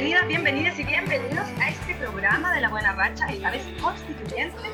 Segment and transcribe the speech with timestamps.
[0.00, 4.68] Bienvenidas, bienvenidas y bienvenidos a este programa de la Buena Racha, esta vez constituyente.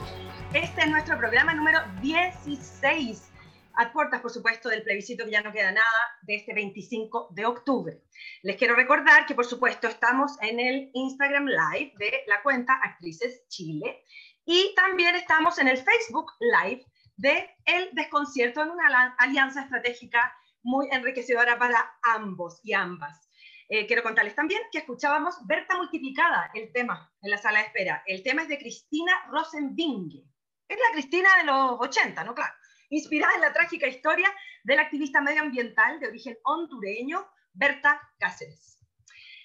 [0.52, 3.32] Este es nuestro programa número 16,
[3.72, 7.46] a puertas, por supuesto, del plebiscito que ya no queda nada, de este 25 de
[7.46, 8.02] octubre.
[8.42, 13.48] Les quiero recordar que, por supuesto, estamos en el Instagram Live de la cuenta Actrices
[13.48, 14.04] Chile
[14.44, 16.84] y también estamos en el Facebook Live
[17.16, 23.23] de El Desconcierto en una alianza estratégica muy enriquecedora para ambos y ambas.
[23.68, 28.02] Eh, quiero contarles también que escuchábamos Berta Multiplicada, el tema, en la sala de espera.
[28.06, 30.24] El tema es de Cristina Rosenbinge.
[30.68, 32.34] Es la Cristina de los 80, ¿no?
[32.34, 32.52] Claro.
[32.90, 34.28] Inspirada en la trágica historia
[34.64, 38.78] de la activista medioambiental de origen hondureño, Berta Cáceres.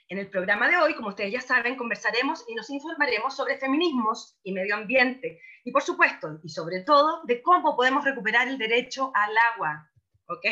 [0.09, 4.39] En el programa de hoy, como ustedes ya saben, conversaremos y nos informaremos sobre feminismos
[4.43, 5.39] y medio ambiente.
[5.63, 9.89] Y por supuesto, y sobre todo, de cómo podemos recuperar el derecho al agua.
[10.27, 10.45] ¿Ok?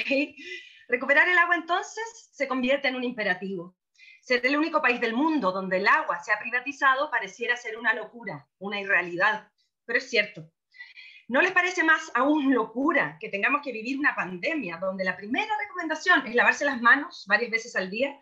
[0.89, 3.75] Recuperar el agua entonces se convierte en un imperativo.
[4.21, 7.93] Ser el único país del mundo donde el agua se ha privatizado pareciera ser una
[7.93, 9.51] locura, una irrealidad,
[9.85, 10.49] pero es cierto.
[11.27, 15.53] ¿No les parece más aún locura que tengamos que vivir una pandemia donde la primera
[15.59, 18.17] recomendación es lavarse las manos varias veces al día,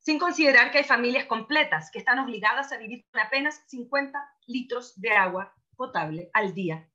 [0.00, 5.00] sin considerar que hay familias completas que están obligadas a vivir con apenas 50 litros
[5.00, 6.88] de agua potable al día?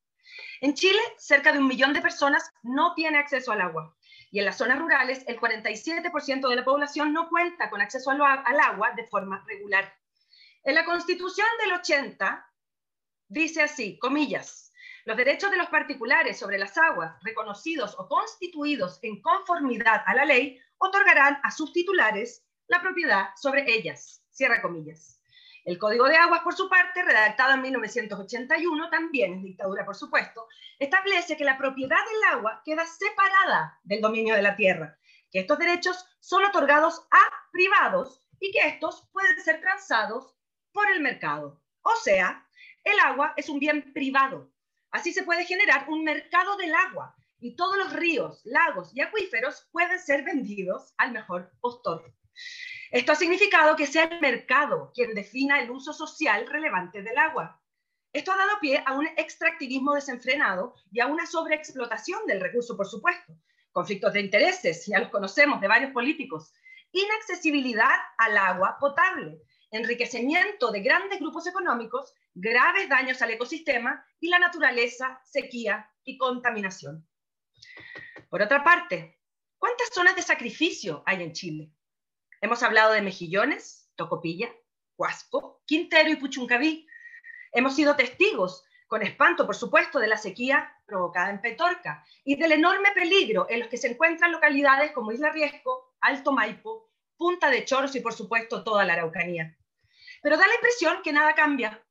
[0.59, 3.95] En Chile, cerca de un millón de personas no tiene acceso al agua
[4.33, 8.19] y en las zonas rurales, el 47% de la población no cuenta con acceso al,
[8.19, 9.95] agua de forma regular.
[10.63, 12.43] En la Constitución del 80
[13.27, 14.73] dice así, comillas,
[15.05, 20.25] los derechos de los particulares sobre las aguas reconocidos o constituidos en conformidad a la
[20.25, 24.25] ley otorgarán a sus titulares la propiedad sobre ellas.
[24.31, 25.21] Cierra comillas.
[25.65, 30.47] El Código de Aguas, por su parte, redactado en 1981, también en dictadura, por supuesto,
[30.77, 34.97] establece que la propiedad del agua queda separada del dominio de la tierra,
[35.31, 40.35] que estos derechos son otorgados a privados y que estos pueden ser transados
[40.73, 41.61] por el mercado.
[41.81, 42.45] O sea,
[42.83, 44.51] el agua es un bien privado.
[44.91, 49.69] Así se puede generar un mercado del agua y todos los ríos, lagos y acuíferos
[49.71, 52.13] pueden ser vendidos al mejor postor.
[52.91, 57.59] Esto ha significado que sea el mercado quien defina el uso social relevante del agua.
[58.13, 62.85] Esto ha dado pie a un extractivismo desenfrenado y a una sobreexplotación del recurso, por
[62.85, 63.33] supuesto.
[63.71, 66.53] Conflictos de intereses, ya los conocemos de varios políticos.
[66.91, 67.89] Inaccesibilidad
[68.19, 69.41] al agua potable,
[69.71, 77.07] enriquecimiento de grandes grupos económicos, graves daños al ecosistema y la naturaleza, sequía y contaminación.
[78.29, 79.19] Por otra parte,
[79.57, 81.71] ¿cuántas zonas de sacrificio hay en Chile?
[82.43, 84.53] Hemos hablado de Mejillones, Tocopilla,
[84.97, 86.85] Huasco, Quintero y Puchuncaví.
[87.53, 92.51] Hemos sido testigos, con espanto, por supuesto, de la sequía provocada en Petorca y del
[92.51, 97.63] enorme peligro en los que se encuentran localidades como Isla Riesco, Alto Maipo, Punta de
[97.63, 99.57] Choros y, por supuesto, toda la Araucanía.
[100.21, 101.81] Pero da la impresión que nada cambia,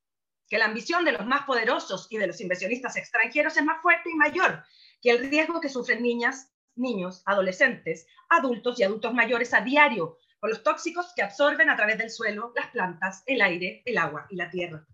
[0.50, 4.10] que la ambición de los más poderosos y de los inversionistas extranjeros es más fuerte
[4.10, 4.62] y mayor
[5.00, 10.50] que el riesgo que sufren niñas, niños, adolescentes, adultos y adultos mayores a diario con
[10.50, 14.34] los tóxicos que absorben a través del suelo las plantas, el aire, el agua y
[14.34, 14.84] la tierra.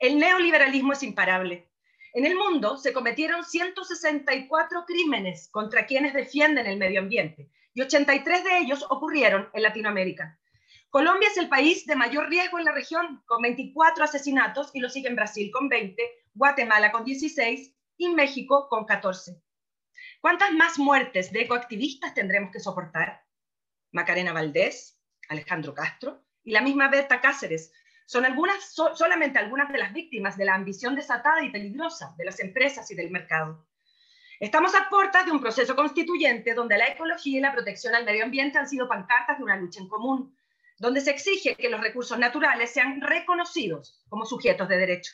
[0.00, 1.70] El neoliberalismo es imparable.
[2.12, 8.42] En el mundo se cometieron 164 crímenes contra quienes defienden el medio ambiente y 83
[8.42, 10.40] de ellos ocurrieron en Latinoamérica.
[10.88, 14.88] Colombia es el país de mayor riesgo en la región, con 24 asesinatos, y lo
[14.88, 16.02] sigue en Brasil con 20,
[16.34, 19.40] Guatemala con 16 y México con 14.
[20.20, 23.29] ¿Cuántas más muertes de ecoactivistas tendremos que soportar?
[23.92, 24.98] Macarena Valdés,
[25.28, 27.72] Alejandro Castro y la misma Berta Cáceres.
[28.06, 32.40] Son algunas, solamente algunas de las víctimas de la ambición desatada y peligrosa de las
[32.40, 33.66] empresas y del mercado.
[34.40, 38.24] Estamos a puertas de un proceso constituyente donde la ecología y la protección al medio
[38.24, 40.34] ambiente han sido pancartas de una lucha en común,
[40.78, 45.12] donde se exige que los recursos naturales sean reconocidos como sujetos de derecho.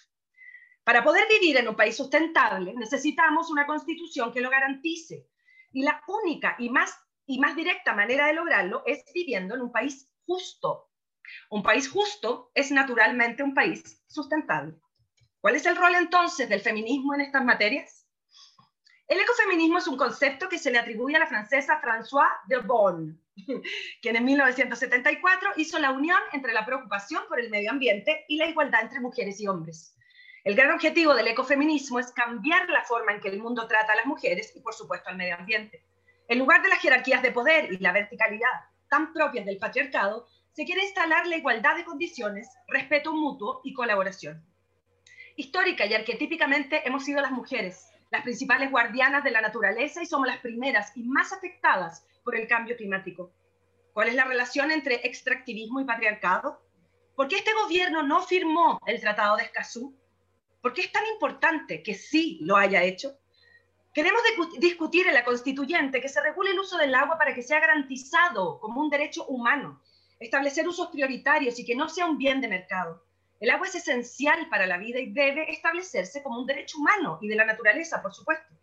[0.85, 5.27] Para poder vivir en un país sustentable necesitamos una constitución que lo garantice.
[5.73, 6.97] Y la única y más
[7.27, 10.91] y más directa manera de lograrlo es viviendo en un país justo.
[11.51, 14.75] Un país justo es naturalmente un país sustentable.
[15.41, 18.07] ¿Cuál es el rol entonces del feminismo en estas materias?
[19.09, 23.17] El ecofeminismo es un concepto que se le atribuye a la francesa Françoise de Bonne,
[24.03, 28.47] quien en 1974 hizo la unión entre la preocupación por el medio ambiente y la
[28.47, 29.97] igualdad entre mujeres y hombres.
[30.43, 33.97] El gran objetivo del ecofeminismo es cambiar la forma en que el mundo trata a
[33.97, 35.85] las mujeres y, por supuesto, al medio ambiente
[36.29, 38.49] En lugar de las jerarquías de poder y la verticalidad
[38.89, 44.45] tan propias del patriarcado, se quiere instalar la igualdad de condiciones, respeto mutuo y colaboración.
[45.37, 50.27] Histórica y arquetípicamente hemos sido las mujeres, las principales guardianas de la naturaleza y somos
[50.27, 53.33] las primeras y más afectadas por el cambio climático.
[53.93, 56.61] ¿Cuál es la relación entre extractivismo y patriarcado?
[57.15, 59.97] ¿Por qué este gobierno no firmó el Tratado de Escazú?
[60.61, 63.19] ¿Por qué es tan importante que sí lo haya hecho?
[63.97, 64.21] Queremos
[64.59, 68.61] discutir en la constituyente que se regule el uso del agua para que sea garantizado
[68.61, 69.81] como un derecho humano,
[70.21, 73.03] establecer usos prioritarios y que no sea un bien de mercado.
[73.41, 77.29] El agua es esencial para la vida y debe establecerse como un derecho humano y
[77.29, 78.55] de la naturaleza, por supuesto.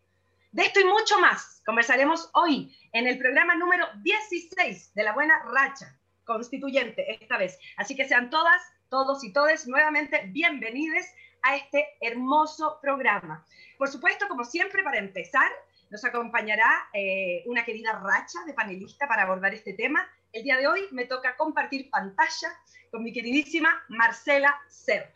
[0.51, 5.41] De esto y mucho más conversaremos hoy en el programa número 16 de La Buena
[5.51, 7.57] Racha Constituyente, esta vez.
[7.77, 11.07] Así que sean todas, todos y todes nuevamente bienvenidos
[11.43, 13.45] a este hermoso programa.
[13.77, 15.51] Por supuesto, como siempre, para empezar,
[15.89, 20.09] nos acompañará eh, una querida racha de panelista para abordar este tema.
[20.31, 22.49] El día de hoy me toca compartir pantalla
[22.89, 25.13] con mi queridísima Marcela Serra.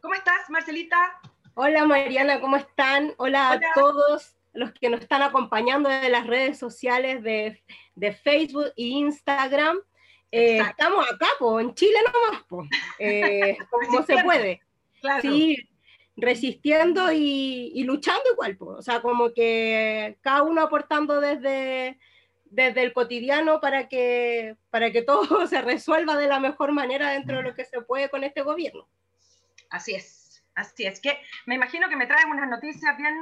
[0.00, 1.20] ¿Cómo estás, Marcelita?
[1.54, 3.14] Hola, Mariana, ¿cómo están?
[3.18, 7.62] Hola, a todos los que nos están acompañando de las redes sociales de,
[7.94, 9.78] de Facebook e Instagram.
[10.30, 12.66] Eh, estamos acá, po, en Chile nomás, po.
[12.98, 14.62] Eh, como se puede.
[15.20, 15.68] Sí,
[16.16, 21.98] resistiendo y, luchando igual, o sea, como que cada uno aportando desde,
[22.44, 27.38] desde el cotidiano para que, para que todo se resuelva de la mejor manera dentro
[27.38, 28.88] de lo que se puede con este gobierno.
[29.70, 33.14] Así es, así es, que me imagino que me traen unas noticias bien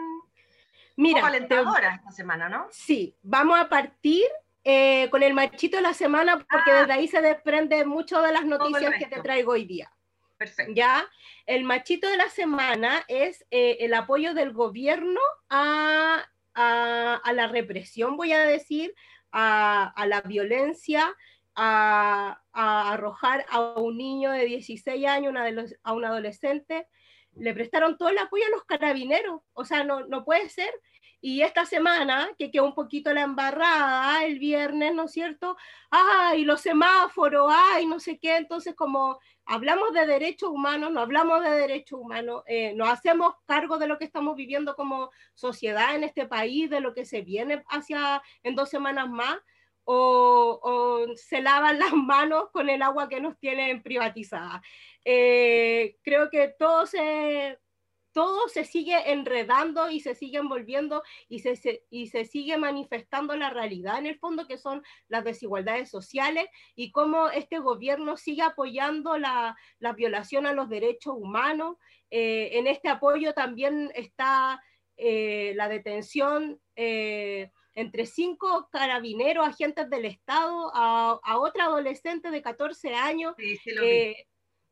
[0.96, 2.66] Mira, alentadoras esta semana, ¿no?
[2.70, 4.24] Sí, vamos a partir
[4.64, 6.80] eh, con el machito de la semana porque ah.
[6.80, 9.92] desde ahí se desprende mucho de las noticias que te traigo hoy día.
[10.36, 10.72] Perfecto.
[10.74, 11.08] Ya,
[11.46, 18.32] el machito de la semana es eh, el apoyo del gobierno a, la represión, voy
[18.32, 18.94] a decir,
[19.32, 21.14] a, la violencia,
[21.54, 25.34] a, arrojar a un niño de 16 años,
[25.82, 26.86] a un adolescente.
[27.34, 29.42] Le prestaron todo el apoyo a los carabineros.
[29.52, 30.70] O sea, no, no puede ser
[31.26, 35.56] y esta semana, que quedó un poquito la embarrada, el viernes, ¿no es cierto?
[35.90, 38.36] Ay, los semáforos, ay, no sé qué.
[38.36, 43.76] Entonces, como hablamos de derechos humanos, no hablamos de derechos humanos, eh, nos hacemos cargo
[43.76, 47.64] de lo que estamos viviendo como sociedad en este país, de lo que se viene
[47.70, 49.36] hacia en dos semanas más,
[49.82, 54.62] o, se lavan las manos con el agua que nos tienen privatizada.
[55.04, 57.58] Eh, creo que todo se
[58.16, 63.50] todo se sigue enredando y se sigue envolviendo y se, y se sigue manifestando la
[63.50, 69.18] realidad en el fondo, que son las desigualdades sociales y cómo este gobierno sigue apoyando
[69.18, 69.54] la,
[69.94, 71.76] violación a los derechos humanos.
[72.10, 74.62] Eh, en este apoyo también está
[74.96, 82.94] eh, la detención eh, entre cinco carabineros, agentes del Estado, a, otra adolescente de 14
[82.94, 83.34] años.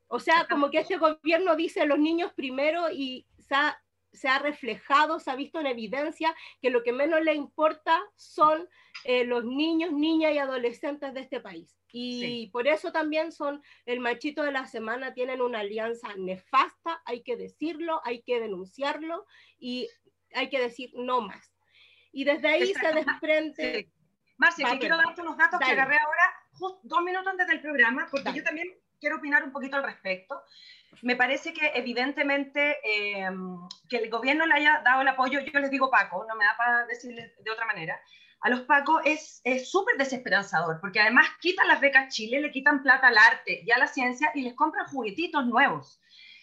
[0.08, 5.30] o sea, como que este gobierno dice los niños primero y se ha, reflejado, se
[5.30, 8.68] ha visto en evidencia que lo que menos le importa son
[9.04, 11.76] eh, los niños, niñas y adolescentes de este país.
[11.96, 17.22] Y por eso también son el machito de la semana, tienen una alianza nefasta, hay
[17.22, 19.26] que decirlo, hay que denunciarlo
[19.60, 19.88] y
[20.34, 21.54] hay que decir no más.
[22.10, 23.84] Y desde ahí se desprende...
[23.84, 23.90] Sí.
[24.36, 28.42] Marcia, quiero darte unos datos que agarré ahora, dos minutos antes del programa, porque yo
[28.42, 30.42] también quiero opinar un poquito al respecto
[31.02, 33.28] me parece que evidentemente eh,
[33.88, 36.56] que el gobierno le haya dado el apoyo, yo les digo Paco, no me da
[36.56, 38.00] para decirles de otra manera,
[38.40, 43.08] a los Paco es súper desesperanzador, porque además quitan las becas Chile, le quitan plata
[43.08, 45.98] al arte y a la ciencia y les compran juguetitos nuevos.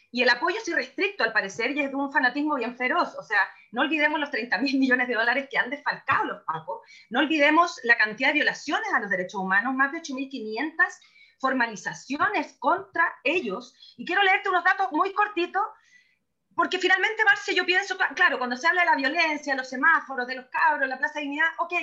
[0.09, 3.15] Y el apoyo es irrestricto, al parecer, y es de un fanatismo bien feroz.
[3.17, 3.39] O sea,
[3.71, 6.81] no olvidemos los 30 mil millones de dólares que han desfalcado los Pacos,
[7.11, 10.73] no olvidemos la cantidad de violaciones a los derechos humanos, más de 8.500
[11.41, 13.95] formalizaciones contra ellos.
[13.97, 15.63] Y quiero leerte unos datos muy cortitos,
[16.55, 20.35] porque finalmente, Marce, yo pienso, claro, cuando se habla de la violencia, los semáforos, de
[20.35, 21.73] los cabros, la Plaza de Dignidad, ok,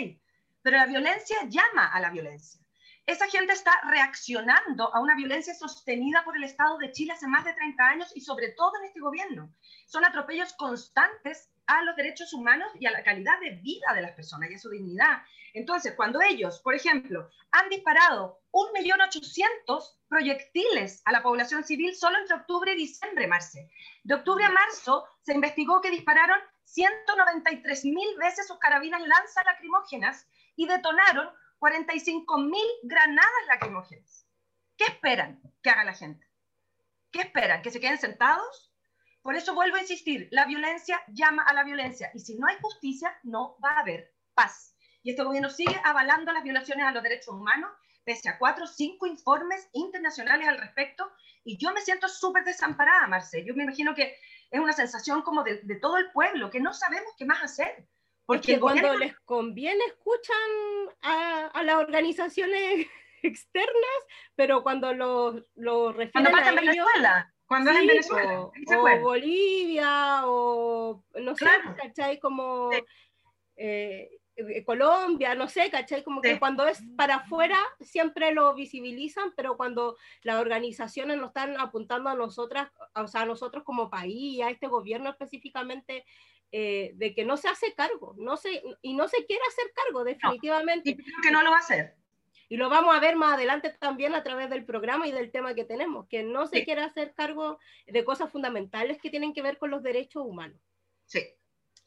[0.62, 2.60] pero la violencia llama a la violencia.
[3.06, 7.42] Esa gente está reaccionando a una violencia sostenida por el Estado de Chile hace más
[7.42, 9.50] de 30 años y sobre todo en este gobierno.
[9.86, 14.12] Son atropellos constantes a los derechos humanos y a la calidad de vida de las
[14.12, 15.22] personas y a su dignidad.
[15.54, 22.36] Entonces, cuando ellos, por ejemplo, han disparado 1.800.000 proyectiles a la población civil solo entre
[22.36, 23.70] octubre y diciembre, Marce.
[24.02, 30.26] De octubre a marzo se investigó que dispararon 193.000 veces sus carabinas lanza lacrimógenas
[30.56, 31.28] y detonaron
[31.60, 34.26] 45.000 granadas lacrimógenas.
[34.76, 36.26] ¿Qué esperan que haga la gente?
[37.10, 37.62] ¿Qué esperan?
[37.62, 38.72] ¿Que se queden sentados?
[39.22, 42.56] Por eso vuelvo a insistir, la violencia llama a la violencia y si no hay
[42.60, 44.74] justicia, no va a haber paz.
[45.02, 47.70] y este gobierno sigue avalando las violaciones a los derechos humanos,
[48.08, 51.12] pese a cuatro o cinco informes internacionales al respecto,
[51.44, 53.44] y yo me siento súper desamparada, Marcel.
[53.44, 54.16] Yo me imagino que
[54.50, 57.86] es una sensación como de, de, todo el pueblo, que no sabemos qué más hacer.
[58.24, 60.36] Porque cuando les conviene escuchan
[61.02, 62.86] a, a las organizaciones
[63.22, 64.00] externas,
[64.34, 70.22] pero cuando lo, lo refieren cuando pasa en Venezuela, cuando es en Venezuela, o, Bolivia,
[70.24, 71.46] o no sé,
[71.76, 72.18] ¿cachai?
[72.18, 72.84] Como eh,
[73.56, 74.10] eh,
[74.64, 76.02] Colombia, no sé, ¿cachai?
[76.02, 81.58] Como que cuando es para afuera siempre lo visibilizan, pero cuando las organizaciones nos están
[81.58, 86.04] apuntando a nosotras, o sea, a nosotros como país, a este gobierno específicamente,
[86.50, 90.04] eh, de que no se hace cargo, no se, y no se quiere hacer cargo,
[90.04, 90.90] definitivamente.
[90.90, 91.96] y creo que no lo va a hacer.
[92.48, 95.54] Y lo vamos a ver más adelante también a través del programa y del tema
[95.54, 99.58] que tenemos, que no se quiere hacer cargo de cosas fundamentales que tienen que ver
[99.58, 100.58] con los derechos humanos.
[101.04, 101.20] Sí.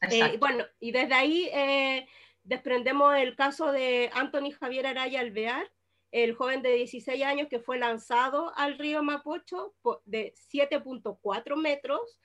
[0.10, 2.08] Eh, bueno, y desde ahí eh,
[2.43, 5.71] desprendemos el caso de Anthony Javier Araya Alvear,
[6.12, 9.74] el joven de 16 años que fue lanzado al río Mapocho
[10.05, 12.19] de 7.4 metros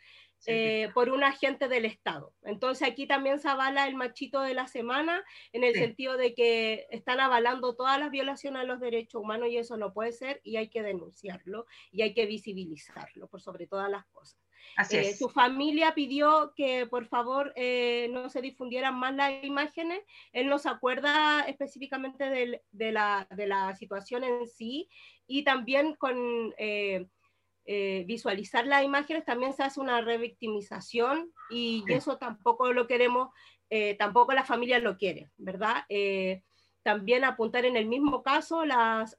[0.48, 2.32] eh, por un agente del Estado.
[2.42, 6.86] Entonces aquí también se avala el machito de la semana en el sentido de que
[6.90, 10.56] están avalando todas las violaciones a los derechos humanos y eso no puede ser y
[10.56, 14.45] hay que denunciarlo y hay que visibilizarlo por sobre todas las cosas.
[14.90, 20.00] Eh, su familia pidió que por favor eh, no se difundieran más las imágenes.
[20.32, 24.88] Él no se acuerda específicamente de, la, de la situación en sí
[25.26, 27.06] y también con eh,
[28.06, 33.30] visualizar las imágenes, también se hace una revictimización y, eso tampoco lo queremos,
[33.98, 35.84] tampoco la familia lo quiere, ¿verdad?
[36.84, 39.18] También apuntar en el mismo caso las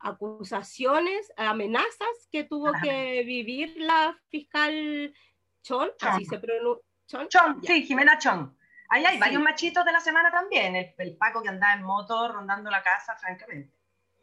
[0.00, 5.14] acusaciones, amenazas que tuvo que vivir la fiscal
[5.62, 6.84] Chon, así se pronuncia.
[7.28, 8.56] Chon, sí, Jimena Chon.
[8.90, 12.28] Ahí hay varios machitos de la semana también, el, el Paco que andaba en moto
[12.32, 13.78] rondando la casa, francamente.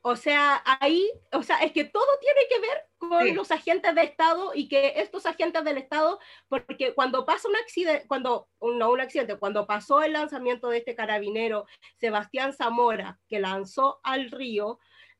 [0.07, 4.03] O sea, ahí, o sea, es que todo tiene que ver con los agentes de
[4.03, 9.01] Estado y que estos agentes del Estado, porque cuando pasa un accidente, cuando, no un
[9.01, 11.65] accidente, cuando pasó el lanzamiento de este carabinero,
[11.97, 14.77] Sebastián Zamora, que lanzó al río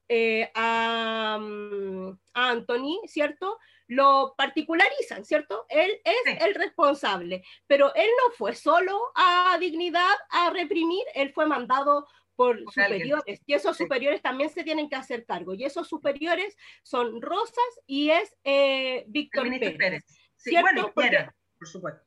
[0.07, 3.57] eh, a, mm, a, Anthony, ¿cierto?
[3.87, 5.65] Lo particularizan, ¿cierto?
[5.69, 11.45] Él es el responsable, pero él no fue solo a dignidad a reprimir, él fue
[11.45, 13.41] mandado por, superiores.
[13.45, 15.53] Y esos superiores también se tienen que hacer cargo.
[15.53, 20.03] Y esos superiores son Rosas y es eh, Víctor Pérez.
[20.35, 22.01] Sí, bueno, por supuesto.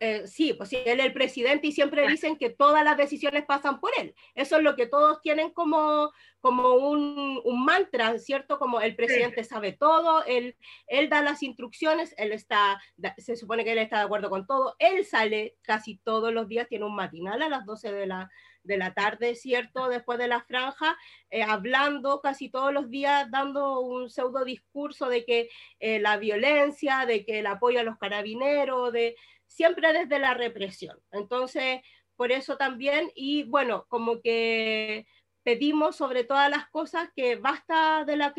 [0.00, 3.44] Eh, sí, pues sí, él es el presidente y siempre dicen que todas las decisiones
[3.44, 4.14] pasan por él.
[4.34, 8.58] Eso es lo que todos tienen como, como un, un mantra, ¿cierto?
[8.58, 10.56] Como el presidente sabe todo, él,
[10.86, 12.80] él da las instrucciones, él está,
[13.18, 16.68] se supone que él está de acuerdo con todo, él sale casi todos los días,
[16.68, 18.30] tiene un matinal a las 12 de la,
[18.66, 19.88] de la tarde, ¿cierto?
[19.88, 20.96] Después de la franja,
[21.30, 25.48] eh, hablando casi todos los días, dando un pseudo discurso de que
[25.80, 30.98] eh, la violencia, de que el apoyo a los carabineros, de siempre desde la represión.
[31.12, 31.80] Entonces,
[32.16, 35.06] por eso también, y bueno, como que
[35.42, 38.34] pedimos sobre todas las cosas que basta de la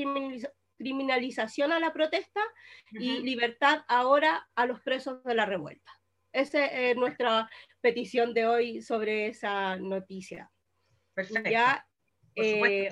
[0.78, 2.42] criminalización a la protesta
[2.92, 5.92] y libertad ahora a los presos de la revuelta.
[6.34, 7.50] Esa es nuestra
[7.82, 10.52] petición de hoy sobre esa noticia.
[11.14, 11.50] Perfecto.
[11.50, 11.88] Ya,
[12.36, 12.90] eh,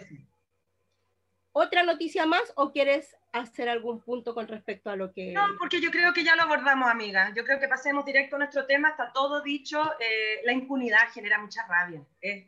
[1.58, 5.32] ¿Otra noticia más o quieres hacer algún punto con respecto a lo que...
[5.32, 7.32] No, porque yo creo que ya lo abordamos, amiga.
[7.34, 9.82] Yo creo que pasemos directo a nuestro tema, está todo dicho.
[10.02, 12.06] Eh, la impunidad genera mucha rabia.
[12.20, 12.46] Es,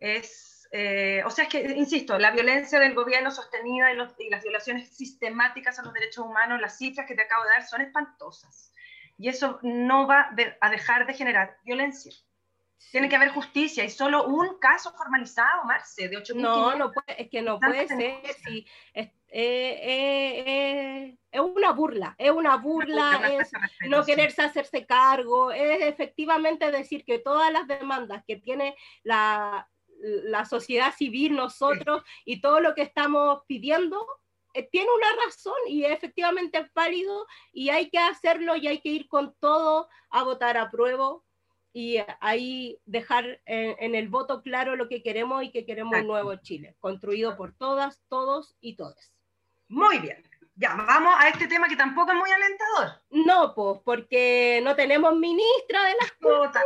[0.00, 4.42] es, eh, o sea, es que, insisto, la violencia del gobierno sostenida y, y las
[4.42, 8.72] violaciones sistemáticas a los derechos humanos, las cifras que te acabo de dar son espantosas
[9.16, 12.12] y eso no va a dejar de generar violencia.
[12.90, 17.22] Tiene que haber justicia y solo un caso formalizado, Marce, de 8 No, no puede,
[17.22, 18.20] es que no puede ser.
[18.44, 23.50] Si, es, eh, eh, eh, es, una burla, es una burla, es
[23.88, 29.70] no quererse hacerse cargo, es efectivamente decir que todas las demandas que tiene la,
[30.02, 34.06] la sociedad civil, nosotros y todo lo que estamos pidiendo
[34.54, 38.90] eh, tiene una razón y efectivamente es válido y hay que hacerlo y hay que
[38.90, 41.18] ir con todo a votar a prueba
[41.72, 46.34] y ahí dejar en, el voto claro lo que queremos y que queremos un nuevo
[46.36, 49.12] Chile, construido por todas, todos y todas.
[49.68, 50.22] Muy bien.
[50.54, 53.00] Ya, vamos a este tema que tampoco es muy alentador.
[53.10, 56.62] No, pues, porque no tenemos ministra de las cosas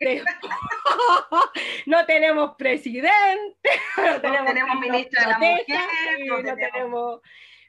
[1.86, 7.20] no tenemos presidente, no tenemos, ministra de la mujer, no, tenemos...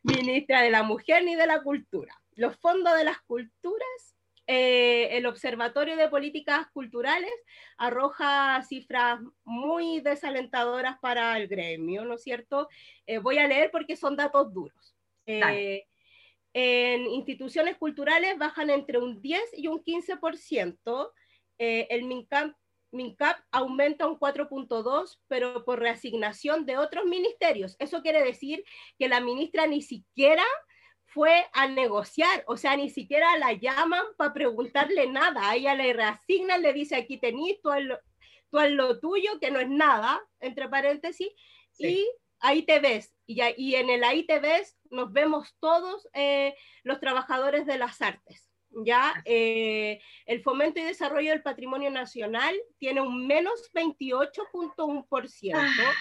[0.03, 2.13] ministra de la mujer ni de la cultura.
[2.35, 4.14] Los fondos de las culturas,
[4.47, 7.33] eh, el Observatorio de Políticas Culturales
[7.77, 12.69] arroja cifras muy desalentadoras para el gremio, ¿no es cierto?
[13.07, 14.95] Eh, voy a leer porque son datos duros.
[15.25, 15.87] Eh,
[16.53, 21.11] en instituciones culturales bajan entre un 10 y un 15%.
[21.57, 22.53] el MINCAP,
[22.91, 27.75] MINCAP aumenta un 4.2, pero por reasignación de otros ministerios.
[27.79, 28.63] Eso quiere decir
[28.99, 30.43] que la ministra ni siquiera
[31.15, 35.93] fue a negociar, o sea, ni siquiera la llaman para preguntarle nada, a ella le
[35.93, 41.29] reasignan, le dice aquí tenís, tú haz lo, tuyo, que no es nada, entre paréntesis,
[41.77, 42.05] y
[42.39, 46.53] ahí te ves, y, y, en el ahí te ves nos vemos todos eh,
[46.83, 48.51] los trabajadores de las artes.
[48.83, 49.13] ¿Ya?
[49.25, 55.93] Eh, el fomento y desarrollo del patrimonio nacional tiene un menos 28.1%, ah,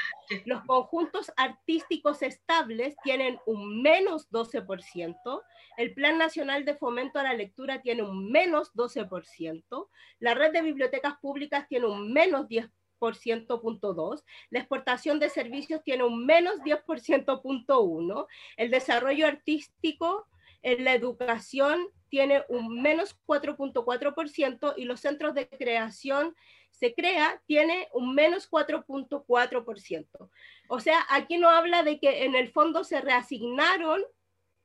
[0.45, 5.43] los conjuntos artísticos estables tienen un menos 12%,
[5.77, 9.89] el Plan Nacional de Fomento a la Lectura tiene un menos 12%,
[10.19, 16.25] la red de bibliotecas públicas tiene un menos 10%.2, la exportación de servicios tiene un
[16.27, 18.27] menos 10%.1,
[18.57, 20.27] el desarrollo artístico
[20.65, 26.35] en la educación tiene un menos 4.4% y los centros de creación
[26.71, 30.31] se crea tiene un menos 4.4%.
[30.69, 34.03] O sea, aquí no habla de que en el fondo se reasignaron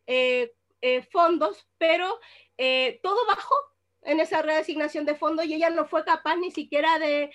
[0.08, 2.19] eh, eh, fondos, pero
[2.58, 3.56] eh, todo bajó
[4.04, 7.30] en esa reasignación de fondos y ella no fue capaz ni siquiera de,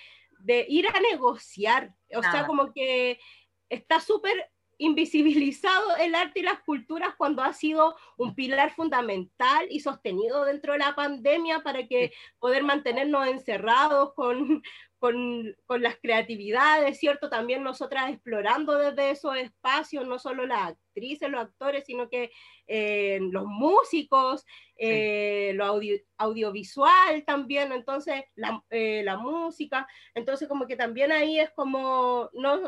[0.68, 1.94] ir a negociar.
[2.16, 3.20] O sea, como que
[3.68, 4.50] está súper
[4.84, 10.72] invisibilizado el arte y las culturas cuando ha sido un pilar fundamental y sostenido dentro
[10.72, 14.62] de la pandemia para que poder mantenernos encerrados con,
[14.98, 17.28] con, con, las creatividades, ¿cierto?
[17.28, 22.30] También nosotras explorando desde esos espacios, no solo las actrices, los actores, sino que
[22.66, 25.80] eh, los músicos, eh, lo
[26.16, 32.60] audiovisual también, entonces la, eh, la música, entonces como que también ahí es como, no,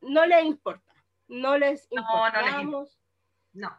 [0.00, 0.87] no le importa
[1.28, 2.98] no les importamos.
[3.52, 3.70] No,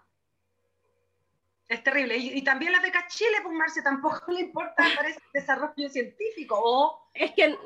[1.67, 2.17] Es terrible.
[2.17, 6.59] Y, también la beca Chile, pues Marce, tampoco le importa el desarrollo científico.
[6.61, 7.09] O...
[7.13, 7.57] Es que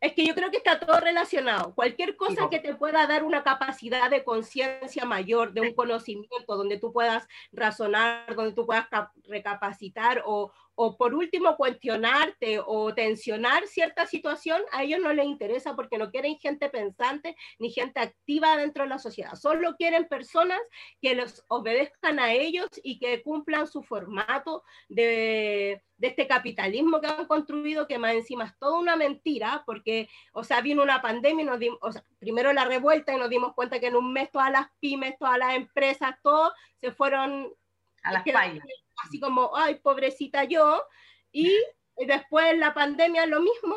[0.00, 1.74] es que yo creo que está todo relacionado.
[1.74, 6.78] Cualquier cosa que te pueda dar una capacidad de conciencia mayor, de un conocimiento, donde
[6.78, 8.86] tú puedas razonar, donde tú puedas
[9.28, 15.74] recapacitar o, o por último cuestionarte o tensionar cierta situación, a ellos no les interesa
[15.74, 19.34] porque no quieren gente pensante ni gente activa dentro de la sociedad.
[19.34, 20.60] Solo quieren personas
[21.02, 27.08] que los obedezcan a ellos y que cumplan su formato de, de este capitalismo que
[27.08, 31.42] han construido, que más encima es toda una mentira, porque, o sea, vino una pandemia
[31.42, 34.12] y nos dimos, o sea, primero la revuelta y nos dimos cuenta que en un
[34.12, 37.52] mes todas las pymes, todas las empresas, todo se fueron
[38.04, 38.64] a las payas
[39.04, 40.82] así como, ay, pobrecita yo,
[41.32, 41.50] y
[42.06, 43.76] después la pandemia lo mismo,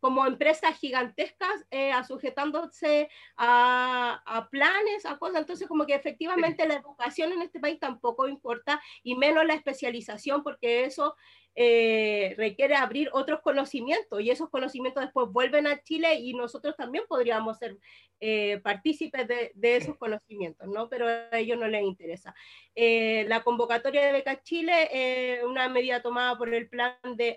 [0.00, 5.42] como empresas gigantescas eh, sujetándose a, a, planes, a cosas.
[5.42, 10.42] Entonces, como que efectivamente la educación en este país tampoco importa, y menos la especialización,
[10.42, 11.14] porque eso
[11.54, 17.04] eh, requiere abrir otros conocimientos y esos conocimientos después vuelven a Chile y nosotros también
[17.06, 17.76] podríamos ser
[18.20, 20.88] eh, partícipes de, esos conocimientos, ¿no?
[20.88, 22.34] Pero a ellos no les interesa.
[22.74, 27.36] Eh, la convocatoria de Beca Chile es una medida tomada por el plan de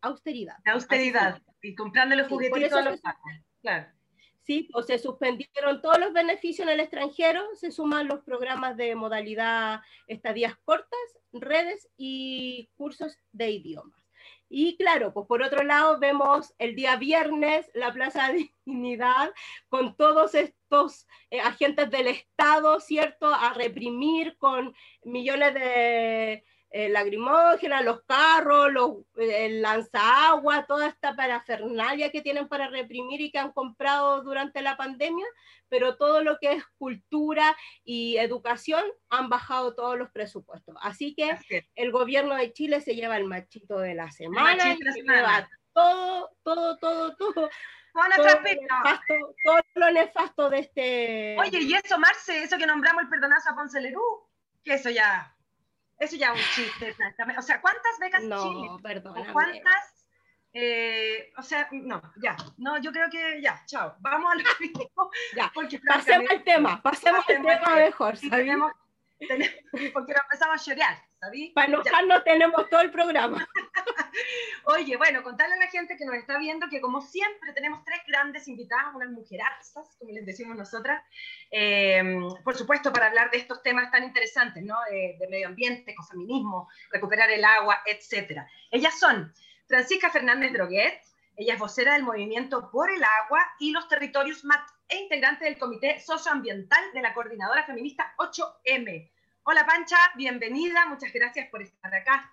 [0.00, 0.56] austeridad.
[0.64, 3.00] austeridad, y comprando los juguetitos a los
[3.60, 3.86] Claro.
[4.52, 4.68] ¿Sí?
[4.74, 9.80] O se suspendieron todos los beneficios en el extranjero, se suman los programas de modalidad
[10.06, 10.98] estadías cortas,
[11.32, 13.98] redes y cursos de idiomas.
[14.50, 19.32] Y claro, pues por otro lado vemos el día viernes la Plaza de Dignidad
[19.70, 23.32] con todos estos eh, agentes del Estado, ¿cierto?
[23.32, 32.10] A reprimir con millones de eh, lagrimógena, los carros, los, el lanzaagua, toda esta parafernalia
[32.10, 35.26] que tienen para reprimir y que han comprado durante la pandemia,
[35.68, 37.54] pero todo lo que es cultura
[37.84, 40.74] y educación han bajado todos los presupuestos.
[40.80, 41.36] Así que
[41.74, 46.30] el gobierno de Chile se lleva el machito de la semana, y se lleva todo,
[46.42, 47.50] todo, todo, todo.
[47.94, 51.36] Todo lo, nefasto, todo lo nefasto de este...
[51.38, 54.00] Oye, y eso, Marce, eso que nombramos el perdonazo a Ponce Lerú,
[54.64, 55.36] que eso ya
[56.02, 57.38] eso ya es un chiste, exactamente.
[57.38, 58.68] O sea, ¿cuántas becas no, Chile?
[58.82, 59.24] Perdón.
[59.32, 60.06] ¿Cuántas?
[60.52, 62.36] Eh, o sea, no, ya.
[62.58, 63.96] No, yo creo que ya, chao.
[64.00, 64.42] Vamos a lo
[65.36, 65.52] Ya,
[65.88, 68.72] pasemos al tema, pasemos al tema mejor, tenemos, tenemos,
[69.92, 71.50] porque lo empezamos a llorar, ¿sabí?
[71.50, 73.46] Para enojarnos tenemos todo el programa.
[74.64, 78.00] Oye, bueno, contarle a la gente que nos está viendo que como siempre tenemos tres
[78.06, 81.02] grandes invitadas, unas mujerazas, como les decimos nosotras,
[81.50, 84.76] eh, por supuesto para hablar de estos temas tan interesantes, ¿no?
[84.90, 88.46] De, de medio ambiente, ecofeminismo, recuperar el agua, etcétera.
[88.70, 89.32] Ellas son
[89.66, 91.00] Francisca Fernández Droguet,
[91.36, 95.58] ella es vocera del movimiento Por el Agua y los Territorios MAT e integrante del
[95.58, 99.10] Comité Socioambiental de la Coordinadora Feminista 8M.
[99.44, 102.32] Hola Pancha, bienvenida, muchas gracias por estar acá.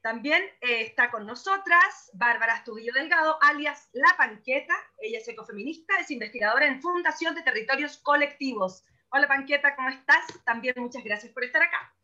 [0.00, 4.74] También eh, está con nosotras Bárbara Astudillo Delgado, alias La Panqueta.
[4.98, 8.84] Ella es ecofeminista, es investigadora en Fundación de Territorios Colectivos.
[9.10, 10.24] Hola Panqueta, ¿cómo estás?
[10.44, 11.94] También muchas gracias por estar acá.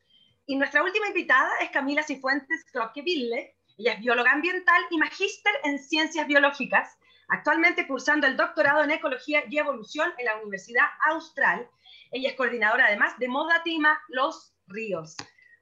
[0.46, 3.54] Y nuestra última invitada es Camila Cifuentes Cloqueville.
[3.76, 6.98] Ella es bióloga ambiental y magíster en ciencias biológicas,
[7.31, 11.69] actualmente cursando el doctorado en ecología y evolución en la Universidad Austral.
[12.11, 15.16] Ella es coordinadora además de Moda Tima Los Ríos.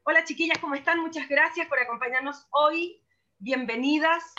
[0.05, 1.01] Hola chiquillas, ¿cómo están?
[1.01, 3.03] Muchas gracias por acompañarnos hoy.
[3.39, 4.35] Bienvenidas.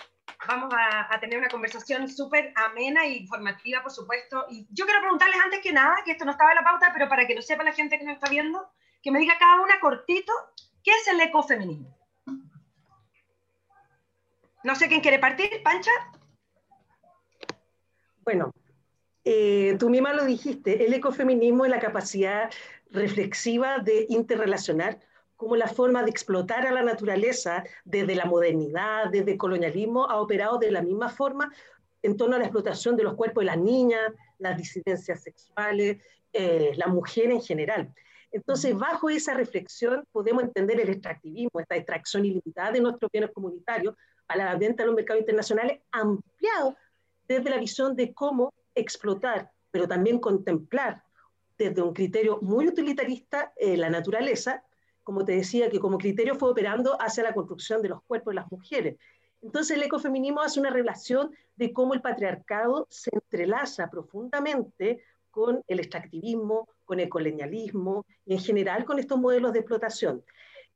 [0.48, 4.46] Vamos a, tener una conversación súper amena e informativa, por supuesto.
[4.50, 7.10] Y yo quiero preguntarles antes que nada, que esto no estaba en la pauta, pero
[7.10, 8.72] para que lo sepa la gente que nos está viendo,
[9.04, 10.34] que me diga cada una cortito,
[10.84, 11.96] ¿qué es el ecofeminismo?
[14.64, 15.92] No sé quién quiere partir, Pancha.
[18.24, 18.52] Bueno,
[19.24, 22.50] eh, tú misma lo dijiste, el ecofeminismo es la capacidad
[22.90, 25.00] reflexiva de interrelacionar
[25.36, 30.20] como la forma de explotar a la naturaleza desde la modernidad, desde el colonialismo, ha
[30.20, 31.50] operado de la misma forma
[32.02, 35.98] en torno a la explotación de los cuerpos de las niñas, las disidencias sexuales,
[36.34, 37.94] eh, la mujer en general.
[38.32, 43.96] Entonces, bajo esa reflexión podemos entender el extractivismo, esta extracción ilimitada de nuestros bienes comunitarios
[44.28, 46.76] a la venta en los mercados internacionales, ampliado
[47.30, 51.04] desde la visión de cómo explotar, pero también contemplar
[51.58, 54.64] desde un criterio muy utilitarista eh, la naturaleza
[55.10, 58.36] como te decía, que como criterio fue operando hacia la construcción de los cuerpos de
[58.36, 58.96] las mujeres.
[59.42, 65.80] Entonces el ecofeminismo hace una relación de cómo el patriarcado se entrelaza profundamente con el
[65.80, 70.24] extractivismo, con el colonialismo y en general con estos modelos de explotación.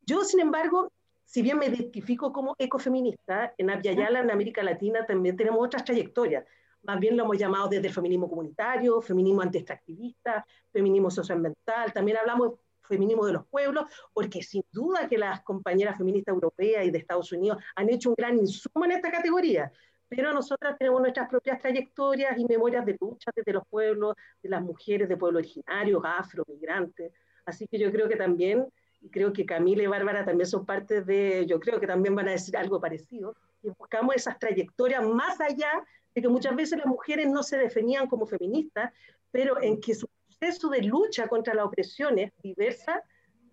[0.04, 0.92] Yo, sin embargo,
[1.34, 6.46] si bien me identifico como ecofeminista, en Yala, en América Latina, también tenemos otras trayectorias.
[6.84, 11.92] Más bien lo hemos llamado desde el feminismo comunitario, feminismo antiextractivista, feminismo socioambiental.
[11.92, 16.92] También hablamos feminismo de los pueblos, porque sin duda que las compañeras feministas europeas y
[16.92, 19.72] de Estados Unidos han hecho un gran insumo en esta categoría,
[20.08, 24.62] pero nosotras tenemos nuestras propias trayectorias y memorias de lucha desde los pueblos, de las
[24.62, 27.12] mujeres de pueblos originarios, afro, migrantes,
[27.44, 28.68] así que yo creo que también,
[29.04, 32.30] y creo que Camila y Bárbara también son parte de, yo creo que también van
[32.30, 35.84] a decir algo parecido, y buscamos esas trayectorias más allá
[36.16, 38.94] de que muchas veces las mujeres no se definían como feministas,
[39.30, 43.02] pero en que su proceso de lucha contra las opresiones diversas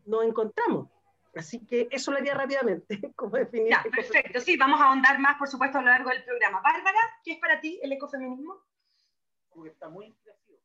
[0.07, 0.89] nos encontramos.
[1.35, 3.71] Así que eso lo haría rápidamente, como definir.
[3.71, 6.61] Ya, perfecto, sí, vamos a ahondar más, por supuesto, a lo largo del programa.
[6.61, 8.57] Bárbara, ¿qué es para ti el ecofeminismo?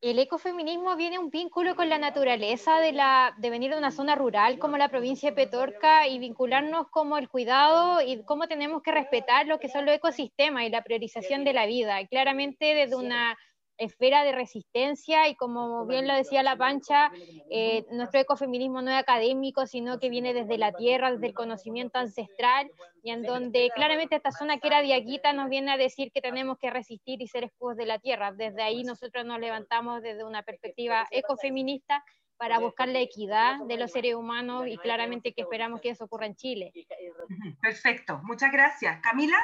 [0.06, 4.14] El ecofeminismo viene un vínculo con la naturaleza de, la, de venir de una zona
[4.14, 8.92] rural como la provincia de Petorca y vincularnos como el cuidado y cómo tenemos que
[8.92, 12.06] respetar lo que son los ecosistemas y la priorización de la vida.
[12.06, 13.36] Claramente desde una
[13.78, 17.12] esfera de resistencia y como bien lo decía La Pancha,
[17.50, 22.00] eh, nuestro ecofeminismo no es académico, sino que viene desde la tierra, desde el conocimiento
[22.00, 22.70] ancestral,
[23.04, 26.58] y en donde claramente esta zona que era diaguita nos viene a decir que tenemos
[26.58, 28.32] que resistir y ser escudos de la tierra.
[28.32, 32.04] Desde ahí nosotros nos levantamos desde una perspectiva ecofeminista
[32.38, 36.26] para buscar la equidad de los seres humanos y claramente que esperamos que eso ocurra
[36.26, 36.72] en Chile.
[37.62, 39.00] Perfecto, muchas gracias.
[39.02, 39.38] Camila.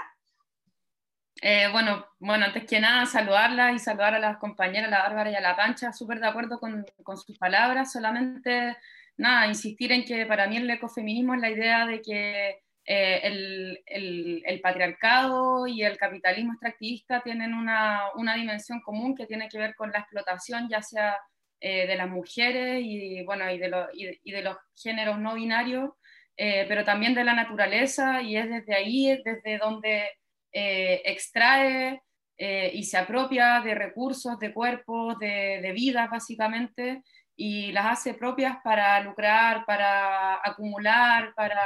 [1.39, 5.31] Eh, bueno, bueno, antes que nada, saludarla y saludar a las compañeras, a la Bárbara
[5.31, 8.77] y a la Pancha, súper de acuerdo con, con, sus palabras, solamente,
[9.17, 14.43] nada, insistir en que para mí el ecofeminismo es la idea de que eh, el,
[14.45, 19.75] el, patriarcado y el capitalismo extractivista tienen una, una, dimensión común que tiene que ver
[19.75, 21.17] con la explotación, ya sea
[21.59, 25.91] eh, de las mujeres y, bueno, y, de lo, y, de los géneros no binarios,
[26.35, 30.09] pero también de la naturaleza, y es desde ahí, desde donde
[30.51, 32.01] eh, extrae
[32.37, 37.03] eh, y se apropia de recursos, de cuerpos, de, de vidas básicamente,
[37.35, 41.61] y las hace propias para lucrar, para acumular, para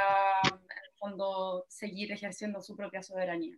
[0.98, 3.56] fondo seguir ejerciendo su propia soberanía.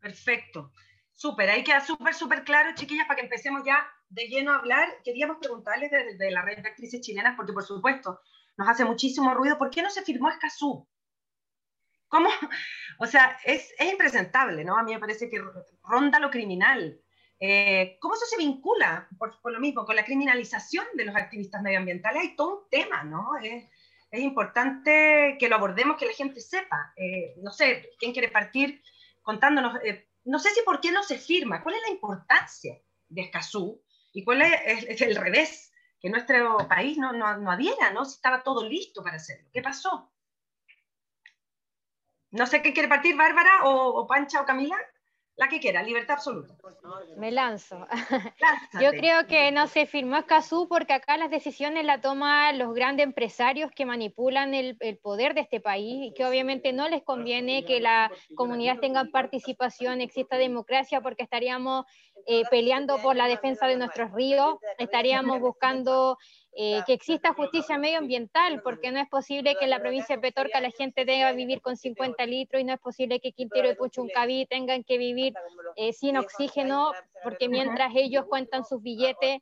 [0.00, 0.72] Perfecto.
[1.12, 4.88] Súper, ahí queda súper, súper claro, chiquillas, para que empecemos ya de lleno a hablar.
[5.04, 8.20] Queríamos preguntarles desde de la red de actrices chilenas, porque por supuesto
[8.56, 10.88] nos hace muchísimo ruido, ¿por qué no se firmó Escazú?
[12.14, 12.28] ¿Cómo?
[13.00, 14.78] O sea, es, es, impresentable, ¿no?
[14.78, 15.42] A mí me parece que
[15.82, 17.00] ronda lo criminal.
[17.40, 21.60] Eh, ¿Cómo eso se vincula, por, por, lo mismo, con la criminalización de los activistas
[21.60, 22.22] medioambientales?
[22.22, 23.36] Hay todo un tema, ¿no?
[23.42, 23.64] Es,
[24.12, 26.92] es importante que lo abordemos, que la gente sepa.
[26.96, 28.80] Eh, no sé, ¿quién quiere partir?
[29.22, 33.22] contándonos, eh, no sé si por qué no se firma, cuál es la importancia de
[33.22, 38.04] Escazú y cuál es, el revés, que nuestro país no, no, no adhiera, ¿no?
[38.04, 39.48] Si estaba todo listo para hacerlo.
[39.52, 40.13] ¿Qué pasó?
[42.34, 44.76] No sé qué quiere partir, Bárbara, o, o Pancha o Camila.
[45.36, 46.54] La que quiera, libertad absoluta.
[47.16, 47.86] Me lanzo.
[48.80, 53.04] Yo creo que no se firmó Escazú porque acá las decisiones las toman los grandes
[53.04, 57.64] empresarios que manipulan el, el, poder de este país y que obviamente no les conviene
[57.64, 61.84] que la comunidad tenga participación, exista democracia porque estaríamos
[62.26, 66.16] eh, peleando por la defensa de nuestros ríos, estaríamos buscando
[66.56, 70.60] eh, que exista justicia medioambiental, porque no es posible que en la provincia de Petorca
[70.60, 74.46] la gente deba vivir con 50 litros y no es posible que Quintero y Puchuncaví
[74.46, 75.34] tengan que vivir
[75.76, 79.40] eh, sin oxígeno, porque mientras ellos cuentan sus billetes,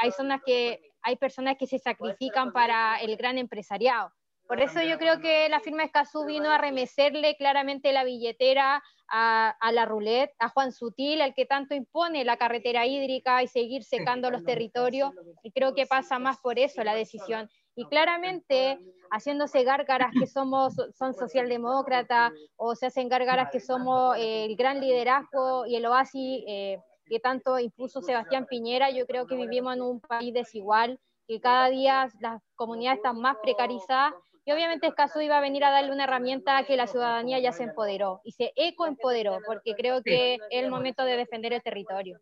[0.00, 4.12] hay zonas que hay personas que se sacrifican para el gran empresariado.
[4.48, 9.72] Por eso yo creo que la firma Escazú vino a remecerle claramente la billetera a,
[9.72, 14.30] la roulette, a Juan Sutil, al que tanto impone la carretera hídrica y seguir secando
[14.30, 15.12] los territorios.
[15.42, 17.50] Y creo que pasa más por eso la decisión.
[17.76, 18.78] Y claramente
[19.10, 24.80] haciéndose gárgaras que somos, son socialdemócratas o se hacen gárgaras que somos eh, el gran
[24.80, 29.82] liderazgo y el oasis eh, que tanto impuso Sebastián Piñera, yo creo que vivimos en
[29.82, 34.14] un país desigual, que cada día las comunidades están más precarizadas
[34.48, 37.52] y obviamente Escazú iba a venir a darle una herramienta a que la ciudadanía ya
[37.52, 42.18] se empoderó y se ecoempoderó, porque creo que es el momento de defender el territorio.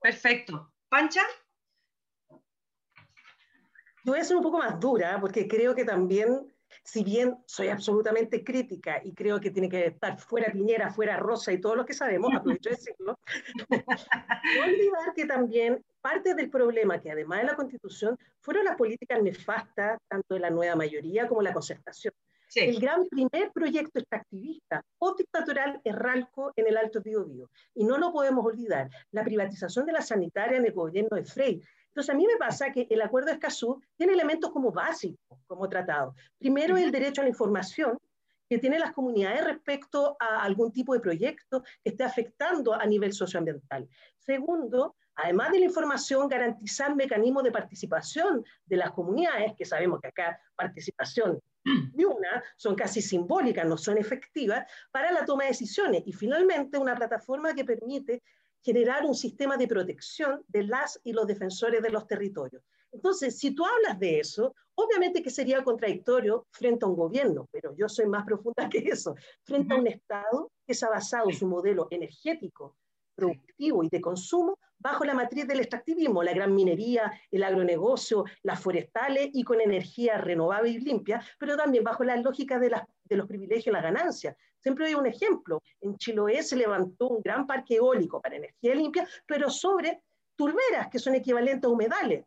[0.00, 0.72] Perfecto.
[0.88, 1.20] ¿Pancha?
[2.30, 6.50] Yo voy a ser un poco más dura, porque creo que también,
[6.84, 11.52] si bien soy absolutamente crítica y creo que tiene que estar fuera Piñera, fuera Rosa
[11.52, 13.18] y todo lo que sabemos, aprovecho de decirlo,
[13.70, 19.22] no olvidar que también parte del problema, que además de la constitución, fueron las políticas
[19.22, 22.14] nefastas, tanto de la nueva mayoría como la concertación.
[22.54, 27.50] El gran primer proyecto extractivista o dictatorial es Ralco en el Alto Biobío.
[27.74, 31.60] Y no lo podemos olvidar, la privatización de la sanitaria en el gobierno de Frey.
[31.98, 35.68] Entonces, a mí me pasa que el acuerdo de Escazú tiene elementos como básicos, como
[35.68, 36.14] tratado.
[36.38, 37.98] Primero, el derecho a la información,
[38.48, 43.12] que tienen las comunidades respecto a algún tipo de proyecto que esté afectando a nivel
[43.12, 43.88] socioambiental.
[44.16, 50.06] Segundo, además de la información, garantizar mecanismos de participación de las comunidades, que sabemos que
[50.06, 51.40] acá participación
[51.94, 56.04] ni una, son casi simbólicas, no son efectivas, para la toma de decisiones.
[56.06, 58.22] Y finalmente, una plataforma que permite
[58.62, 62.62] generar un sistema de protección de las y los defensores de los territorios.
[62.92, 67.74] Entonces, si tú hablas de eso, obviamente que sería contradictorio frente a un gobierno, pero
[67.76, 71.46] yo soy más profunda que eso, frente a un Estado que se ha basado su
[71.46, 72.76] modelo energético,
[73.14, 78.60] productivo y de consumo bajo la matriz del extractivismo, la gran minería, el agronegocio, las
[78.60, 82.70] forestales y con energía renovable y limpia, pero también bajo la lógica de,
[83.04, 84.36] de los privilegios y la ganancia.
[84.60, 89.08] Siempre hay un ejemplo, en Chiloé se levantó un gran parque eólico para energía limpia,
[89.26, 90.02] pero sobre
[90.36, 92.24] turberas, que son equivalentes a humedales,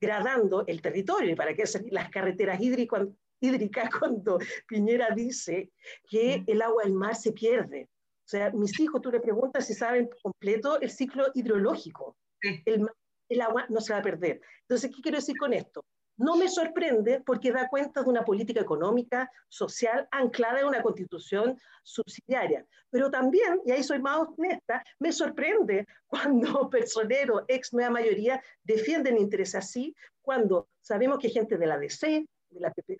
[0.00, 1.32] degradando el territorio.
[1.32, 3.08] ¿Y para qué las carreteras hídricas
[3.98, 5.70] cuando Piñera dice
[6.08, 7.88] que el agua del mar se pierde?
[8.24, 12.16] O sea, mis hijos, tú le preguntas si saben completo el ciclo hidrológico.
[12.40, 12.86] El,
[13.28, 14.40] el agua no se va a perder.
[14.62, 15.84] Entonces, ¿qué quiero decir con esto?
[16.16, 21.58] No me sorprende porque da cuenta de una política económica, social, anclada en una constitución
[21.82, 22.64] subsidiaria.
[22.90, 29.18] Pero también, y ahí soy más honesta, me sorprende cuando personeros, ex nueva mayoría, defienden
[29.18, 32.26] intereses así, cuando sabemos que gente de la DC,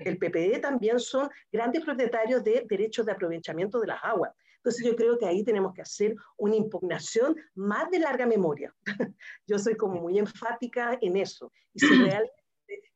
[0.00, 4.33] el PPE también son grandes propietarios de derechos de aprovechamiento de las aguas.
[4.57, 8.74] Entonces yo creo que ahí tenemos que hacer una impugnación más de larga memoria.
[9.46, 11.53] yo soy como muy enfática en eso.
[11.74, 12.43] Y si realmente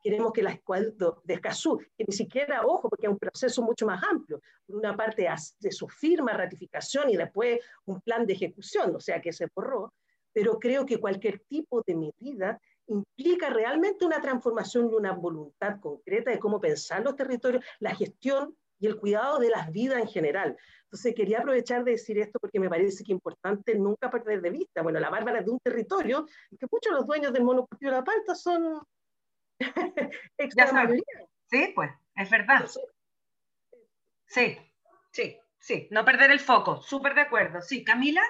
[0.08, 0.90] queremos que la escuadra
[1.22, 5.28] de Escazú, que ni siquiera, ojo, porque es un proceso mucho más amplio, una parte
[5.60, 9.92] de su firma, ratificación y después un plan de ejecución, o sea que se borró,
[10.32, 16.30] pero creo que cualquier tipo de medida implica realmente una transformación y una voluntad concreta
[16.30, 20.56] de cómo pensar los territorios, la gestión y el cuidado de las vidas en general.
[20.84, 24.48] Entonces quería aprovechar de decir esto porque me parece que es importante nunca perder de
[24.48, 24.80] vista.
[24.80, 26.24] Bueno, la Bárbara es de un territorio
[26.58, 28.80] que muchos de los dueños del monocultivo de la palta son
[31.50, 32.68] Sí, pues, es verdad.
[34.26, 34.58] Sí,
[35.10, 37.62] sí, sí, no perder el foco, súper de acuerdo.
[37.62, 38.20] Sí, Camila.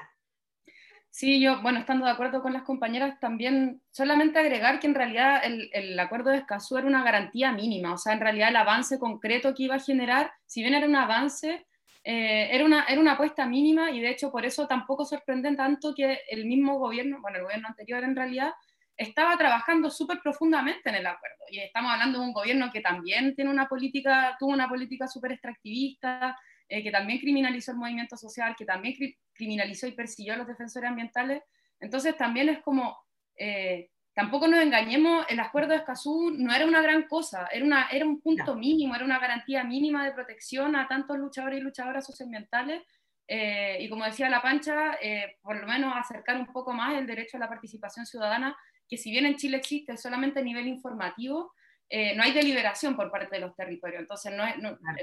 [1.11, 5.41] Sí, yo, bueno, estando de acuerdo con las compañeras, también solamente agregar que en realidad
[5.45, 9.01] el, el, acuerdo de Escazú era una garantía mínima, o sea, en realidad el avance
[9.01, 11.67] concreto que iba a generar, si bien era un avance,
[12.05, 15.95] eh, era, una, era una apuesta mínima y de hecho por eso tampoco sorprende tanto
[15.95, 18.53] que el mismo gobierno, bueno, el gobierno anterior en realidad,
[18.99, 21.45] estaba trabajando súper profundamente en el acuerdo.
[21.51, 25.33] Y estamos hablando de un gobierno que también tiene una política, tuvo una política súper
[25.33, 26.37] extractivista,
[26.69, 28.97] eh, que también criminalizó el movimiento social, que también
[29.33, 31.43] criminalizó y persiguió a los defensores ambientales.
[31.79, 32.99] Entonces también es como,
[33.37, 37.89] eh, tampoco nos engañemos, el acuerdo de Escazú no era una gran cosa, era, una,
[37.91, 42.05] era un punto mínimo, era una garantía mínima de protección a tantos luchadores y luchadoras
[42.05, 42.83] socioambientales.
[43.29, 44.99] Eh, y como decía La Pancha,
[45.43, 48.57] por lo menos acercar un poco más el derecho a la participación ciudadana,
[48.89, 51.53] que si bien en Chile existe solamente a nivel informativo,
[51.91, 54.33] eh, no hay deliberación por parte de los territorios, entonces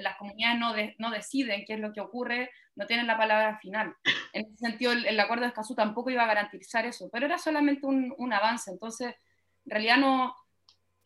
[0.02, 3.96] las comunidades no, no, deciden qué es lo que ocurre, no tienen la palabra final.
[4.34, 7.88] En ese sentido, el, acuerdo de Escazú tampoco iba a garantizar eso, pero era solamente
[7.88, 9.16] un, un avance, entonces
[9.66, 10.36] en realidad no,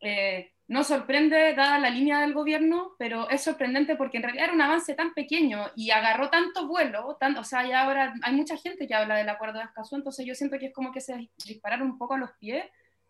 [0.02, 4.54] eh, no sorprende dada la línea del gobierno, pero es sorprendente porque en realidad era
[4.54, 8.56] un avance tan pequeño y agarró tanto vuelo, tanto, o sea, ya ahora hay mucha
[8.56, 11.28] gente que habla del acuerdo de Escazú, entonces yo siento que es como que se
[11.44, 12.66] dispararon un poco a los pies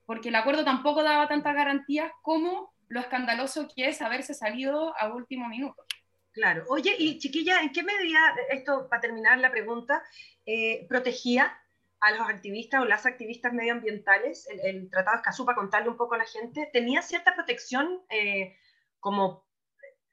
[0.05, 5.13] porque el acuerdo tampoco daba tantas garantías como lo escandaloso que es haberse salido a
[5.13, 5.83] último minuto.
[6.31, 6.63] Claro.
[6.69, 8.19] Oye, y chiquilla, ¿en qué medida,
[8.51, 10.01] esto para terminar la pregunta,
[10.45, 11.59] eh, protegía
[12.01, 16.15] a los activistas o las activistas medioambientales, el, Tratado de Escazú, para contarle un poco
[16.15, 18.55] a la gente, tenía cierta protección, eh,
[18.99, 19.45] como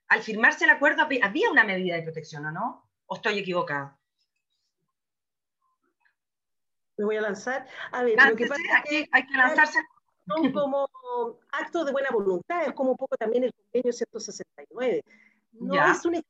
[0.08, 2.88] al firmarse el acuerdo había una medida de protección, ¿o no?
[3.06, 3.98] ¿O estoy equivocada?
[6.96, 7.66] me voy a lanzar.
[7.92, 9.78] A ver, lo que pasa es que hay que lanzarse.
[10.26, 10.88] Son como
[11.52, 15.04] actos de buena voluntad, es como un poco también el convenio 169.
[15.52, 16.20] No es un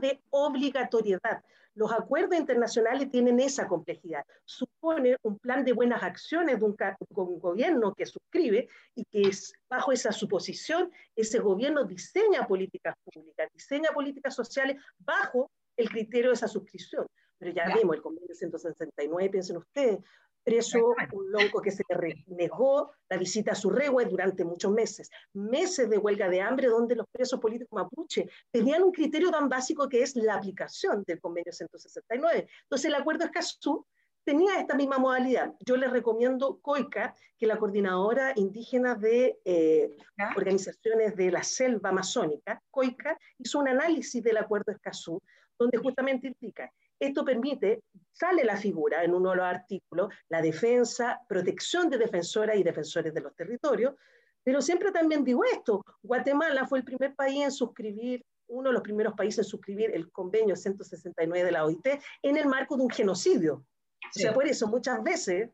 [0.00, 1.44] de obligatoriedad.
[1.74, 4.24] Los acuerdos internacionales tienen esa complejidad.
[4.44, 6.76] Supone un plan de buenas acciones de un,
[7.10, 13.48] un, gobierno que suscribe y que es, bajo esa suposición, ese gobierno diseña políticas públicas,
[13.52, 17.06] diseña políticas sociales bajo el criterio de esa suscripción.
[17.38, 19.98] Pero ya, vimos el convenio 169, piensen ustedes,
[20.44, 21.82] preso un lonco que se
[22.26, 26.94] negó la visita a su rehue durante muchos meses, meses de huelga de hambre donde
[26.94, 31.52] los presos políticos mapuche tenían un criterio tan básico que es la aplicación del convenio
[31.52, 32.46] 169.
[32.62, 33.86] Entonces el acuerdo Escazú
[34.24, 35.54] tenía esta misma modalidad.
[35.64, 39.96] Yo les recomiendo COICA, que la coordinadora indígena de eh,
[40.36, 45.20] organizaciones de la selva amazónica, COICA, hizo un análisis del acuerdo Escazú,
[45.58, 51.20] donde justamente indica esto permite, sale la figura en uno de los artículos, la defensa,
[51.28, 53.94] protección de defensoras y defensores de los territorios,
[54.42, 58.82] pero siempre también digo esto, Guatemala fue el primer país en suscribir, uno de los
[58.82, 61.86] primeros países en suscribir el convenio 169 de la OIT
[62.22, 63.64] en el marco de un genocidio.
[64.04, 65.50] O sea, por eso muchas veces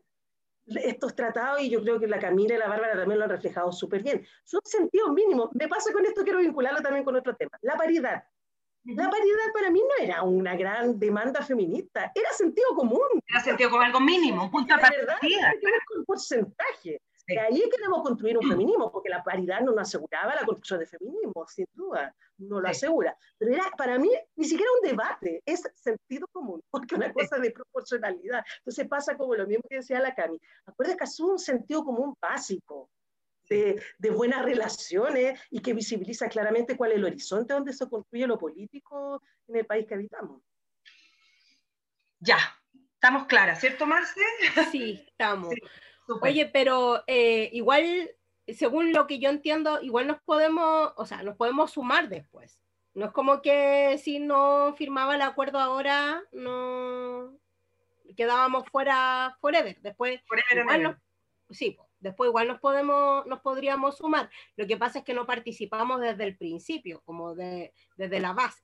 [0.65, 3.71] estos tratados, y yo creo que la Camila y la Bárbara también lo han reflejado
[3.71, 5.49] súper bien, son sentidos mínimos.
[5.53, 8.23] Me pasa con esto, quiero vincularlo también con otro tema, la paridad.
[8.83, 13.21] La paridad para mí no era una gran demanda feminista, era sentido común.
[13.27, 15.17] Era sentido común, algo mínimo, un punto de partida.
[15.21, 17.01] Tiene que ver con porcentaje.
[17.27, 20.87] De ahí queremos construir un feminismo, porque la paridad no nos aseguraba la construcción de
[20.87, 23.15] feminismo, sin duda, no lo asegura.
[23.37, 27.51] Pero era, para mí, ni siquiera un debate, es sentido común, porque una cosa de
[27.51, 28.43] proporcionalidad.
[28.57, 30.39] Entonces pasa como lo mismo que decía la Cami.
[30.65, 32.89] Acuérdate que es un sentido común básico
[33.51, 38.37] de, buenas relaciones y que visibiliza claramente cuál es el horizonte donde se construye lo
[38.37, 40.41] político en el país que habitamos.
[42.19, 42.37] Ya,
[42.93, 44.19] estamos claras, ¿cierto, Marce?
[44.71, 45.53] Sí, estamos.
[46.21, 48.11] Oye, pero eh, igual,
[48.47, 52.61] según lo que yo entiendo, igual nos podemos, o sea, nos podemos sumar después.
[52.93, 57.37] No es como que si no firmaba el acuerdo ahora, no
[58.15, 59.79] quedábamos fuera forever.
[59.81, 60.97] Después, forever
[61.49, 64.29] sí, Después igual nos, podemos, nos podríamos sumar.
[64.57, 68.61] Lo que pasa es que no participamos desde el principio, como de, desde la base.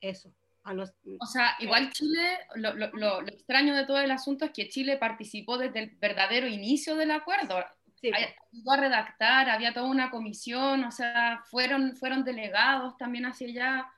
[0.00, 0.32] Eso.
[0.64, 4.96] o sea, igual Chile, lo, lo, lo, extraño de todo el asunto es que Chile
[4.96, 7.62] participó desde el verdadero inicio del acuerdo.
[8.00, 8.10] Sí.
[8.12, 13.92] Ayudó a redactar, había toda una comisión, o sea, fueron, fueron delegados también hacia allá.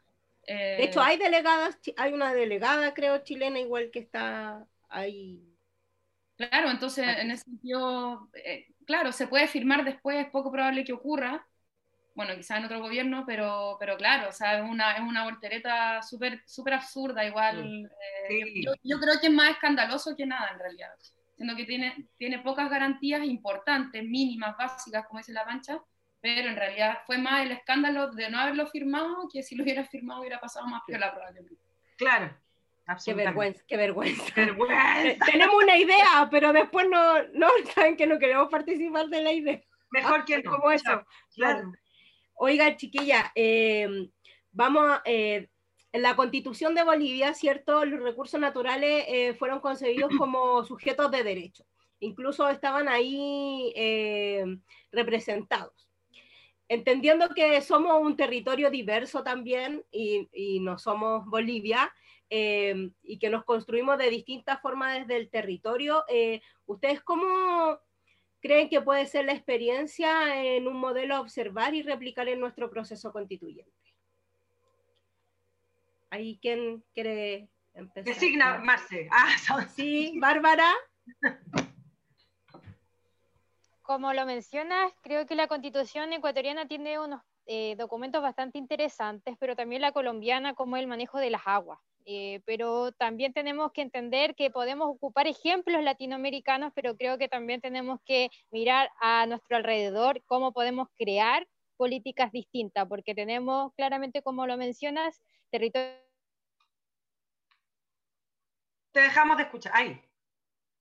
[0.46, 0.76] Eh...
[0.78, 5.49] De hecho, hay delegadas, hay una delegada, creo, chilena, igual que está ahí
[6.48, 10.94] Claro, entonces en ese sentido, eh, claro, se puede firmar después, es poco probable que
[10.94, 11.46] ocurra,
[12.14, 16.00] bueno, quizás en otro gobierno, pero, pero claro, o sea, es una, es una voltereta
[16.02, 17.90] súper super absurda, igual.
[18.30, 20.88] Eh, yo, yo, creo que es más escandaloso que nada, en realidad,
[21.36, 25.78] siendo que tiene, tiene pocas garantías importantes, mínimas, básicas, como dice la mancha,
[26.22, 29.84] pero en realidad fue más el escándalo de no haberlo firmado que si lo hubiera
[29.84, 31.62] firmado hubiera pasado más que la probablemente.
[31.98, 32.34] Claro,
[33.04, 34.24] Qué vergüenza, qué vergüenza.
[34.34, 39.60] Tenemos una idea, pero después no, no saben que no queremos participar de la idea.
[39.90, 40.50] Mejor que no.
[40.50, 41.04] Como eso.
[41.34, 41.72] Claro.
[42.34, 44.08] Oiga, chiquilla, eh,
[44.50, 45.50] vamos a, eh,
[45.92, 47.84] en la constitución de Bolivia, ¿cierto?
[47.84, 51.66] Los recursos naturales eh, fueron concebidos como sujetos de derecho.
[51.98, 53.74] Incluso estaban ahí
[54.90, 55.86] representados.
[56.66, 61.92] entendiendo que somos un territorio diverso también y, no somos Bolivia,
[62.30, 67.78] eh, y que nos construimos de distintas formas desde el territorio, eh, ¿ustedes cómo
[68.40, 72.70] creen que puede ser la experiencia en un modelo a observar y replicar en nuestro
[72.70, 73.72] proceso constituyente?
[76.08, 78.14] ¿Ahí quién quiere empezar?
[78.14, 79.08] Designa, Marce.
[79.12, 80.72] Ah, sí, Bárbara.
[83.82, 89.56] Como lo mencionas, creo que la constitución ecuatoriana tiene unos eh, documentos bastante interesantes, pero
[89.56, 91.80] también la colombiana como el manejo de las aguas.
[92.12, 97.60] Eh, pero también tenemos que entender que podemos ocupar ejemplos latinoamericanos, pero creo que también
[97.60, 101.46] tenemos que mirar a nuestro alrededor cómo podemos crear
[101.76, 105.92] políticas distintas, porque tenemos claramente, como lo mencionas, territorio.
[108.90, 109.70] Te dejamos de escuchar.
[109.76, 110.02] Ahí.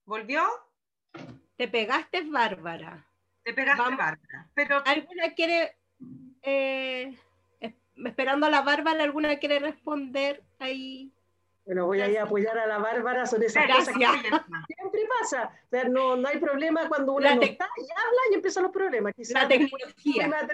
[0.06, 0.42] ¿Volvió?
[1.58, 3.06] Te pegaste, Bárbara.
[3.44, 4.50] Te pegaste, Bárbara.
[4.56, 4.82] Pero...
[4.84, 5.78] ¿Alguna quiere,
[6.42, 7.16] eh,
[8.04, 11.14] esperando a la Bárbara, alguna quiere responder ahí?
[11.70, 14.03] Bueno, voy a ir a apoyar a la Bárbara, son esas cosas que
[14.74, 15.51] siempre pasa.
[15.65, 18.72] O sea, no, no hay problema cuando una no está y habla y empiezan los
[18.72, 19.13] problemas.
[19.13, 20.47] Quizás la tecnología.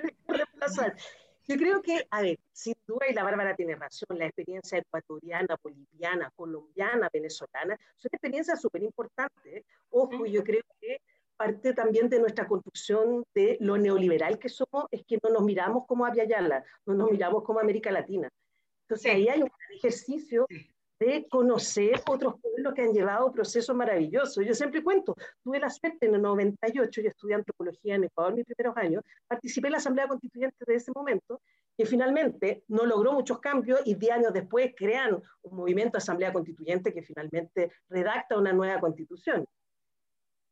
[1.47, 5.55] Yo creo que, a ver, sin duda, y la Bárbara tiene razón, la experiencia ecuatoriana,
[5.63, 9.63] boliviana, colombiana, venezolana, son experiencias súper importantes.
[9.91, 10.99] Ojo, yo creo que
[11.37, 15.85] parte también de nuestra construcción de lo neoliberal que somos es que no nos miramos
[15.87, 18.27] como Yala, no nos miramos como América Latina.
[18.81, 20.45] Entonces ahí hay un ejercicio
[20.99, 24.45] de conocer otros pueblos que han llevado procesos maravillosos.
[24.45, 28.45] Yo siempre cuento, tuve la suerte en el 98, yo estudié antropología en Ecuador mis
[28.45, 31.41] primeros años, participé en la Asamblea Constituyente de ese momento,
[31.77, 36.93] que finalmente no logró muchos cambios y 10 años después crean un movimiento Asamblea Constituyente
[36.93, 39.45] que finalmente redacta una nueva constitución.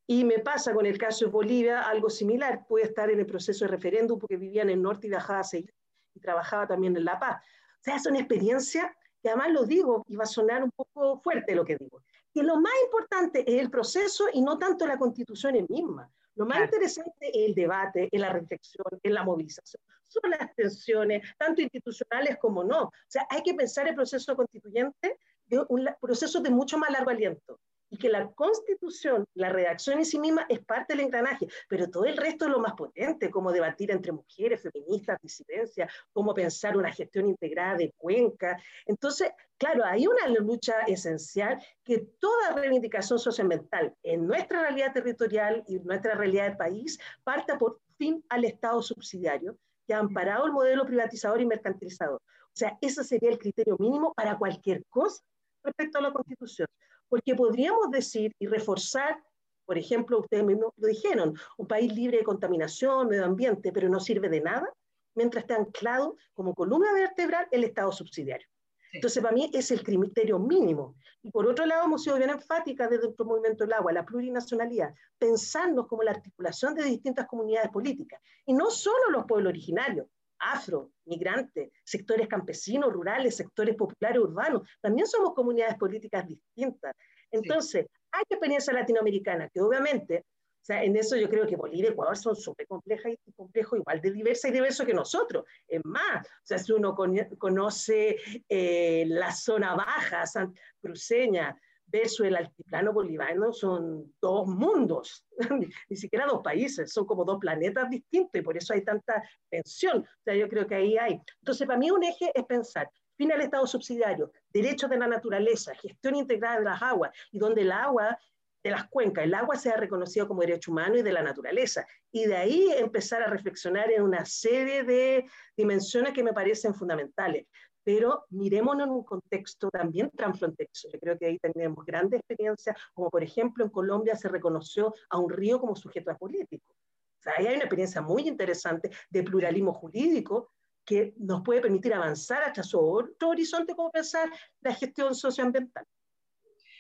[0.05, 3.63] Y me pasa con el caso de Bolivia algo similar, pude estar en el proceso
[3.63, 5.73] de referéndum porque vivía en el norte y viajaba a seguir
[6.13, 7.37] y trabajaba también en La Paz.
[7.37, 8.85] O sea, son experiencias
[9.23, 12.03] y además lo digo, y va a sonar un poco fuerte lo que digo,
[12.33, 16.11] que lo más importante es el proceso y no tanto la constitución en misma.
[16.35, 19.81] Lo más interesante es el debate, es la reflexión, es la movilización.
[20.07, 22.83] Son las tensiones, tanto institucionales como no.
[22.85, 27.11] O sea, hay que pensar el proceso constituyente de un proceso de mucho más largo
[27.11, 27.59] aliento
[27.93, 32.05] y que la constitución, la redacción en sí misma es parte del engranaje, pero todo
[32.05, 36.91] el resto es lo más potente, como debatir entre mujeres, feministas, disidencias, cómo pensar una
[36.91, 38.59] gestión integrada de cuenca.
[38.87, 45.77] Entonces, claro, hay una lucha esencial que toda reivindicación socioambiental en nuestra realidad territorial y
[45.77, 50.83] nuestra realidad del país parta por fin al Estado subsidiario que ha amparado el modelo
[50.83, 52.19] privatizador y mercantilizador.
[52.19, 55.23] O sea, ese sería el criterio mínimo para cualquier cosa
[55.63, 56.67] respecto a la Constitución
[57.13, 59.21] porque podríamos decir y reforzar,
[59.67, 63.99] por ejemplo, ustedes mismos lo dijeron, un país libre de contaminación, medio ambiente, pero no
[63.99, 64.67] sirve de nada
[65.13, 68.47] mientras esté anclado como columna vertebral el Estado subsidiario.
[68.93, 70.95] Entonces, para mí es el criterio mínimo.
[71.21, 74.91] Y por otro lado, hemos sido bien enfáticas desde nuestro movimiento del agua, la plurinacionalidad,
[75.19, 80.07] pensarnos como la articulación de distintas comunidades políticas, y no solo los pueblos originarios,
[80.39, 84.67] afro, migrantes, sectores campesinos, rurales, sectores populares, urbanos.
[84.81, 86.93] También somos comunidades políticas distintas.
[87.31, 91.91] Entonces, hay experiencia latinoamericana que obviamente, o sea, en eso yo creo que Bolivia y
[91.91, 95.45] Ecuador son súper complejas y complejos, igual de diversas y diversos que nosotros.
[95.67, 98.17] Es más, o sea, si uno conoce
[98.47, 101.57] eh, la zona baja, San, cruceña,
[101.93, 105.25] versus el altiplano boliviano son dos mundos,
[105.89, 109.99] ni siquiera dos países, son como dos planetas distintos y por eso hay tanta tensión.
[109.99, 111.21] O sea, yo creo que ahí hay.
[111.41, 115.75] Entonces, para mí un eje es pensar fin al Estado subsidiario, derechos de la naturaleza,
[115.75, 118.17] gestión integrada de las aguas y donde el agua
[118.63, 121.85] de las cuencas, el agua sea reconocido como derecho humano y de la naturaleza.
[122.11, 125.25] Y de ahí empezar a reflexionar en una serie de
[125.55, 127.45] dimensiones que me parecen fundamentales
[127.83, 130.89] pero mirémonos en un contexto también transfronterizo.
[130.91, 135.17] Yo creo que ahí tenemos grandes experiencias, como por ejemplo en Colombia se reconoció a
[135.17, 136.65] un río como sujeto político.
[136.71, 140.51] O sea, ahí hay una experiencia muy interesante de pluralismo jurídico
[140.85, 144.29] que nos puede permitir avanzar hasta su otro horizonte como pensar
[144.61, 145.85] la gestión socioambiental.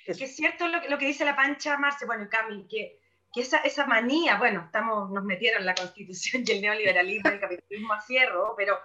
[0.05, 2.99] Que es cierto lo, lo, que dice la Pancha Marce, bueno, Cami, que,
[3.33, 7.93] que esa, esa manía, bueno, estamos, nos metieron la constitución y el neoliberalismo, el capitalismo
[7.93, 8.77] a fierro, pero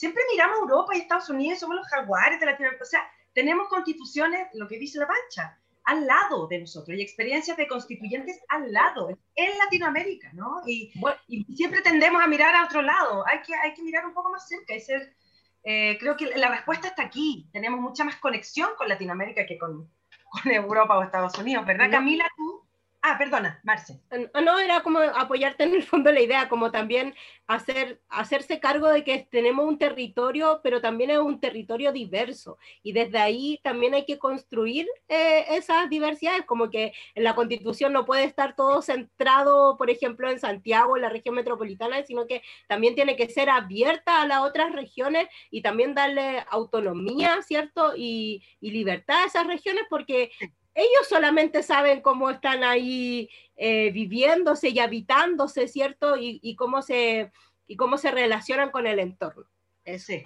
[0.00, 2.84] siempre miramos a Europa y Estados Unidos, somos los jaguares de Latinoamérica.
[2.84, 7.54] O sea, tenemos constituciones, lo que dice la pancha, al lado de nosotros y experiencias
[7.58, 10.62] de constituyentes al lado, en Latinoamérica, ¿no?
[10.66, 10.90] Y,
[11.54, 14.48] siempre tendemos a mirar a otro lado, hay que, hay que mirar un poco más
[14.48, 15.14] cerca y ser,
[15.64, 19.86] eh, creo que la respuesta está aquí, tenemos mucha más conexión con Latinoamérica que con,
[20.30, 22.26] con Europa o Estados Unidos, ¿verdad, Camila?
[22.38, 22.59] ¿Tú?
[23.02, 24.02] Ah, perdona, Marce.
[24.44, 27.14] No, era como apoyarte en el fondo la idea, como también
[27.46, 32.58] hacer, hacerse cargo de que tenemos un territorio, pero también es un territorio diverso.
[32.82, 37.94] Y desde ahí también hay que construir eh, esas diversidades, como que en la constitución
[37.94, 42.42] no puede estar todo centrado, por ejemplo, en Santiago, en la región metropolitana, sino que
[42.68, 47.94] también tiene que ser abierta a las otras regiones y también darle autonomía, ¿cierto?
[47.96, 50.32] Y, y libertad a esas regiones, porque
[50.74, 56.16] ellos solamente saben cómo están ahí eh, viviéndose y habitándose, ¿cierto?
[56.18, 57.32] Y, cómo se,
[57.66, 59.46] y cómo se relacionan con el entorno.
[59.98, 60.24] Sí.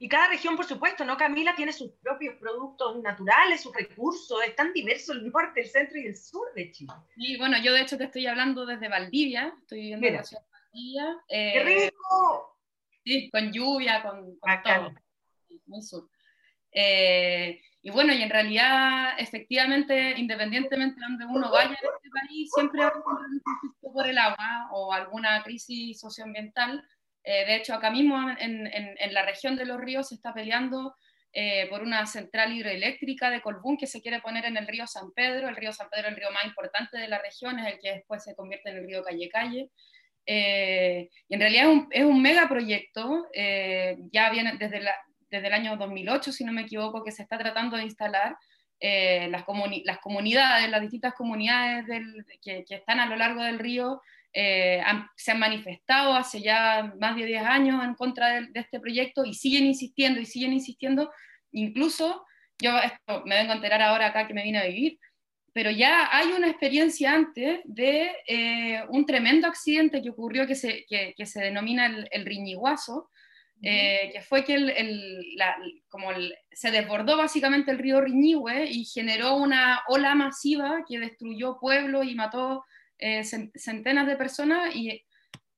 [0.00, 1.16] Y cada región, por supuesto, ¿no?
[1.16, 5.98] Camila tiene sus propios productos naturales, sus recursos, es tan diverso el norte, el centro
[5.98, 6.92] y el sur de Chile.
[7.16, 10.42] Y bueno, yo de hecho te estoy hablando desde Valdivia, estoy viviendo en la ciudad
[10.42, 11.24] de Valdivia.
[11.28, 12.60] ¡Qué eh, rico!
[13.04, 14.94] Sí, con lluvia, con, con todo.
[15.66, 16.08] Muy sur.
[16.70, 22.50] Eh, y bueno, y en realidad, efectivamente, independientemente de donde uno vaya en este país,
[22.52, 26.84] siempre va a un conflicto por el agua o alguna crisis socioambiental.
[27.22, 30.96] Eh, de hecho, acá mismo en, en, la región de los ríos se está peleando
[31.32, 35.12] eh, por una central hidroeléctrica de Colbún que se quiere poner en el río San
[35.12, 35.48] Pedro.
[35.48, 37.92] El río San Pedro es el río más importante de la región, es el que
[37.92, 39.70] después se convierte en el río Calle Calle.
[40.26, 43.28] y en realidad es un, es un megaproyecto,
[44.12, 44.94] ya viene desde la,
[45.30, 48.36] desde el año 2008, si no me equivoco, que se está tratando de instalar.
[48.80, 49.44] Eh, las,
[49.84, 54.00] las, comunidades, las distintas comunidades del, que, están a lo largo del río,
[54.32, 54.80] eh,
[55.16, 59.34] se han manifestado hace ya más de 10 años en contra de, este proyecto y
[59.34, 61.10] siguen insistiendo y siguen insistiendo.
[61.50, 62.24] Incluso,
[62.60, 64.98] yo esto me vengo a enterar ahora acá que me vine a vivir,
[65.52, 70.84] pero ya hay una experiencia antes de eh, un tremendo accidente que ocurrió que se,
[70.86, 73.10] que, se denomina el, el riñiguazo,
[73.60, 75.36] eh, que fue que el,
[75.88, 76.10] como
[76.52, 82.14] se desbordó básicamente el río Riñihue y generó una ola masiva que destruyó pueblos y
[82.14, 82.64] mató
[82.98, 85.04] eh, centenas de personas y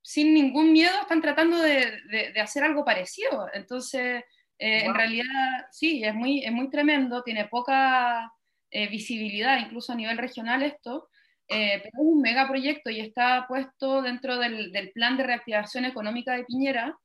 [0.01, 1.92] sin ningún miedo están tratando de,
[2.32, 3.48] de, hacer algo parecido.
[3.53, 4.24] Entonces,
[4.59, 8.32] eh, en realidad, sí, es muy, es muy tremendo, tiene poca
[8.72, 11.09] visibilidad, incluso a nivel regional esto,
[11.48, 16.44] pero es un megaproyecto y está puesto dentro del, del plan de reactivación económica de
[16.44, 16.96] Piñera,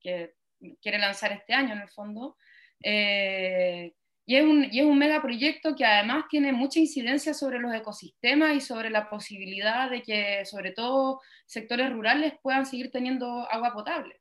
[0.00, 0.32] que
[0.80, 2.36] quiere lanzar este año en el fondo.
[2.82, 3.94] Eh,
[4.24, 8.54] y, es un, y es un megaproyecto que además tiene mucha incidencia sobre los ecosistemas
[8.54, 14.20] y sobre la posibilidad de que, sobre todo, sectores rurales puedan seguir teniendo agua potable.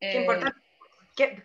[0.00, 0.60] Qué eh, importante.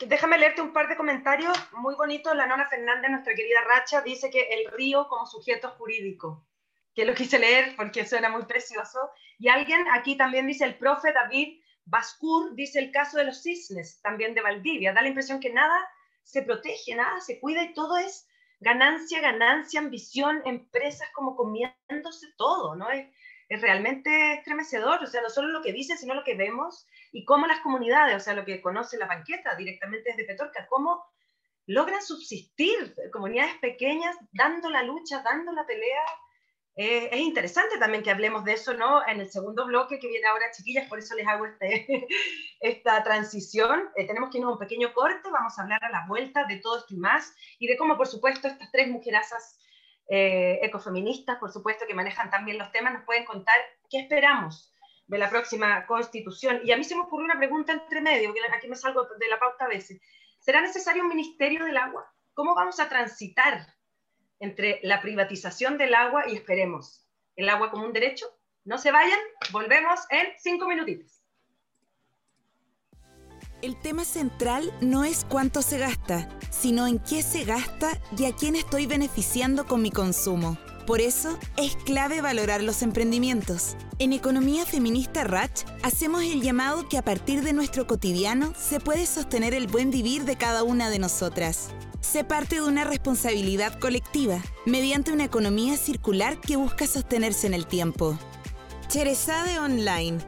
[0.07, 2.35] déjame leerte un par de comentarios muy bonitos.
[2.35, 6.47] La Nona Fernández, nuestra querida Racha, dice que el río como sujeto jurídico,
[6.93, 9.11] que lo quise leer porque suena muy precioso.
[9.39, 14.01] Y alguien aquí también dice, el profe David Bascur dice el caso de los cisnes,
[14.01, 14.93] también de Valdivia.
[14.93, 15.75] Da la impresión que nada
[16.23, 18.27] se protege, nada se cuida y todo es
[18.59, 22.89] ganancia, ganancia, ambición, empresas como comiéndose todo, ¿no?
[22.89, 23.07] Es,
[23.61, 27.45] realmente estremecedor, o sea, no solo lo que dicen, sino lo que vemos y cómo
[27.45, 31.05] las comunidades, o sea, lo que conoce la banqueta directamente desde Petorca, cómo
[31.67, 36.01] logran subsistir comunidades pequeñas dando la lucha, dando la pelea
[36.75, 39.05] eh, es interesante también que hablemos de eso, ¿no?
[39.07, 42.07] En el segundo bloque que viene ahora, chiquillas, por eso les hago este,
[42.59, 43.89] esta transición.
[43.95, 46.57] Eh, tenemos que irnos a un pequeño corte, vamos a hablar a la vuelta de
[46.57, 49.59] todo esto y más, y de cómo, por supuesto, estas tres mujerazas
[50.09, 53.55] eh, ecofeministas, por supuesto, que manejan también los temas, nos pueden contar
[53.89, 54.73] qué esperamos
[55.05, 56.61] de la próxima constitución.
[56.63, 59.27] Y a mí se me ocurrió una pregunta entre medio, que aquí me salgo de
[59.27, 60.01] la pauta a veces.
[60.39, 62.11] ¿Será necesario un ministerio del agua?
[62.33, 63.67] ¿Cómo vamos a transitar
[64.43, 68.25] entre la privatización del agua y esperemos el agua como un derecho.
[68.65, 69.19] No se vayan,
[69.51, 71.21] volvemos en cinco minutitos.
[73.61, 78.35] El tema central no es cuánto se gasta, sino en qué se gasta y a
[78.35, 80.57] quién estoy beneficiando con mi consumo.
[80.85, 83.77] Por eso es clave valorar los emprendimientos.
[83.99, 89.05] En Economía Feminista Ratch hacemos el llamado que a partir de nuestro cotidiano se puede
[89.05, 91.73] sostener el buen vivir de cada una de nosotras
[92.03, 97.65] se parte de una responsabilidad colectiva, mediante una economía circular que busca sostenerse en el
[97.65, 98.19] tiempo.
[98.89, 100.19] Cherezade Online.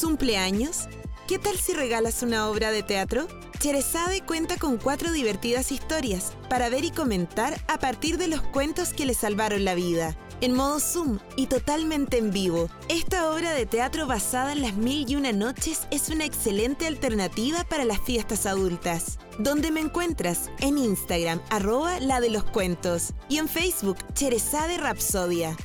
[0.00, 0.88] ¿Cumpleaños?
[1.28, 3.28] ¿Qué tal si regalas una obra de teatro?
[3.58, 8.92] Cherezade cuenta con cuatro divertidas historias para ver y comentar a partir de los cuentos
[8.92, 12.68] que le salvaron la vida en modo Zoom y totalmente en vivo.
[12.88, 17.64] Esta obra de teatro basada en las mil y una noches es una excelente alternativa
[17.64, 19.18] para las fiestas adultas.
[19.38, 20.50] ¿Dónde me encuentras?
[20.58, 23.14] En Instagram, arroba la de los cuentos.
[23.28, 25.56] Y en Facebook, Cherezade Rapsodia.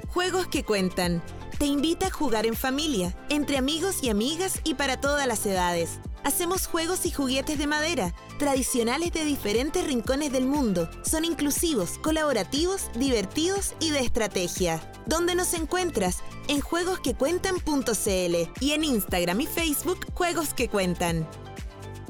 [0.08, 1.22] Juegos que cuentan.
[1.58, 6.00] Te invita a jugar en familia, entre amigos y amigas y para todas las edades.
[6.24, 10.88] Hacemos juegos y juguetes de madera, tradicionales de diferentes rincones del mundo.
[11.02, 14.80] Son inclusivos, colaborativos, divertidos y de estrategia.
[15.04, 16.22] ¿Dónde nos encuentras?
[16.48, 21.28] En juegosquecuentan.cl y en Instagram y Facebook Juegos que Cuentan.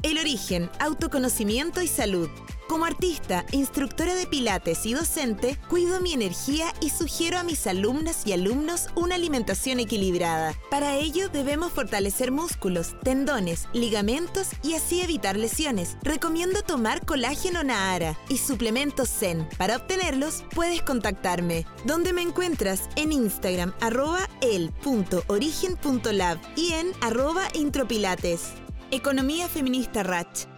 [0.01, 2.29] El origen, autoconocimiento y salud.
[2.67, 8.25] Como artista, instructora de pilates y docente, cuido mi energía y sugiero a mis alumnas
[8.25, 10.55] y alumnos una alimentación equilibrada.
[10.71, 15.95] Para ello debemos fortalecer músculos, tendones, ligamentos y así evitar lesiones.
[16.01, 19.47] Recomiendo tomar colágeno Nahara y suplementos Zen.
[19.57, 21.67] Para obtenerlos puedes contactarme.
[21.85, 22.89] ¿Dónde me encuentras?
[22.95, 28.53] En Instagram arroba el.origen.lab y en arroba intropilates.
[28.89, 30.54] Economía Feminista Ratch.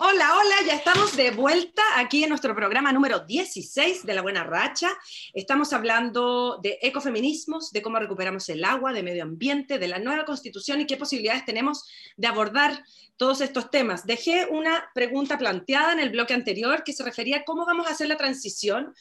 [0.00, 4.44] Hola, hola, ya estamos de vuelta aquí en nuestro programa número 16 de La Buena
[4.44, 4.96] Racha.
[5.34, 10.24] Estamos hablando de ecofeminismos, de cómo recuperamos el agua, de medio ambiente, de la nueva
[10.24, 11.84] constitución y qué posibilidades tenemos
[12.16, 12.84] de abordar
[13.16, 14.06] todos estos temas.
[14.06, 17.90] Dejé una pregunta planteada en el bloque anterior que se refería a cómo vamos a
[17.90, 18.94] hacer la transición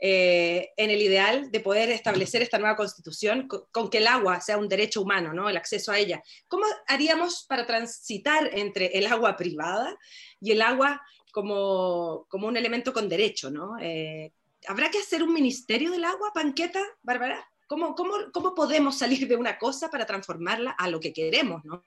[0.00, 4.58] eh, en el ideal de poder establecer esta nueva constitución con, que el agua sea
[4.58, 5.48] un derecho humano, ¿no?
[5.48, 6.22] el acceso a ella.
[6.48, 9.96] ¿Cómo haríamos para transitar entre el agua privada
[10.44, 11.00] y el agua
[11.32, 13.50] como, como un elemento con derecho?
[13.50, 13.78] ¿no?
[13.80, 14.32] Eh,
[14.68, 17.44] ¿Habrá que hacer un ministerio del agua, Panqueta, Bárbara?
[17.66, 21.64] ¿Cómo, cómo, cómo podemos salir de una cosa para transformarla a lo que queremos?
[21.64, 21.82] ¿no?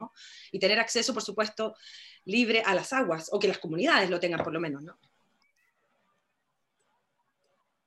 [0.51, 1.75] Y tener acceso, por supuesto,
[2.25, 4.81] libre a las aguas, o que las comunidades lo tengan por lo menos.
[4.81, 4.97] ¿no?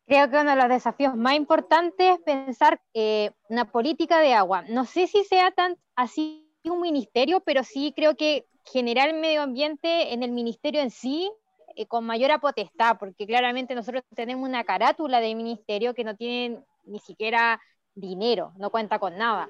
[0.07, 4.62] Creo que uno de los desafíos más importantes es pensar eh, una política de agua.
[4.68, 10.13] No sé si sea tan así un ministerio, pero sí creo que generar medio ambiente
[10.13, 11.31] en el ministerio en sí
[11.77, 16.63] eh, con mayor potestad, porque claramente nosotros tenemos una carátula de ministerio que no tiene
[16.85, 17.61] ni siquiera
[17.95, 19.49] dinero, no cuenta con nada.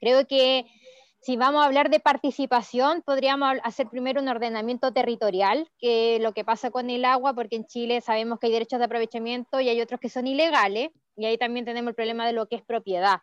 [0.00, 0.66] Creo que
[1.20, 6.44] si vamos a hablar de participación, podríamos hacer primero un ordenamiento territorial, que lo que
[6.44, 9.80] pasa con el agua, porque en Chile sabemos que hay derechos de aprovechamiento y hay
[9.82, 13.20] otros que son ilegales, y ahí también tenemos el problema de lo que es propiedad.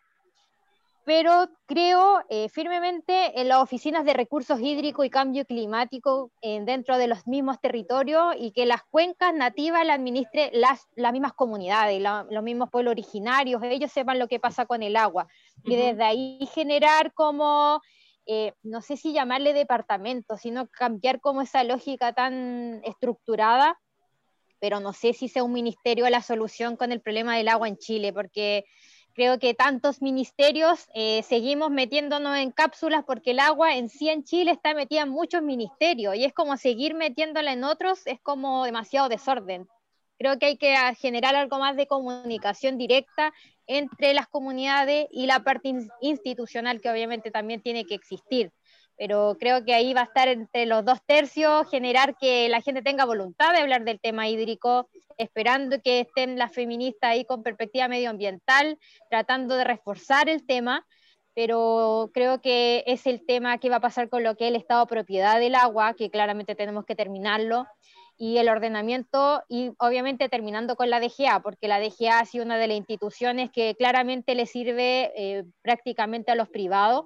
[1.07, 7.07] Pero creo eh, firmemente en las oficinas de recursos hídricos y cambio climático dentro de
[7.07, 12.43] los mismos territorios y que las cuencas nativas las administre las, las mismas comunidades, los
[12.43, 15.29] mismos pueblos originarios, ellos sepan lo que pasa con el agua.
[15.63, 17.79] Y desde ahí generar como,
[18.25, 23.79] eh, no sé si llamarle departamento, sino cambiar como esa lógica tan estructurada,
[24.59, 27.77] pero no sé si sea un ministerio la solución con el problema del agua en
[27.77, 28.65] Chile, porque
[29.17, 34.23] creo que tantos ministerios eh, seguimos metiéndonos en cápsulas porque el agua en sí en
[34.23, 38.63] Chile está metida en muchos ministerios y es como seguir metiéndola en otros, es como
[38.63, 39.67] demasiado desorden.
[40.19, 43.33] Creo que hay que generar algo más de comunicación directa
[43.65, 48.51] entre las comunidades y la parte institucional que obviamente también tiene que existir
[48.97, 52.81] pero creo que ahí va a estar entre los dos tercios, generar que la gente
[52.81, 57.87] tenga voluntad de hablar del tema hídrico, esperando que estén las feministas ahí con perspectiva
[57.87, 58.79] medioambiental,
[59.09, 60.85] tratando de reforzar el tema,
[61.35, 64.55] pero creo que es el tema que va a pasar con lo que es el
[64.55, 67.67] estado propiedad del agua, que claramente tenemos que terminarlo,
[68.19, 72.57] y el ordenamiento, y obviamente terminando con la DGA, porque la DGA ha sido una
[72.57, 77.05] de las instituciones que claramente le sirve eh, prácticamente a los privados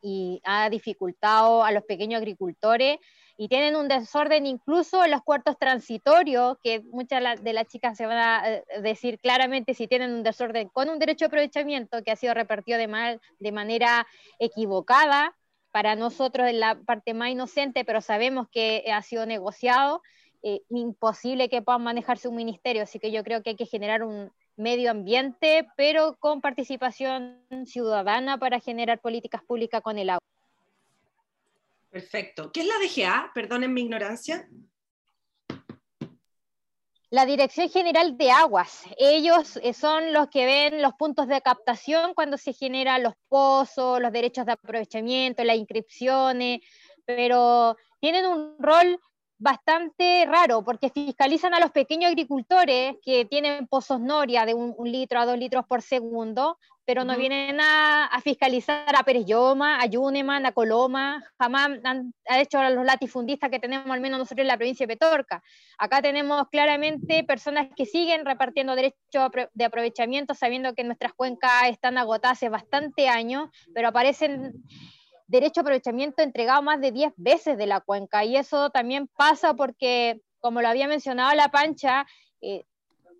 [0.00, 2.98] y ha dificultado a los pequeños agricultores
[3.40, 8.04] y tienen un desorden incluso en los cuartos transitorios, que muchas de las chicas se
[8.04, 12.10] van a eh, decir claramente si tienen un desorden con un derecho de aprovechamiento que
[12.10, 14.06] ha sido repartido de, mal, de manera
[14.38, 15.34] equivocada.
[15.70, 20.00] Para nosotros en la parte más inocente, pero sabemos que ha sido negociado
[20.42, 24.02] eh, imposible que puedan manejarse un ministerio, así que yo creo que hay que generar
[24.02, 30.22] un medio ambiente, pero con participación ciudadana para generar políticas públicas con el agua.
[31.90, 32.52] Perfecto.
[32.52, 33.30] ¿Qué es la DGA?
[33.34, 34.48] Perdonen mi ignorancia.
[37.10, 38.84] La Dirección General de Aguas.
[38.98, 43.98] Ellos eh, son los que ven los puntos de captación cuando se generan los pozos,
[43.98, 46.60] los derechos de aprovechamiento, las inscripciones,
[47.06, 49.00] pero tienen un rol
[49.38, 55.20] bastante raro porque fiscalizan a los pequeños agricultores que tienen pozos Noria de un, litro
[55.20, 60.46] a dos litros por segundo, pero no vienen a, fiscalizar a Pérez Lloma, a Yuneman,
[60.46, 64.56] a Coloma, jamás han, hecho a los latifundistas que tenemos al menos nosotros en la
[64.56, 65.42] provincia de Petorca.
[65.78, 71.98] Acá tenemos claramente personas que siguen repartiendo derechos de aprovechamiento sabiendo que nuestras cuencas están
[71.98, 74.64] agotadas hace bastante años, pero aparecen
[75.28, 78.24] derecho a aprovechamiento entregado más de 10 veces de la cuenca.
[78.24, 82.06] Y eso también pasa porque, como lo había mencionado la Pancha,
[82.40, 82.64] eh,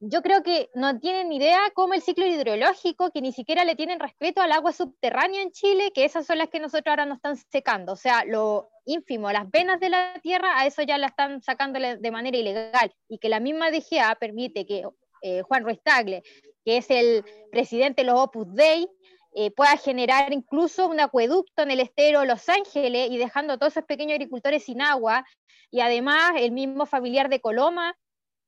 [0.00, 4.00] yo creo que no tienen idea cómo el ciclo hidrológico, que ni siquiera le tienen
[4.00, 7.36] respeto al agua subterránea en Chile, que esas son las que nosotros ahora nos están
[7.36, 7.92] secando.
[7.92, 11.78] O sea, lo ínfimo, las venas de la tierra, a eso ya la están sacando
[11.80, 12.92] de manera ilegal.
[13.09, 14.84] Y que la misma DGA permite que
[15.22, 16.22] eh, Juan Ruiz Tagle,
[16.64, 18.88] que es el presidente de los Opus Dei,
[19.32, 23.74] eh, pueda generar incluso un acueducto en el estero Los Ángeles y dejando a todos
[23.74, 25.24] esos pequeños agricultores sin agua.
[25.70, 27.96] Y además el mismo familiar de Coloma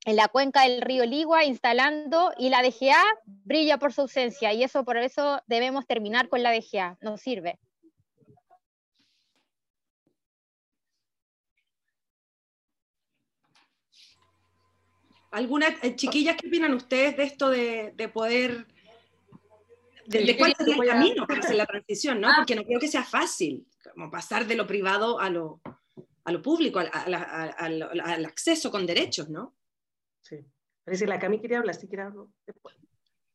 [0.07, 4.63] en la cuenca del río Ligua instalando y la DGA brilla por su ausencia y
[4.63, 7.59] eso por eso debemos terminar con la DGA, no sirve.
[15.31, 18.67] ¿Algunas eh, chiquillas qué opinan ustedes de esto de, de poder
[20.11, 22.29] de, cuál es el camino para hacer la transición, ¿no?
[22.29, 22.35] Ah.
[22.39, 25.61] Porque no creo que sea fácil, como pasar de lo privado a lo,
[26.25, 29.55] a lo público, al, acceso con derechos, ¿no?
[30.21, 30.37] Sí.
[30.85, 32.77] Parece que la Cami quería hablar, si quiere hablar después.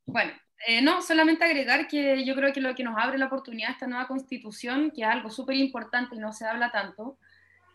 [0.05, 0.34] Bueno,
[0.67, 3.73] eh, no, solamente agregar que yo creo que lo que nos abre la oportunidad de
[3.73, 7.17] esta nueva constitución, que es algo súper importante y no se habla tanto,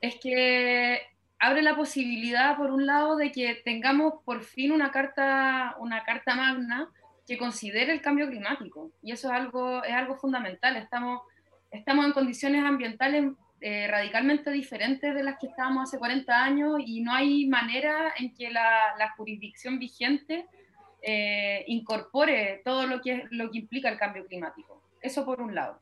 [0.00, 1.00] es que
[1.38, 6.34] abre la posibilidad, por un lado, de que tengamos por fin una carta, una carta
[6.34, 6.90] magna
[7.26, 8.90] que considere el cambio climático.
[9.02, 10.76] Y eso es algo, es algo fundamental.
[10.76, 11.22] Estamos,
[11.70, 17.02] estamos en condiciones ambientales eh, radicalmente diferentes de las que estábamos hace 40 años y
[17.02, 20.46] no hay manera en que la, la jurisdicción vigente
[21.02, 24.82] eh, incorpore todo lo que, lo que implica el cambio climático.
[25.00, 25.80] Eso por un lado.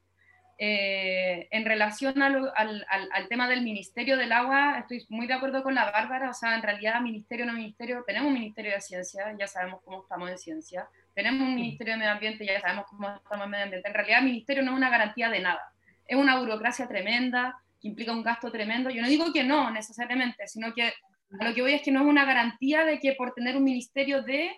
[0.60, 5.62] Eh, en relación al, al, al, tema del Ministerio del Agua, estoy muy de acuerdo
[5.62, 9.32] con la Bárbara, o sea, en realidad ministerio no ministerio, tenemos un Ministerio de Ciencia,
[9.38, 10.88] ya sabemos cómo estamos en ciencia,
[11.18, 14.18] tenemos un Ministerio de Medio Ambiente, ya sabemos cómo estamos en medio ambiente, en realidad
[14.20, 15.60] el Ministerio no es una garantía de nada,
[16.06, 20.46] es una burocracia tremenda, que implica un gasto tremendo, yo no digo que no necesariamente,
[20.46, 20.92] sino que
[21.30, 24.22] lo que voy es que no es una garantía de que por tener un ministerio
[24.22, 24.52] de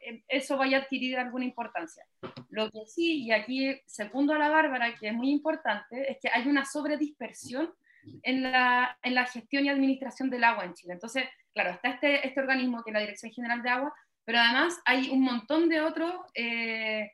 [0.00, 2.06] eh, eso vaya a adquirir alguna importancia.
[2.48, 6.30] Lo que sí, y aquí segundo a la Bárbara, que es muy importante, es que
[6.32, 7.70] hay una sobredispersión
[8.22, 10.94] en la, en la gestión y administración del agua en Chile.
[10.94, 13.92] Entonces, claro, está este, este organismo que es la Dirección General de Agua,
[14.28, 17.12] pero además hay un montón de otros eh,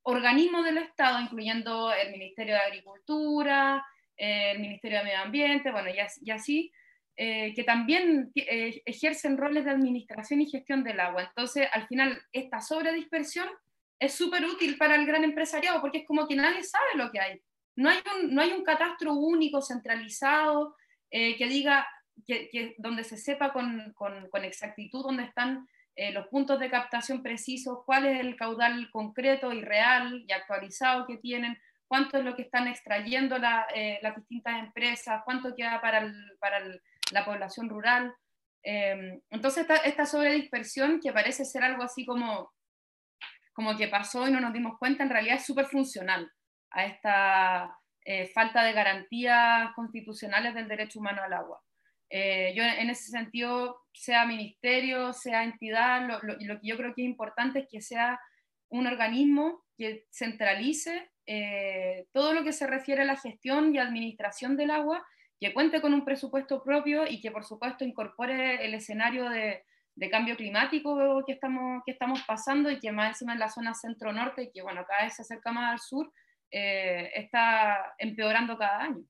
[0.00, 3.84] organismos del Estado, incluyendo el Ministerio de Agricultura,
[4.16, 6.72] el Ministerio de Medio Ambiente, bueno, y así,
[7.18, 11.24] eh, que también eh, ejercen roles de administración y gestión del agua.
[11.24, 13.46] Entonces, al final, esta sobredispersión
[13.98, 17.20] es súper útil para el gran empresariado porque es como que nadie sabe lo que
[17.20, 17.42] hay.
[17.76, 20.76] No hay un, no hay un catastro único, centralizado,
[21.10, 21.86] eh, que diga,
[22.26, 27.78] que, donde se sepa con, con, con exactitud dónde están los puntos de captación precisos,
[27.86, 32.42] cuál es el caudal concreto y real y actualizado que tienen, cuánto es lo que
[32.42, 36.12] están extrayendo las distintas empresas, cuánto queda para
[37.12, 38.12] la población rural.
[38.62, 42.50] Em, entonces, esta, esta sobredispersión, que parece ser algo así como,
[43.52, 46.30] como que pasó y no nos dimos cuenta, en realidad es súper funcional
[46.70, 51.62] a esta eh, falta de garantías constitucionales del derecho humano al agua.
[52.16, 57.08] Eh, yo en ese sentido, sea ministerio, sea entidad, lo, que yo creo que es
[57.08, 58.20] importante es que sea
[58.68, 64.56] un organismo que centralice eh, todo lo que se refiere a la gestión y administración
[64.56, 65.04] del agua
[65.40, 69.64] que cuente con un presupuesto propio y que por supuesto incorpore el escenario de,
[70.08, 74.52] cambio climático que estamos, que estamos pasando y que más encima en la zona centro-norte,
[74.54, 76.12] que bueno, cada vez se acerca más al sur,
[76.52, 79.04] eh, está empeorando cada año.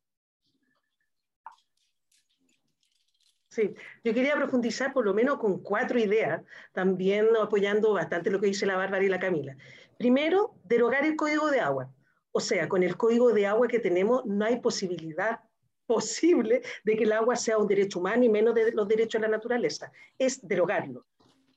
[3.54, 6.42] Sí, yo quería profundizar por lo menos con cuatro ideas,
[6.72, 9.56] también apoyando bastante lo que dice la Bárbara y la Camila.
[9.96, 11.88] Primero, derogar el código de agua.
[12.32, 15.38] O sea, con el código de agua que tenemos no hay posibilidad
[15.86, 19.28] posible de que el agua sea un derecho humano y menos de los derechos de
[19.28, 19.92] la naturaleza.
[20.18, 21.06] Es derogarlo.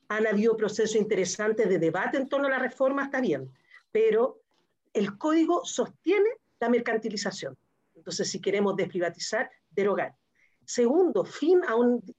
[0.07, 3.51] Han habido procesos interesantes de debate en torno a la reforma, está bien,
[3.91, 4.39] pero
[4.93, 6.29] el código sostiene
[6.59, 7.57] la mercantilización.
[7.95, 10.13] Entonces, si queremos desprivatizar, derogar.
[10.68, 11.61] Segundo, fin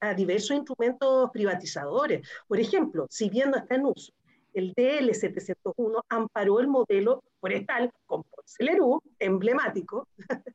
[0.00, 2.26] a, diversos instrumentos privatizadores.
[2.46, 4.14] Por ejemplo, si bien no está en uso,
[4.54, 10.08] el DL701 amparó el modelo forestal con Porcelerú, emblemático,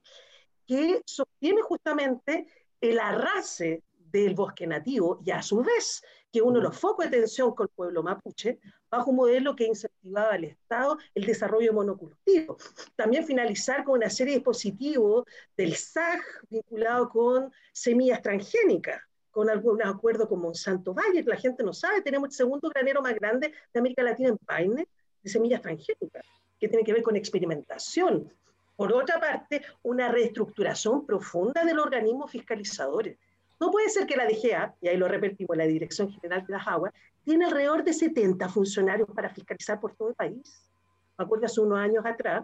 [0.66, 2.48] que sostiene justamente
[2.82, 7.20] el arrase del bosque nativo y a su vez que uno de los focos de
[7.20, 8.60] tensión con el pueblo mapuche,
[8.94, 12.58] bajo un modelo que incentivaba al Estado el desarrollo monocultivo.
[12.96, 15.26] También finalizar con una serie de dispositivos
[15.58, 21.74] del SAG vinculado con semillas transgénicas, con algunos acuerdos con Monsanto Valle, la gente no
[21.74, 24.88] sabe, tenemos el segundo granero más grande de América Latina en paine
[25.24, 26.24] de semillas transgénicas,
[26.60, 28.32] que tiene que ver con experimentación.
[28.76, 33.18] Por otra parte, una reestructuración profunda de los organismos fiscalizadores.
[33.64, 36.68] No puede ser que la DGA, y ahí lo repetimos, la Dirección General de las
[36.68, 36.91] Aguas,
[37.24, 40.70] tiene alrededor de 70 funcionarios para fiscalizar por todo el país.
[41.18, 42.43] Me acuerdo hace unos años atrás,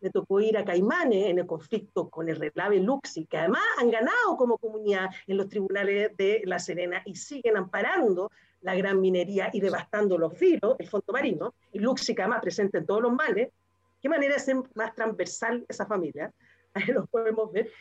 [0.00, 3.90] me tocó ir a Caimanes en el conflicto con el relave Luxi, que además han
[3.90, 9.50] ganado como comunidad en los tribunales de La Serena y siguen amparando la gran minería
[9.52, 13.12] y devastando los filos, el fondo marino, y Luxi que además presenta en todos los
[13.12, 13.48] males.
[14.00, 16.32] ¿Qué manera de ser más transversal esa familia?
[16.74, 17.72] Ahí lo podemos ver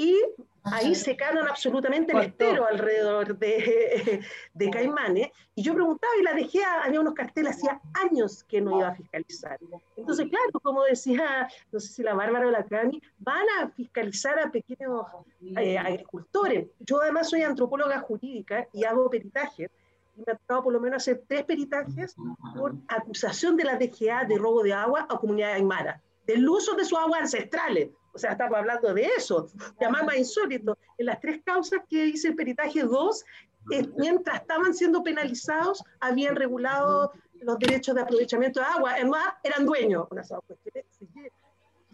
[0.00, 0.18] y
[0.62, 4.24] ahí se secaron absolutamente el estero alrededor de,
[4.54, 5.28] de Caimanes.
[5.54, 8.94] Y yo preguntaba y la dejé, había unos carteles, hacía años que no iba a
[8.94, 9.58] fiscalizar.
[9.98, 14.38] Entonces, claro, como decía, no sé si la Bárbara o la Cani, van a fiscalizar
[14.38, 15.04] a pequeños
[15.42, 16.68] eh, agricultores.
[16.78, 19.70] Yo además soy antropóloga jurídica y hago peritajes.
[20.16, 22.16] Y me ha tocado por lo menos hacer tres peritajes
[22.56, 26.86] por acusación de la DGA de robo de agua a comunidad aymara, del uso de
[26.86, 29.48] sus aguas ancestrales o sea, estamos hablando de eso.
[29.80, 30.76] Llamar más insólito.
[30.98, 33.24] En las tres causas que hice el peritaje, dos,
[33.70, 38.92] eh, mientras estaban siendo penalizados, habían regulado los derechos de aprovechamiento de agua.
[38.94, 40.08] Además, eran dueños.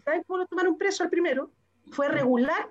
[0.03, 1.51] ¿Saben cómo lo tomaron preso al primero?
[1.91, 2.69] Fue regular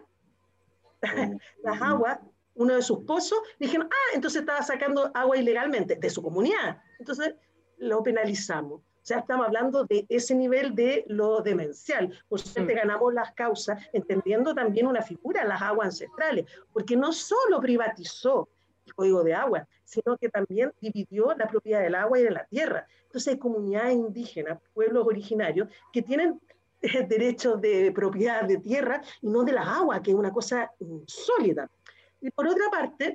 [1.62, 2.18] las aguas,
[2.54, 3.38] uno de sus pozos.
[3.58, 6.82] Dijeron, ah, entonces estaba sacando agua ilegalmente de su comunidad.
[6.98, 7.34] Entonces,
[7.78, 12.12] lo penalizamos sea, estamos hablando de ese nivel de lo demencial.
[12.28, 12.76] Por suerte mm.
[12.76, 18.48] ganamos las causas, entendiendo también una figura, las aguas ancestrales, porque no solo privatizó
[18.84, 22.44] el código de agua, sino que también dividió la propiedad del agua y de la
[22.46, 22.86] tierra.
[23.04, 26.40] Entonces hay comunidades indígenas, pueblos originarios, que tienen
[26.82, 30.72] eh, derechos de propiedad de tierra y no de las aguas, que es una cosa
[31.06, 31.70] sólida.
[32.20, 33.14] Y por otra parte,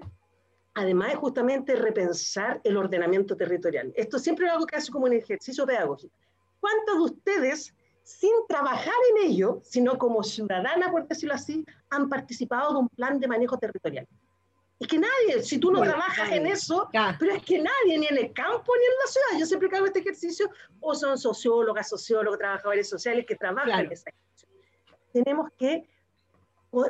[0.74, 3.92] además de justamente repensar el ordenamiento territorial.
[3.96, 6.14] Esto siempre lo hago casi como un ejercicio pedagógico.
[6.60, 12.74] ¿Cuántos de ustedes, sin trabajar en ello, sino como ciudadana, por decirlo así, han participado
[12.74, 14.08] de un plan de manejo territorial?
[14.80, 18.18] Es que nadie, si tú no trabajas en eso, pero es que nadie, ni en
[18.18, 19.40] el campo ni en la ciudad.
[19.40, 20.50] Yo siempre que hago este ejercicio,
[20.80, 24.10] o son sociólogas, sociólogos, trabajadores sociales que trabajan en esa
[25.14, 25.88] Tenemos que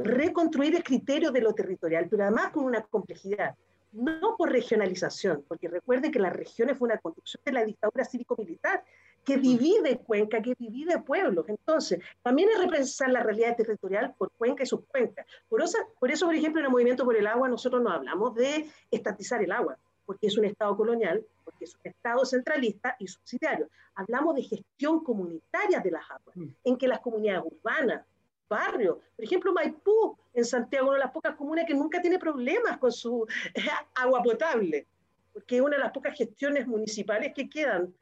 [0.03, 3.55] reconstruir el criterio de lo territorial, pero además con una complejidad
[3.91, 8.83] no por regionalización, porque recuerden que las regiones fue una construcción de la dictadura cívico-militar
[9.23, 11.45] que divide Cuenca, que divide pueblos.
[11.47, 15.25] Entonces, también es repensar la realidad territorial por Cuenca y sus cuencas.
[15.47, 18.33] Por eso, por eso, por ejemplo, en el Movimiento por el Agua nosotros no hablamos
[18.35, 23.07] de estatizar el agua, porque es un Estado colonial, porque es un Estado centralista y
[23.07, 23.69] subsidiario.
[23.95, 26.47] Hablamos de gestión comunitaria de las aguas, mm.
[26.63, 28.05] en que las comunidades urbanas,
[28.51, 28.97] barrios.
[29.15, 32.91] Por ejemplo, Maipú, en Santiago, una de las pocas comunas que nunca tiene problemas con
[32.91, 33.25] su
[33.95, 34.85] agua potable,
[35.33, 37.93] porque es una de las pocas gestiones municipales que quedan.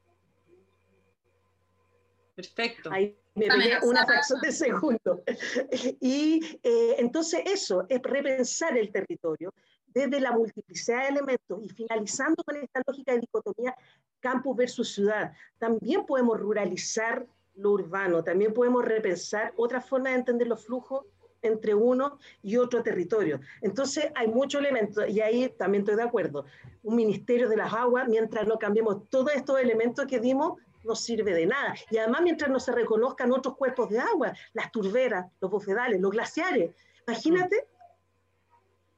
[2.35, 2.89] Perfecto.
[2.91, 3.47] Ahí me
[3.83, 5.23] una fracción de segundo.
[6.01, 9.53] Y eh, entonces eso es repensar el territorio
[9.87, 13.75] desde la multiplicidad de elementos y finalizando con esta lógica de dicotomía
[14.19, 15.33] campus versus ciudad.
[15.57, 17.25] También podemos ruralizar
[17.59, 18.23] lo urbano.
[18.23, 21.05] También podemos repensar otra forma de entender los flujos
[21.41, 23.39] entre uno y otro territorio.
[23.61, 26.45] Entonces hay muchos elementos y ahí también estoy de acuerdo.
[26.83, 31.33] Un ministerio de las aguas, mientras no cambiemos todos estos elementos que dimos, no sirve
[31.33, 31.75] de nada.
[31.91, 36.11] Y además mientras no se reconozcan otros cuerpos de agua, las turberas, los bofedales, los
[36.11, 36.75] glaciares.
[37.07, 37.67] Imagínate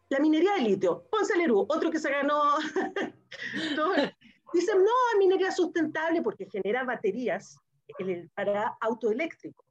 [0.09, 1.03] la minería de litio.
[1.09, 2.57] Ponce otro que se ganó.
[4.53, 7.57] Dicen, no, minería sustentable porque genera baterías
[8.34, 9.66] para autoeléctrico.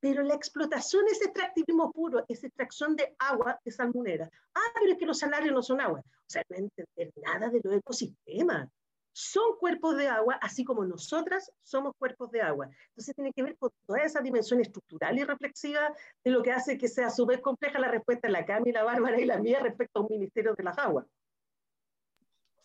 [0.00, 4.30] Pero la explotación es extractivismo puro, es extracción de agua de salmonera.
[4.54, 6.00] Ah, pero es que los salarios no son agua.
[6.00, 8.68] O sea, no entender nada de los ecosistemas.
[9.16, 12.68] son cuerpos de agua, así como nosotras somos cuerpos de agua.
[12.88, 15.94] Entonces tiene que ver con toda esa dimensión estructural y reflexiva
[16.24, 19.20] de lo que hace que sea súper compleja la respuesta de la Cami, la Bárbara
[19.20, 21.06] y la mía respecto a un ministerio de las aguas.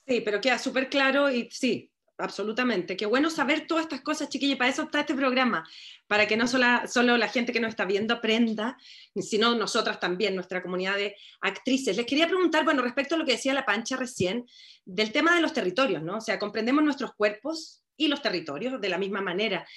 [0.08, 2.96] Sí, pero queda súper claro y sí, absolutamente.
[2.96, 5.68] Qué bueno saber todas estas cosas, chiquillos, para eso está este programa,
[6.08, 8.78] para que no solo, la gente que nos está viendo aprenda,
[9.16, 11.98] sino nosotras también, nuestra comunidad de actrices.
[11.98, 14.46] Les quería preguntar, bueno, respecto a lo que decía la Pancha recién,
[14.86, 16.18] del tema de los territorios, ¿no?
[16.18, 19.68] O sea, comprendemos nuestros cuerpos y los territorios de la misma manera.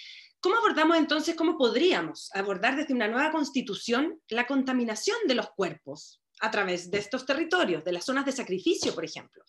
[0.40, 6.21] ¿Cómo abordamos entonces, cómo podríamos abordar desde una nueva constitución la contaminación de los cuerpos?
[6.42, 9.44] A través de estos territorios, de las zonas de sacrificio, por ejemplo.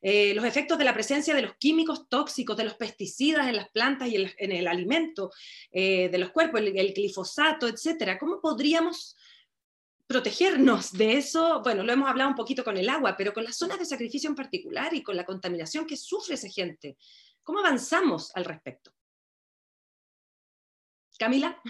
[0.00, 3.68] Eh, los efectos de la presencia de los químicos tóxicos, de los pesticidas en las
[3.68, 5.30] plantas y en, el alimento,
[5.70, 8.18] eh, de los cuerpos, el, glifosato, etcétera.
[8.18, 9.14] ¿Cómo podríamos
[10.06, 11.60] protegernos de eso?
[11.62, 14.30] Bueno, lo hemos hablado un poquito con el agua, pero con las zonas de sacrificio
[14.30, 16.96] en particular y con la contaminación que sufre esa gente.
[17.42, 18.90] ¿Cómo avanzamos al respecto?
[21.18, 21.60] Camila.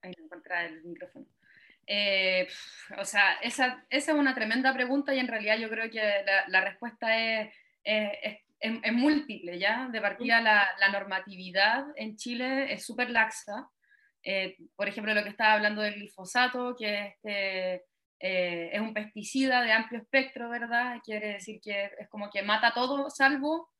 [0.00, 1.26] Ahí no encuentra el micrófono.
[1.86, 2.48] Eh,
[2.98, 6.02] o sea, esa, esa, es una tremenda pregunta y en realidad yo creo que
[6.48, 9.88] la, respuesta es, es, es, múltiple, ¿ya?
[9.92, 13.68] De partida la, la normatividad en Chile es súper laxa.
[14.28, 17.84] Eh, por ejemplo, lo que estaba hablando del glifosato, que este,
[18.18, 20.98] eh, es un pesticida de amplio espectro, ¿verdad?
[21.04, 23.70] Quiere decir que es como que mata todo salvo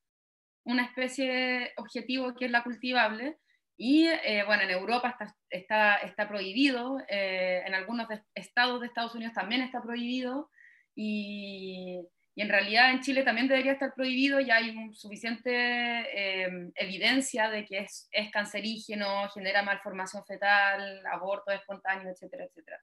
[0.62, 3.38] una especie objetivo que es la cultivable.
[3.76, 9.14] Y eh, bueno, en Europa está, está, está prohibido, eh, en algunos estados de Estados
[9.14, 10.50] Unidos también está prohibido,
[10.94, 12.00] y,
[12.34, 17.66] y, en realidad en Chile también debería estar prohibido, ya hay suficiente eh, evidencia de
[17.66, 22.80] que es, es, cancerígeno, genera malformación fetal, aborto espontáneo, etcétera, etcétera.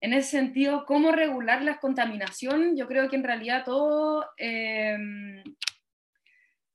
[0.00, 2.76] En ese sentido, ¿cómo regular la contaminación?
[2.76, 4.24] Yo creo que en realidad todo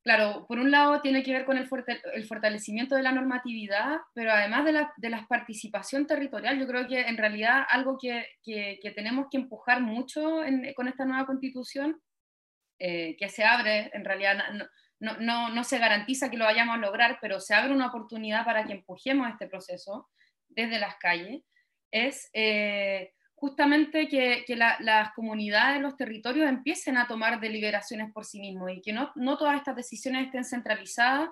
[0.03, 4.65] claro, por un lado tiene que ver con el, fortalecimiento de la normatividad, pero además
[4.97, 8.25] de la, participación territorial, yo creo que en realidad algo que,
[8.95, 10.41] tenemos que empujar mucho
[10.75, 12.01] con esta nueva constitución,
[12.79, 14.43] eh, que se abre, en realidad
[14.99, 18.73] no, se garantiza que lo vayamos a lograr, pero se abre una oportunidad para que
[18.73, 20.09] empujemos este proceso
[20.49, 21.43] desde las calles,
[21.91, 22.29] es...
[22.33, 23.13] Eh,
[23.43, 28.93] justamente que, las comunidades, los territorios empiecen a tomar deliberaciones por sí mismos y que
[28.93, 31.27] no, no todas estas decisiones estén centralizadas,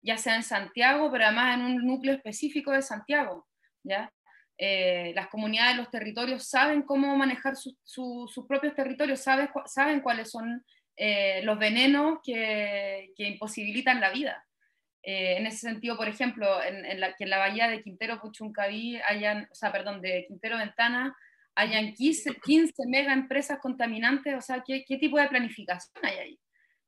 [0.00, 3.48] ya sea en Santiago, pero además en un núcleo específico de Santiago.
[3.82, 4.08] ¿ya?
[4.56, 10.64] Eh, las comunidades, los territorios saben cómo manejar sus propios territorios, saben, saben cuáles son
[10.96, 14.46] eh, los venenos que, que, imposibilitan la vida.
[15.02, 19.00] Eh, en ese sentido, por ejemplo, en, la, que en la bahía de Quintero Puchuncaví
[19.08, 21.16] hayan, o sea, perdón, de Quintero Ventana
[21.58, 26.40] hayan 15, 15 mega empresas contaminantes, o sea, ¿qué, qué tipo de planificación hay ahí?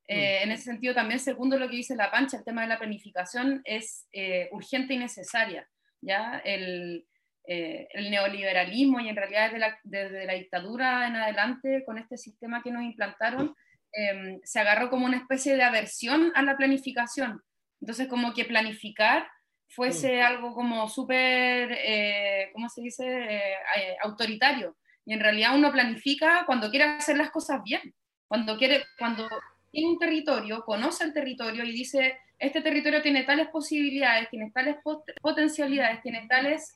[0.07, 0.43] Eh, mm.
[0.45, 3.63] en ese sentido, también, segundo lo que dice la pancha, el tema de la planificación
[3.65, 5.69] es eh, urgente y necesaria.
[6.01, 6.41] ¿ya?
[6.45, 7.05] El,
[7.47, 12.17] eh, el, neoliberalismo y en realidad desde la, desde la, dictadura en adelante, con este
[12.17, 13.55] sistema que nos implantaron,
[13.93, 17.43] em, se agarró como una especie de aversión a la planificación.
[17.81, 19.29] Entonces, como que planificar
[19.71, 20.25] fuese mm.
[20.25, 24.77] algo como súper, eh, ¿cómo se dice?, eh, eh, autoritario.
[25.07, 27.95] Y en realidad uno planifica cuando quiere hacer las cosas bien,
[28.29, 29.29] cuando, quiere, cuando
[29.71, 34.77] tiene un territorio, conoce el territorio y dice, este territorio tiene tales posibilidades, tiene tales
[35.21, 36.75] potencialidades, tiene tales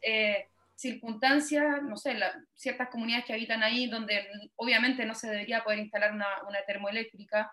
[0.75, 2.17] circunstancias, no sé,
[2.55, 4.27] ciertas comunidades que habitan ahí donde
[4.57, 7.53] obviamente no se debería poder instalar una, una termoeléctrica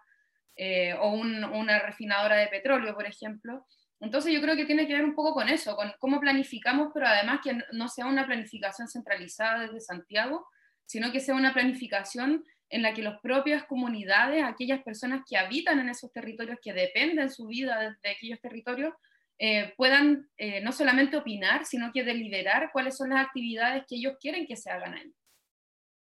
[0.99, 3.65] o una refinadora de petróleo, por ejemplo.
[4.01, 7.07] Entonces yo creo que tiene que ver un poco con eso, con cómo planificamos, pero
[7.07, 10.47] además que no sea una planificación centralizada desde Santiago,
[10.85, 15.79] sino que sea una planificación en la que las propias comunidades, aquellas personas que habitan
[15.79, 18.93] en esos territorios, que dependen su vida de, aquellos territorios,
[19.37, 24.15] eh, puedan eh, no solamente opinar, sino que deliberar cuáles son las actividades que ellos
[24.19, 25.13] quieren que se hagan ahí.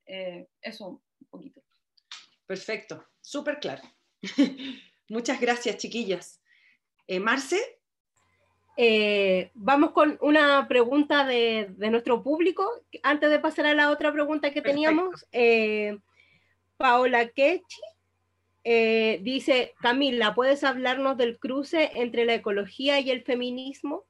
[0.07, 1.63] Eh, eso, un poquito.
[2.47, 3.83] Perfecto, súper claro.
[5.09, 6.41] Muchas gracias, chiquillas.
[7.21, 7.82] Marce.
[8.77, 12.67] Eh, vamos con una pregunta de, nuestro público,
[13.03, 15.27] antes de pasar a la otra pregunta que teníamos.
[15.33, 15.99] Eh,
[16.77, 17.81] Paola Kechi
[18.65, 24.05] eh, dice, Camila, ¿puedes hablarnos del cruce entre la ecología y el feminismo?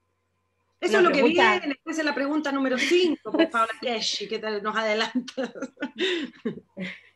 [0.79, 4.39] Eso es lo que viene, después es la pregunta número 5, pues, Paola Kechi, que
[4.39, 5.53] nos adelanta.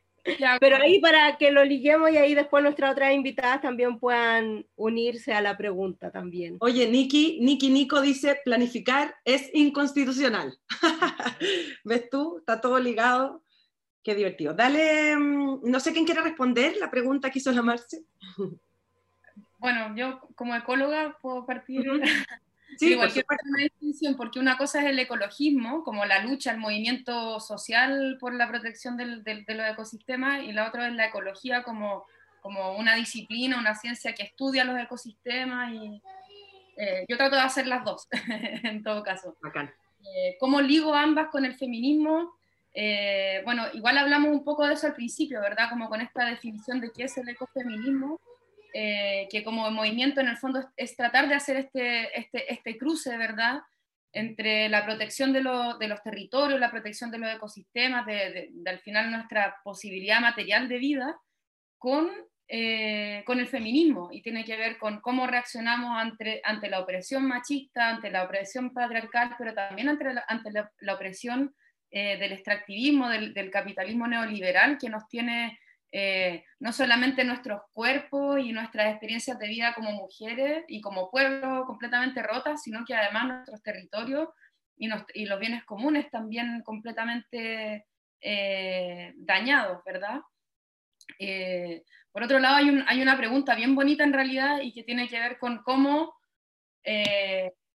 [0.60, 5.34] Pero ahí para que lo liguemos y ahí después nuestras otras invitadas también puedan unirse
[5.34, 6.58] a la pregunta también.
[6.60, 10.58] Oye, Niki, Niki Nico dice, planificar es inconstitucional.
[11.84, 12.40] ¿Ves tú?
[12.40, 13.44] Está todo ligado.
[14.04, 14.54] Qué divertido.
[14.54, 18.04] Dale, mm, no sé quién quiere responder la pregunta que hizo la Marce.
[19.60, 21.84] Bueno, yo como ecóloga puedo partir.
[22.78, 27.40] Sí, cualquier una distinción, porque una cosa es el ecologismo, como la lucha, el movimiento
[27.40, 32.06] social por la protección del, de los ecosistemas, y la otra es la ecología como,
[32.42, 35.74] como una disciplina, una ciencia que estudia los ecosistemas.
[35.74, 36.02] Y
[36.78, 38.08] eh, yo trato de hacer las dos,
[38.64, 39.36] en todo caso.
[39.42, 39.74] Bacán.
[40.04, 42.38] Eh, ¿Cómo ligo ambas con el feminismo?
[42.74, 45.70] Eh, bueno, igual hablamos un poco de eso al principio, ¿verdad?
[45.70, 48.20] Como con esta definición de qué es el ecofeminismo,
[48.74, 53.18] eh, que como movimiento en el fondo es, tratar de hacer este, este, este cruce,
[53.18, 53.62] ¿verdad?
[54.14, 59.12] Entre la protección de, de, los territorios, la protección de los ecosistemas, de, al final
[59.12, 61.18] nuestra posibilidad material de vida,
[61.78, 62.10] con,
[62.48, 67.28] eh, con el feminismo y tiene que ver con cómo reaccionamos ante, ante la opresión
[67.28, 71.54] machista, ante la opresión patriarcal, pero también ante la, ante la opresión
[71.90, 75.58] eh, del extractivismo, del, capitalismo neoliberal que nos tiene
[75.92, 81.66] eh, no solamente nuestros cuerpos y nuestras experiencias de vida como mujeres y como pueblo
[81.66, 84.30] completamente rotas, sino que además nuestros territorios
[84.76, 87.86] y, los bienes comunes también completamente
[88.22, 90.22] eh, dañados, ¿verdad?
[92.12, 95.40] por otro lado, hay, una pregunta bien bonita en realidad y que tiene que ver
[95.40, 96.14] con cómo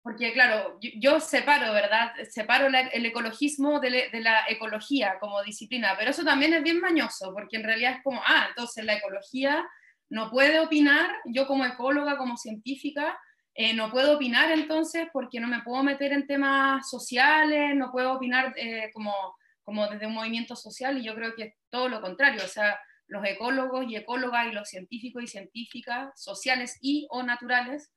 [0.09, 2.13] porque claro, yo, separo, ¿verdad?
[2.31, 7.59] Separo el ecologismo de, la ecología como disciplina, pero eso también es bien mañoso, porque
[7.59, 9.69] en realidad es como, ah, entonces la ecología
[10.09, 13.19] no puede opinar, yo como ecóloga, como científica,
[13.53, 18.15] eh, no puedo opinar entonces porque no me puedo meter en temas sociales, no puedo
[18.15, 19.13] opinar eh, como,
[19.63, 22.81] como desde un movimiento social, y yo creo que es todo lo contrario, o sea,
[23.09, 27.93] los ecólogos y ecólogas y los científicos y científicas, sociales y o naturales,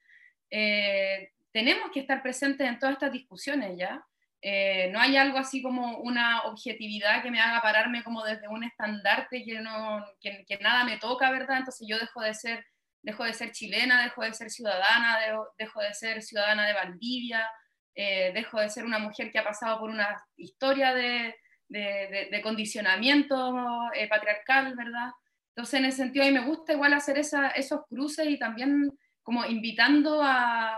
[0.49, 4.03] eh, tenemos que estar presentes en todas estas discusiones ya.
[4.43, 8.63] Eh, no hay algo así como una objetividad que me haga pararme como desde un
[8.63, 11.59] estandarte que, no, que, nada me toca, ¿verdad?
[11.59, 12.65] Entonces yo dejo de ser,
[13.03, 15.19] dejo de ser chilena, dejo de ser ciudadana,
[15.57, 17.47] dejo, de ser ciudadana de Valdivia,
[17.93, 21.35] eh, dejo de ser una mujer que ha pasado por una historia de,
[21.67, 23.53] de, condicionamiento
[23.93, 25.11] eh, patriarcal, ¿verdad?
[25.49, 28.91] Entonces en ese sentido a mí me gusta igual hacer esa, esos cruces y también
[29.31, 30.75] como invitando a,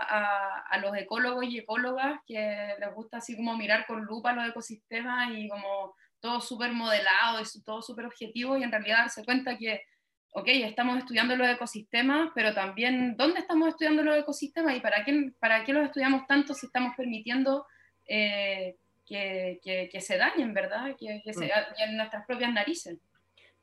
[0.60, 5.32] a, los ecólogos y ecólogas que les gusta así como mirar con lupa los ecosistemas
[5.34, 9.82] y como todo súper modelado y todo súper objetivo y en realidad darse cuenta que,
[10.30, 15.32] ok, estamos estudiando los ecosistemas, pero también dónde estamos estudiando los ecosistemas y para qué,
[15.40, 17.66] para qué los estudiamos tanto si estamos permitiendo
[18.06, 19.58] eh, que,
[19.90, 20.94] que, se dañen, ¿verdad?
[20.96, 21.50] Que, se, mm.
[21.78, 23.00] en nuestras propias narices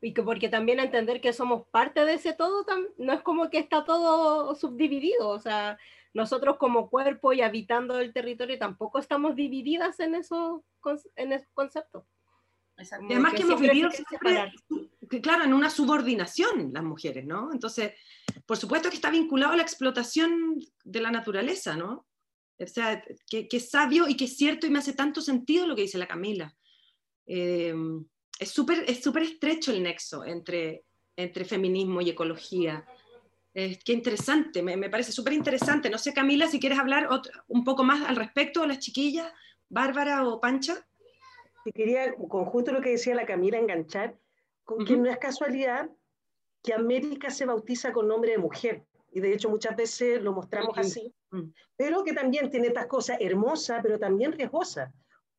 [0.02, 2.66] y que porque también entender que somos parte de ese todo,
[2.98, 5.78] no es como que está todo subdividido, o sea,
[6.12, 10.60] nosotros como cuerpo y habitando el territorio tampoco estamos divididas en esos,
[11.14, 12.04] en esos conceptos.
[12.78, 13.90] Y además que, hemos vivido
[15.22, 17.52] claro, en una subordinación las mujeres, ¿no?
[17.52, 17.92] Entonces,
[18.44, 22.06] por supuesto que está vinculado a la explotación de la naturaleza, ¿no?
[22.58, 25.66] O sea, que, que es sabio y que es cierto y me hace tanto sentido
[25.66, 26.56] lo que dice la Camila.
[27.26, 27.72] Eh,
[28.42, 30.84] es súper es súper estrecho el nexo entre,
[31.16, 32.84] entre feminismo y ecología.
[33.54, 35.90] Qué interesante, me, me parece súper interesante.
[35.90, 37.08] No sé, Camila, si quieres hablar
[37.48, 39.30] un poco más al respecto, a las chiquillas,
[39.68, 40.86] Bárbara o Pancha.
[41.62, 44.16] Si quería, conjunto lo que decía la Camila, enganchar
[44.64, 45.90] con que no es casualidad
[46.62, 50.78] que América se bautiza con nombre de mujer, y de hecho muchas veces lo mostramos
[50.78, 51.50] así, mm.
[51.76, 54.92] pero que también tiene estas cosas hermosas, pero también riesgosas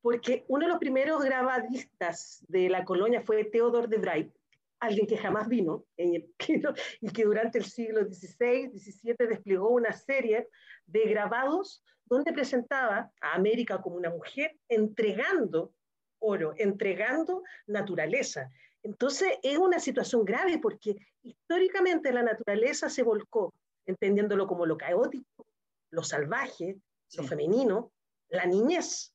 [0.04, 4.34] porque uno de los primeros grabadistas de la colonia fue Theodor de Bray,
[4.82, 10.50] alguien que jamás vino y que durante el siglo XVI, XVII desplegó una serie
[10.86, 15.74] de grabados donde presentaba a América como una mujer entregando
[16.20, 18.50] oro, entregando naturaleza.
[18.84, 23.54] Entonces es una situación grave porque históricamente la naturaleza se volcó,
[23.86, 25.48] entendiéndolo como lo caótico,
[25.92, 26.76] lo salvaje,
[27.16, 27.94] lo femenino,
[28.28, 29.12] la niñez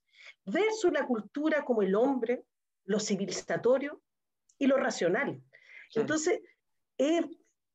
[0.50, 2.44] versus la cultura como el hombre,
[2.84, 4.00] lo civilizatorio
[4.58, 5.42] y lo racional.
[5.94, 6.40] Entonces,
[6.98, 7.22] eh,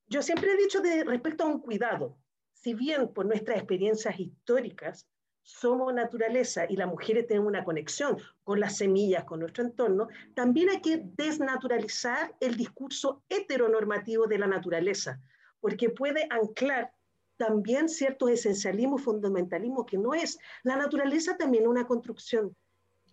[0.07, 2.17] yo siempre he dicho de respecto a un cuidado,
[2.53, 5.07] si bien por nuestras experiencias históricas
[5.41, 10.69] somos naturaleza y las mujeres tienen una conexión con las semillas, con nuestro entorno, también
[10.69, 15.19] hay que desnaturalizar el discurso heteronormativo de la naturaleza,
[15.59, 16.93] porque puede anclar
[17.35, 20.39] también ciertos esencialismos, fundamentalismos que no es.
[20.63, 22.55] La naturaleza también es una construcción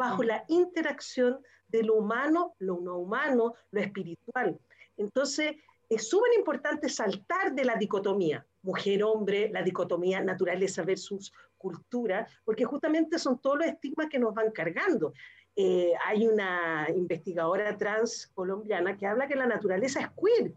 [0.01, 4.59] bajo la interacción de lo humano, lo no humano, lo espiritual.
[4.97, 5.57] Entonces,
[5.91, 13.19] es súper importante saltar de la dicotomía mujer-hombre, la dicotomía naturaleza versus cultura, porque justamente
[13.19, 15.13] son todos los estigmas que nos van cargando.
[15.57, 20.55] eh, hay una investigadora trans colombiana que habla que la naturaleza es queer,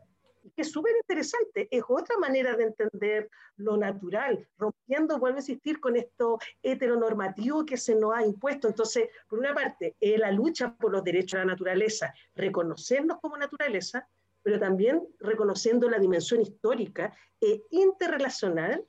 [0.55, 5.79] que es súper interesante, es otra manera de entender lo natural, rompiendo, vuelve a existir
[5.79, 8.67] con esto heteronormativo que se nos ha impuesto.
[8.67, 13.37] Entonces, por una parte, es la lucha por los derechos de la naturaleza, reconocernos como
[13.37, 14.07] naturaleza,
[14.41, 18.85] pero también reconociendo la dimensión histórica e interrelacional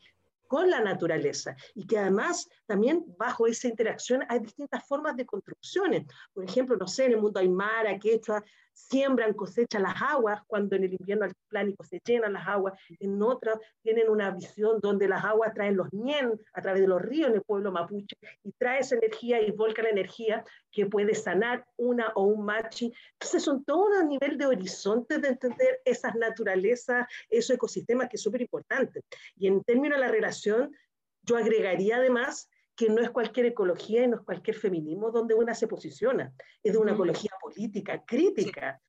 [0.46, 6.04] con la naturaleza y que además también bajo esa interacción hay distintas formas de construcciones.
[6.32, 8.42] Por ejemplo, no sé, en el mundo aymara, quechua,
[8.74, 13.58] siembran, cosechan las aguas, cuando en el invierno altiplánico se llenan las aguas, en otras
[13.82, 17.36] tienen una visión donde las aguas traen los ñen a través de los ríos en
[17.36, 22.08] el pueblo mapuche y trae esa energía y volca la energía que puede sanar una
[22.16, 22.92] o un machi.
[23.12, 28.22] Entonces son todo un nivel de horizonte de entender esas naturalezas, esos ecosistemas que es
[28.22, 29.02] súper importante.
[29.36, 30.74] Y en términos de la relación,
[31.22, 35.54] yo agregaría además que no es cualquier ecología y no es cualquier feminismo donde una
[35.54, 36.32] se posiciona,
[36.62, 38.80] es de una ecología política, crítica.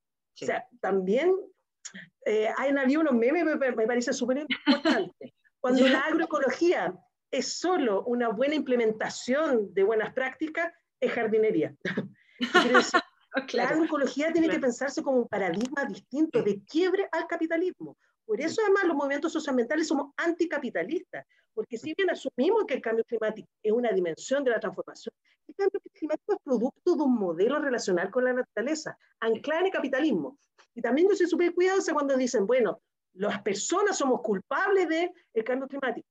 [0.41, 1.34] O sea, también
[2.26, 5.34] eh, hay, había unos memes, me, me parece súper importante.
[5.60, 6.94] Cuando la agroecología
[7.32, 11.76] es solo una buena implementación de buenas prácticas, es jardinería.
[13.53, 17.98] la agroecología tiene que pensarse como un paradigma distinto de quiebre al capitalismo.
[18.26, 23.03] Por eso además los movimientos socioambientales somos anticapitalistas, porque si bien asumimos que el cambio
[23.06, 25.14] climático es una dimensión de la transformación,
[25.47, 29.72] el cambio climático es producto de un modelo relacional con la naturaleza, anclada en el
[29.72, 30.39] capitalismo.
[30.73, 32.81] Y también yo soy súper cuidadosa cuando dicen, bueno,
[33.14, 36.07] las personas somos culpables del cambio climático.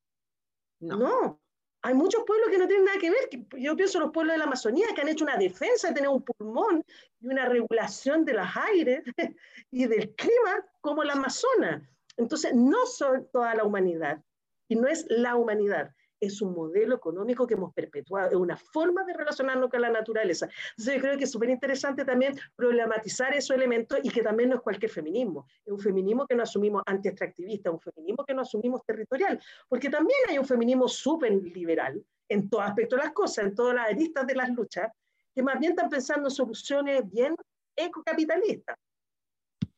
[0.81, 0.97] No.
[0.97, 1.41] no.
[1.83, 3.29] Hay muchos pueblos que no tienen nada que ver.
[3.59, 6.09] Yo pienso en los pueblos de la Amazonía que han hecho una defensa de tener
[6.09, 6.83] un pulmón
[7.21, 9.03] y una regulación de los aires
[9.71, 11.83] y del clima como la Amazonas.
[12.17, 14.23] Entonces, no son toda la humanidad,
[14.69, 19.05] y no es la humanidad, es un modelo económico que hemos perpetuado, es una forma
[19.05, 20.49] de relacionarnos con la naturaleza.
[20.71, 24.57] Entonces yo creo que es súper interesante también problematizar esos elementos y que también no
[24.57, 28.81] es cualquier feminismo, es un feminismo que no asumimos anti-extractivista, un feminismo que no asumimos
[28.87, 33.55] territorial, porque también hay un feminismo súper liberal en todo aspecto de las cosas, en
[33.55, 34.91] todas las aristas de las luchas,
[35.35, 37.37] que más bien están pensando en soluciones bien
[37.77, 38.77] ecocapitalistas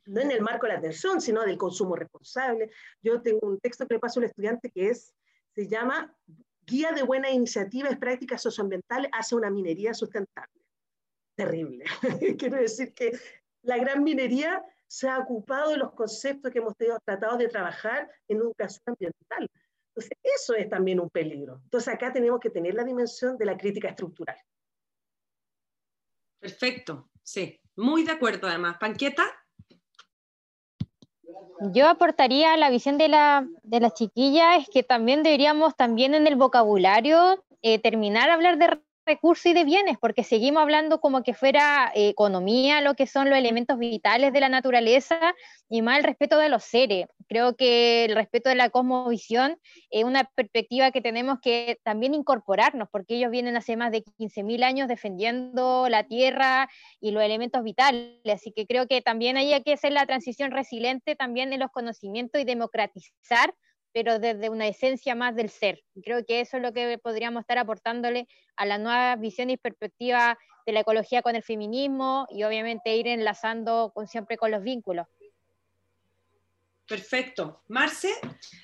[0.07, 2.71] no en el marco de la atención, sino del consumo responsable.
[3.03, 5.15] Yo tengo un texto que le paso al estudiante que es,
[5.55, 6.15] se llama
[6.63, 10.63] Guía de Buenas Iniciativas Prácticas Socioambientales hacia una minería sustentable.
[11.37, 11.85] Terrible.
[12.39, 13.19] Quiero decir que
[13.63, 18.39] la gran minería se ha ocupado de los conceptos que hemos tratado de trabajar en
[18.39, 19.51] educación ambiental.
[19.89, 21.61] Entonces, eso es también un peligro.
[21.65, 24.37] Entonces, acá tenemos que tener la dimensión de la crítica estructural.
[26.39, 27.59] Perfecto, sí.
[27.77, 28.77] Muy de acuerdo, además.
[28.79, 29.25] Panqueta.
[31.73, 36.27] Yo aportaría la visión de la, de la chiquilla, es que también deberíamos también en
[36.27, 41.23] el vocabulario eh, terminar a hablar de recursos y de bienes, porque seguimos hablando como
[41.23, 45.35] que fuera eh, economía, lo que son los elementos vitales de la naturaleza
[45.69, 47.07] y más el respeto de los seres.
[47.29, 49.59] Creo que el respeto de la cosmovisión
[49.91, 54.65] es una perspectiva que tenemos que también incorporarnos, porque ellos vienen hace más de 15.000
[54.65, 56.69] años defendiendo la tierra
[57.01, 58.21] y los elementos vitales.
[58.33, 62.41] Así que creo que también hay que hacer la transición resiliente también en los conocimientos
[62.41, 63.55] y democratizar
[63.97, 65.83] pero desde una esencia más del ser.
[66.05, 70.37] Creo que eso es lo que podríamos estar aportándole a la nueva visión y perspectiva
[70.67, 75.07] de la ecología con el feminismo y obviamente ir enlazando con, siempre con los vínculos.
[76.87, 77.63] Perfecto.
[77.69, 78.15] Marce,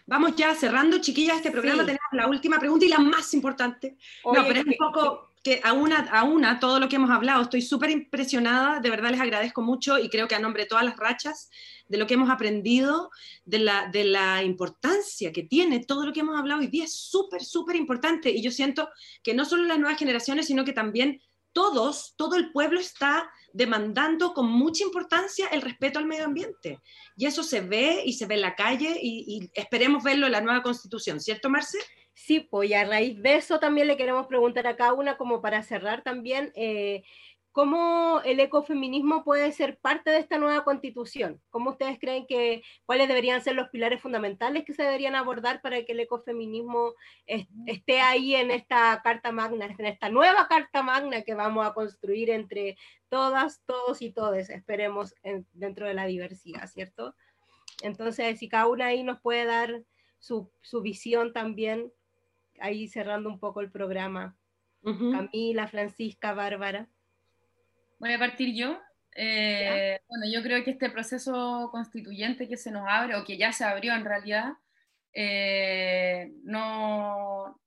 [0.07, 1.85] vamos ya cerrando, chiquillas, este programa.
[1.85, 3.97] Tenemos la última pregunta y la más importante.
[4.25, 7.43] no, pero es un poco que a una, a una, todo lo que hemos hablado,
[7.43, 10.85] estoy súper impresionada, de verdad les agradezco mucho y creo que a nombre de todas
[10.85, 11.51] las rachas,
[11.89, 13.11] de lo que hemos aprendido,
[13.45, 16.95] de la, de la importancia que tiene todo lo que hemos hablado hoy día, es
[16.95, 18.31] súper, súper importante.
[18.31, 18.89] Y yo siento
[19.23, 21.21] que no solo las nuevas generaciones, sino que también
[21.53, 26.81] todos, todo el pueblo está demandando con mucha importancia el respeto al medio ambiente.
[27.17, 30.41] Y eso se ve y se ve en la calle y, esperemos verlo en la
[30.41, 31.79] nueva constitución, ¿cierto, Marce?
[32.15, 35.41] Sí, pues y a raíz de eso también le queremos preguntar a cada una, como
[35.41, 37.03] para cerrar también, eh,
[37.53, 41.41] ¿cómo el ecofeminismo puede ser parte de esta nueva constitución?
[41.51, 45.85] ¿Cómo ustedes creen que, cuáles deberían ser los pilares fundamentales que se deberían abordar para
[45.85, 46.95] que el ecofeminismo
[47.27, 52.31] esté ahí en esta carta magna, en esta nueva carta magna que vamos a construir
[52.31, 52.77] entre
[53.09, 55.15] todas, todos y todes, esperemos,
[55.53, 57.15] dentro de la diversidad, ¿cierto?
[57.83, 59.83] Entonces, si cada una ahí nos puede dar
[60.19, 61.93] su, su visión también
[62.61, 64.37] ahí cerrando un poco el programa.
[64.85, 66.89] Camila, Francisca, Bárbara.
[68.03, 68.81] Voy a partir yo.
[69.15, 73.53] Eh, bueno, yo creo que este proceso constituyente que se nos abre, o que ya
[73.53, 74.55] se abrió en realidad,
[75.15, 77.61] eh, no,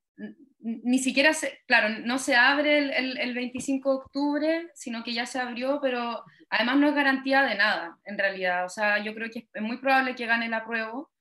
[0.60, 5.26] ni siquiera, se, claro, no se abre el, el, 25 de octubre, sino que ya
[5.26, 8.66] se abrió, pero además no es garantía de nada, en realidad.
[8.66, 11.12] O sea, yo creo que es muy probable que gane el apruebo,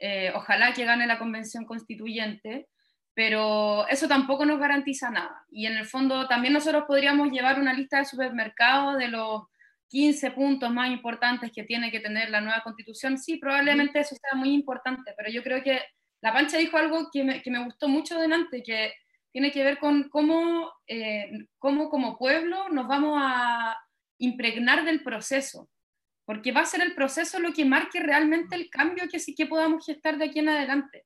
[0.00, 2.66] eh, ojalá que gane la convención constituyente,
[3.14, 5.44] pero eso tampoco nos garantiza nada.
[5.50, 9.44] Y en el fondo también nosotros podríamos llevar una lista de supermercados de los
[9.88, 13.16] 15 puntos más importantes que tiene que tener la nueva constitución.
[13.16, 15.80] Sí, probablemente eso sea muy importante, pero yo creo que
[16.20, 18.92] la Pancha dijo algo que me, que me gustó mucho delante, que
[19.30, 23.76] tiene que ver con cómo, eh, cómo como pueblo nos vamos a
[24.18, 25.68] impregnar del proceso,
[26.24, 29.46] porque va a ser el proceso lo que marque realmente el cambio que sí que
[29.46, 31.04] podamos gestar de aquí en adelante.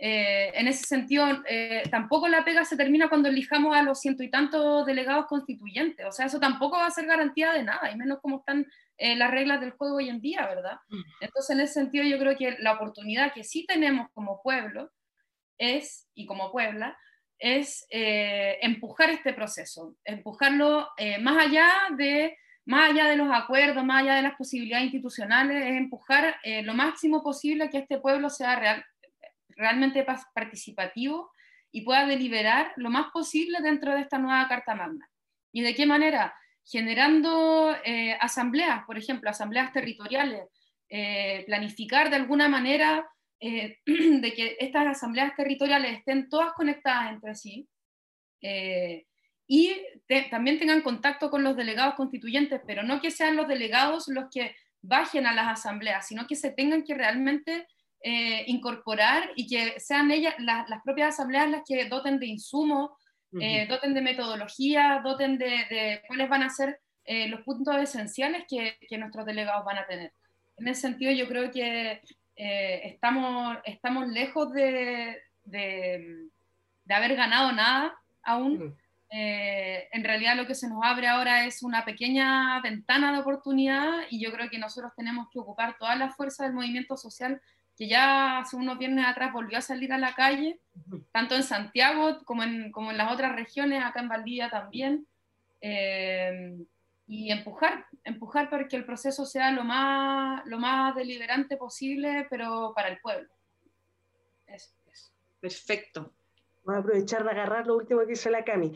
[0.00, 4.22] Eh, en ese sentido, eh, tampoco la pega se termina cuando elijamos a los ciento
[4.22, 6.06] y tantos delegados constituyentes.
[6.06, 8.64] O sea, eso tampoco va a ser garantía de nada, y menos como están
[8.96, 10.78] eh, las reglas del juego hoy en día, ¿verdad?
[10.88, 11.00] Mm.
[11.20, 14.92] Entonces, en ese sentido, yo creo que la oportunidad que sí tenemos como pueblo
[15.58, 16.96] es, y como Puebla,
[17.40, 20.88] es empujar este proceso, empujarlo
[21.20, 25.78] más allá de más allá de los acuerdos, más allá de las posibilidades institucionales, es
[25.78, 28.84] empujar lo máximo posible que este pueblo sea real,
[29.58, 31.30] realmente participativo
[31.70, 35.10] y pueda deliberar lo más posible dentro de esta nueva Carta Magna.
[35.52, 36.34] ¿Y de qué manera?
[36.64, 40.44] Generando eh, asambleas, por ejemplo, asambleas territoriales,
[40.88, 43.06] eh, planificar de alguna manera
[43.40, 47.68] eh, de que estas asambleas territoriales estén todas conectadas entre sí
[49.48, 49.74] y
[50.30, 54.54] también tengan contacto con los delegados constituyentes, pero no que sean los delegados los que
[54.80, 57.66] bajen a las asambleas, sino que se tengan que realmente
[58.00, 62.92] eh, incorporar y que sean ellas, las propias asambleas las que doten de insumos,
[63.40, 68.78] eh, doten de metodología, doten de, cuáles van a ser eh, los puntos esenciales que,
[68.88, 70.12] que, nuestros delegados van a tener.
[70.58, 72.00] En ese sentido, yo creo que
[72.36, 76.28] estamos, estamos lejos de, de,
[76.88, 78.76] haber ganado nada aún.
[79.10, 84.22] en realidad lo que se nos abre ahora es una pequeña ventana de oportunidad y
[84.22, 87.40] yo creo que nosotros tenemos que ocupar toda la fuerza del movimiento social
[87.78, 90.60] que ya hace unos viernes atrás volvió a salir a la calle,
[91.12, 95.06] tanto en Santiago como en, como en las otras regiones, acá en Valdivia también,
[95.60, 96.58] eh,
[97.06, 102.72] y empujar, empujar para que el proceso sea lo más, lo más deliberante posible, pero
[102.74, 103.32] para el pueblo.
[104.48, 104.72] Eso,
[105.38, 106.12] Perfecto.
[106.64, 108.72] Voy a aprovechar de agarrar lo último que hizo la Cami.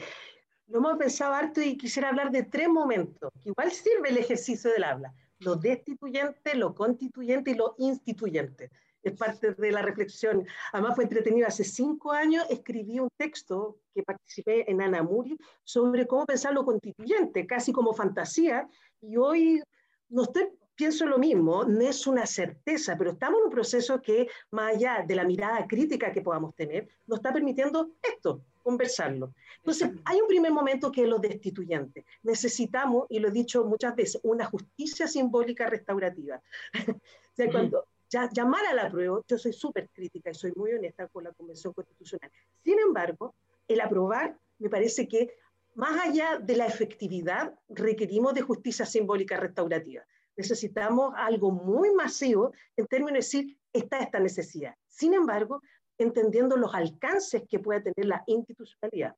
[0.69, 4.71] Lo hemos pensado harto y quisiera hablar de tres momentos, que igual sirve el ejercicio
[4.71, 5.13] del habla.
[5.41, 8.71] Lo destituyente, lo constituyente y lo instituyente
[9.03, 10.47] es parte de la reflexión.
[10.73, 11.47] Además fue entretenido.
[11.47, 17.47] Hace cinco años escribí un texto que participé en Anamuri sobre cómo pensar lo constituyente,
[17.47, 18.69] casi como fantasía,
[19.01, 19.63] y hoy
[20.09, 24.29] no estoy, pienso lo mismo, no es una certeza, pero estamos en un proceso que,
[24.51, 29.35] más allá de la mirada crítica que podamos tener, nos está permitiendo esto, conversarlo.
[29.57, 32.05] Entonces, hay un primer momento que es lo destituyente.
[32.23, 36.41] Necesitamos, y lo he dicho muchas veces, una justicia simbólica restaurativa.
[36.89, 37.87] o sea, cuando
[38.33, 41.73] llamar a la prueba, yo soy súper crítica y soy muy honesta con la Convención
[41.73, 42.31] Constitucional.
[42.63, 43.35] Sin embargo,
[43.69, 45.35] el aprobar me parece que
[45.75, 50.03] más allá de la efectividad, requerimos de justicia simbólica restaurativa.
[50.37, 54.75] Necesitamos algo muy masivo en términos de decir, está esta necesidad.
[54.89, 55.63] Sin embargo,
[55.99, 59.15] entendiendo los alcances que puede tener la institucionalidad.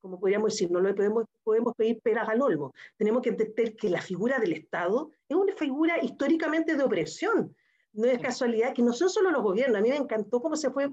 [0.00, 2.72] Como podríamos decir, no lo podemos, podemos pedir peras al olmo.
[2.96, 7.54] Tenemos que entender que la figura del Estado es una figura históricamente de opresión
[7.92, 10.70] no es casualidad que no son solo los gobiernos, a mí me encantó cómo se
[10.70, 10.90] fue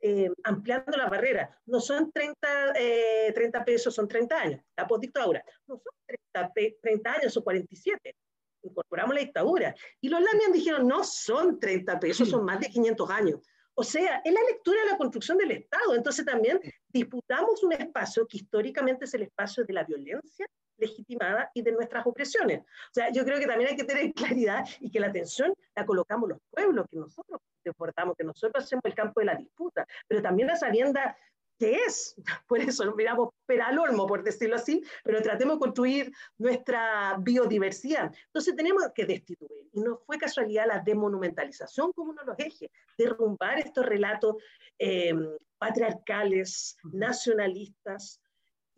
[0.00, 1.60] eh, ampliando la barrera.
[1.66, 5.44] No son 30, 30 eh, pesos, son 30 años, la postdictadura.
[5.66, 8.14] No son 30, 30 años, son 47.
[8.62, 9.74] Incorporamos la dictadura.
[10.00, 13.40] Y los Lamian dijeron, no son 30 pesos, son más de 500 años.
[13.74, 15.94] O sea, es la lectura de la construcción del Estado.
[15.94, 20.46] Entonces también disputamos un espacio que históricamente es el espacio de la violencia
[20.78, 22.60] legitimada y de nuestras opresiones.
[22.60, 25.84] O sea, yo creo que también hay que tener claridad y que la atención la
[25.84, 30.22] colocamos los pueblos, que nosotros deportamos, que nosotros hacemos el campo de la disputa, pero
[30.22, 31.16] también la sabienda
[31.58, 32.14] que es,
[32.48, 38.14] por eso lo miramos al olmo, por decirlo así, pero tratemos de construir nuestra biodiversidad.
[38.26, 42.70] Entonces tenemos que destituir, y no fue casualidad la demonumentalización como uno de los ejes,
[42.96, 44.36] derrumbar estos relatos
[44.78, 45.12] eh,
[45.58, 48.20] patriarcales, nacionalistas,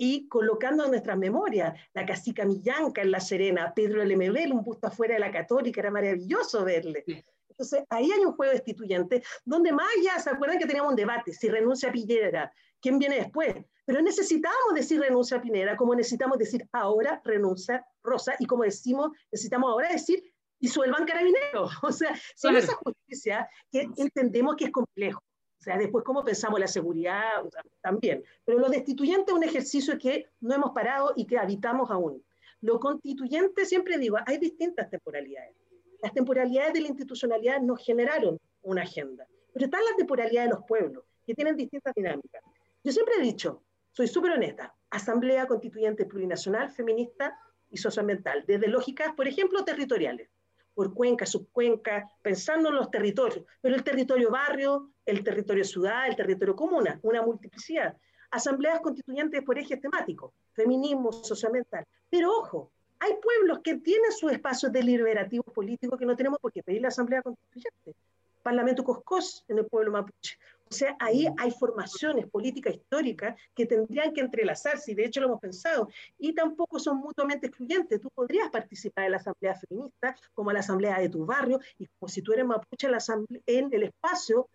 [0.03, 4.87] y colocando en nuestras memorias la casica Millanca en La Serena, Pedro Lemebel, un busto
[4.87, 7.05] afuera de la Católica, era maravilloso verle.
[7.51, 11.35] Entonces, ahí hay un juego destituyente, donde más allá, ¿se acuerdan que teníamos un debate?
[11.35, 12.51] Si renuncia a Piñera,
[12.81, 13.55] ¿quién viene después?
[13.85, 19.11] Pero necesitamos decir renuncia a Pinera, como necesitamos decir ahora renuncia Rosa, y como decimos,
[19.31, 20.23] necesitamos ahora decir
[20.59, 21.73] disuelvan carabineros.
[21.83, 25.21] O sea, son esa justicia que entendemos que es complejo
[25.61, 27.45] O sea, después cómo pensamos la seguridad
[27.83, 28.25] también.
[28.47, 32.25] Pero lo destituyente es un ejercicio que no hemos parado y que habitamos aún.
[32.63, 35.55] Lo constituyente, siempre digo, hay distintas temporalidades.
[36.03, 40.65] Las temporalidades de la institucionalidad nos generaron una agenda, pero están las temporalidades de los
[40.67, 42.43] pueblos, que tienen distintas dinámicas.
[42.83, 43.63] Yo siempre he dicho,
[43.93, 47.39] soy súper honesta, Asamblea Constituyente Plurinacional, Feminista
[47.69, 50.31] y Socioambiental, desde lógicas, por ejemplo, territoriales
[50.75, 56.17] por cuenca, subcuenca, pensando en los territorios, pero el territorio barrio, el territorio ciudad, el
[56.17, 57.97] territorio comuna, una multiplicidad.
[58.31, 61.85] Asambleas constituyentes por ejes temáticos, feminismo, socioambiental.
[62.09, 62.71] Pero ojo,
[63.01, 66.89] hay pueblos que tienen sus espacios deliberativos políticos que no tenemos por qué pedir la
[66.89, 67.95] asamblea constituyente.
[68.43, 70.39] Parlamento Coscos en el pueblo mapuche,
[70.75, 75.41] sea, ahí hay formaciones políticas históricas que tendrían que entrelazarse, y de hecho lo hemos
[75.41, 75.89] pensado,
[76.19, 78.01] y tampoco son mutuamente excluyentes.
[78.01, 82.09] Tú podrías participar en la asamblea feminista, como la asamblea de tu barrio, y como
[82.09, 83.03] si tú eres mapuche en, la
[83.47, 84.49] en el espacio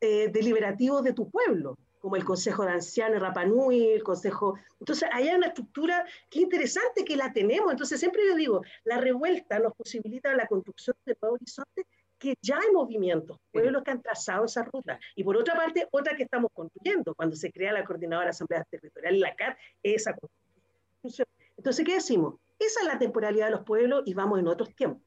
[0.00, 4.54] eh, deliberativo de tu pueblo como el Consejo de Ancianos Rapanui, el Consejo...
[4.78, 7.72] Entonces, ahí hay una estructura que interesante que la tenemos.
[7.72, 11.84] Entonces, siempre yo digo, la revuelta nos posibilita la construcción de nuevos horizontes
[12.18, 14.98] que ya hay movimientos, pueblos que han trazado esa ruta.
[15.14, 18.64] Y por otra parte, otra que estamos construyendo, cuando se crea la Coordinadora de Asamblea
[18.64, 21.26] Territorial, la CAR, esa construcción.
[21.56, 22.34] Entonces, ¿qué decimos?
[22.58, 25.02] Esa es la temporalidad de los pueblos y vamos en otros tiempos.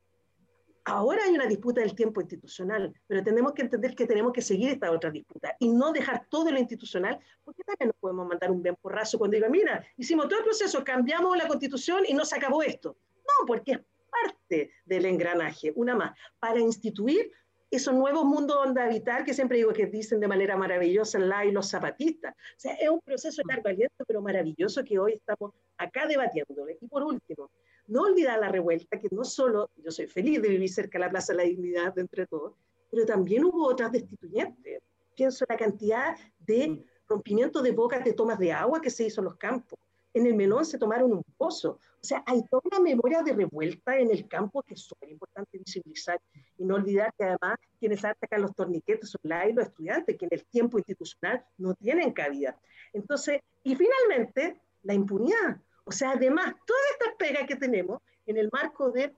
[0.86, 4.70] Ahora hay una disputa del tiempo institucional, pero tenemos que entender que tenemos que seguir
[4.70, 8.64] esta otra disputa y no dejar todo lo institucional, porque también nos podemos mandar un
[8.64, 12.38] bien porrazo cuando diga, mira, hicimos todo el proceso, cambiamos la constitución y no se
[12.38, 12.98] acabó esto.
[13.18, 13.80] No, porque es
[14.10, 17.32] parte del engranaje, una más, para instituir
[17.72, 21.52] esos nuevos mundos donde habitar que siempre digo que dicen de manera maravillosa la y
[21.52, 22.34] los zapatistas.
[22.34, 26.78] O sea, es un proceso largo aliento, pero maravilloso que hoy estamos acá debatiéndole.
[26.82, 27.52] Y por último,
[27.88, 31.12] no olvidar la revuelta, que no solo yo soy feliz de vivir cerca de la
[31.12, 32.54] Plaza de la Dignidad de entre todos,
[32.90, 34.82] pero también hubo otras destituyentes.
[35.16, 39.22] Pienso en la cantidad de rompimiento de bocas de tomas de agua que se hizo
[39.22, 39.78] en los campos
[40.14, 41.80] en el melón se tomaron un pozo.
[42.02, 45.58] O sea, hay toda una memoria de revuelta en el campo que es súper importante
[45.58, 46.20] visibilizar
[46.58, 49.20] y no olvidar que además quienes atacan los torniquetes son
[49.50, 52.58] y los estudiantes, que en el tiempo institucional no tienen cabida.
[52.94, 55.62] Entonces, y finalmente, la impunidad.
[55.84, 59.14] O sea, además, todas estas pegas que tenemos en el marco de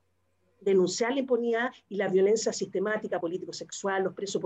[0.62, 4.42] denunciar la impunidad y la violencia sistemática político-sexual, los presos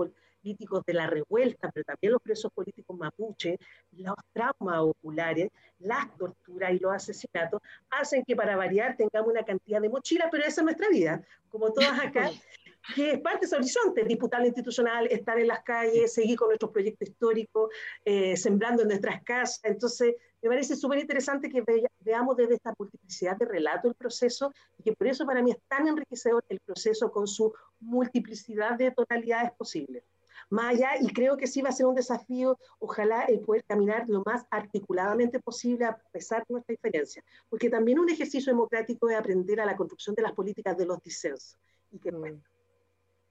[0.46, 3.58] políticos de la revuelta, pero también los presos políticos mapuche,
[3.90, 5.50] los traumas oculares,
[5.80, 7.60] las torturas y los asesinatos,
[7.90, 11.72] hacen que para variar tengamos una cantidad de mochilas, pero esa es nuestra vida, como
[11.72, 12.30] todas acá,
[12.94, 16.48] que es parte de ese horizonte, disputar lo institucional, estar en las calles, seguir con
[16.48, 17.70] nuestros proyectos históricos,
[18.04, 19.60] eh, sembrando en nuestras casas.
[19.64, 21.64] Entonces, me parece súper interesante que
[21.98, 25.58] veamos desde esta multiplicidad de relato el proceso y que por eso para mí es
[25.66, 30.04] tan enriquecedor el proceso con su multiplicidad de tonalidades posibles.
[30.48, 34.04] Más allá, y creo que sí va a ser un desafío, ojalá el poder caminar
[34.08, 39.16] lo más articuladamente posible a pesar de nuestra diferencia, porque también un ejercicio democrático es
[39.16, 41.58] aprender a la construcción de las políticas de los disensos.
[41.90, 42.42] Y que, mm.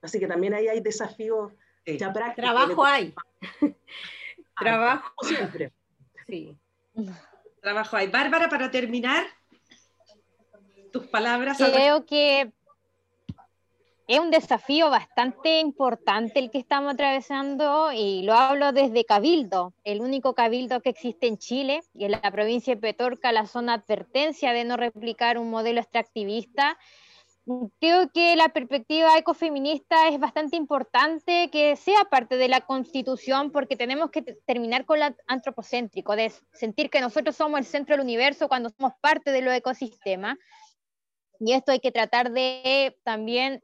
[0.02, 1.52] Así que también ahí hay desafíos
[1.86, 2.50] ya prácticos.
[2.50, 3.14] Trabajo hay.
[4.58, 5.14] Trabajo.
[5.22, 5.72] siempre.
[6.26, 6.56] Sí.
[7.60, 8.08] Trabajo hay.
[8.08, 9.26] Bárbara, para terminar,
[10.92, 11.58] tus palabras.
[11.58, 12.52] Creo que
[14.06, 20.00] es un desafío bastante importante el que estamos atravesando y lo hablo desde Cabildo, el
[20.00, 24.52] único cabildo que existe en Chile y en la provincia de Petorca, la zona advertencia
[24.52, 26.78] de no replicar un modelo extractivista
[27.78, 33.76] creo que la perspectiva ecofeminista es bastante importante que sea parte de la constitución porque
[33.76, 38.48] tenemos que terminar con lo antropocéntrico, de sentir que nosotros somos el centro del universo
[38.48, 40.36] cuando somos parte de los ecosistemas.
[41.38, 43.62] Y esto hay que tratar de también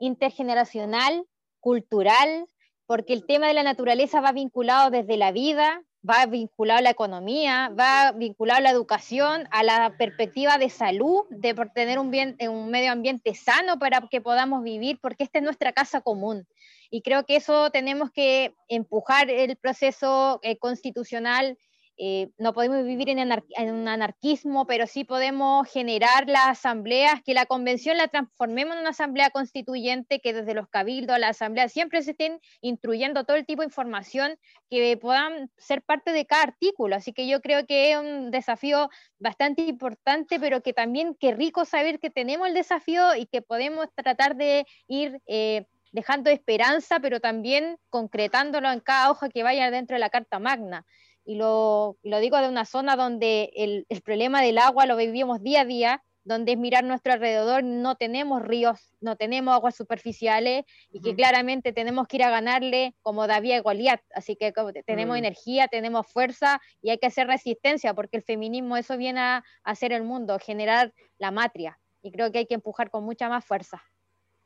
[0.00, 1.24] intergeneracional,
[1.60, 2.48] cultural,
[2.86, 6.90] porque el tema de la naturaleza va vinculado desde la vida, va vinculado a la
[6.90, 12.36] economía, va vinculado a la educación, a la perspectiva de salud, de tener un, bien,
[12.40, 16.48] un medio ambiente sano para que podamos vivir, porque esta es nuestra casa común.
[16.90, 21.56] Y creo que eso tenemos que empujar el proceso eh, constitucional
[22.02, 27.44] eh, no podemos vivir en, un anarquismo, pero sí podemos generar las asambleas, que la
[27.44, 32.00] convención la transformemos en una asamblea constituyente, que desde los cabildos a la asamblea siempre
[32.00, 34.38] se estén instruyendo todo el tipo de información
[34.70, 36.96] que puedan ser parte de cada artículo.
[36.96, 41.66] Así que yo creo que es un desafío bastante importante, pero que también qué rico
[41.66, 45.20] saber que tenemos el desafío y que podemos tratar de ir...
[45.26, 50.38] Eh, dejando esperanza, pero también concretándolo en cada hoja que vaya dentro de la Carta
[50.38, 50.86] Magna
[51.24, 55.42] y lo, lo digo de una zona donde el, el, problema del agua lo vivimos
[55.42, 60.64] día a día, donde es mirar nuestro alrededor, no tenemos ríos, no tenemos aguas superficiales
[60.92, 64.00] y que claramente tenemos que ir a ganarle como David y Goliat.
[64.14, 64.52] Así que
[64.84, 65.18] tenemos mm.
[65.18, 69.92] energía, tenemos fuerza y hay que hacer resistencia porque el feminismo eso viene a hacer
[69.92, 71.78] el mundo, generar la matria.
[72.02, 73.82] Y creo que hay que empujar con mucha más fuerza.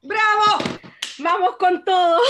[0.03, 0.65] ¡Bravo!
[1.19, 2.21] Vamos con todo.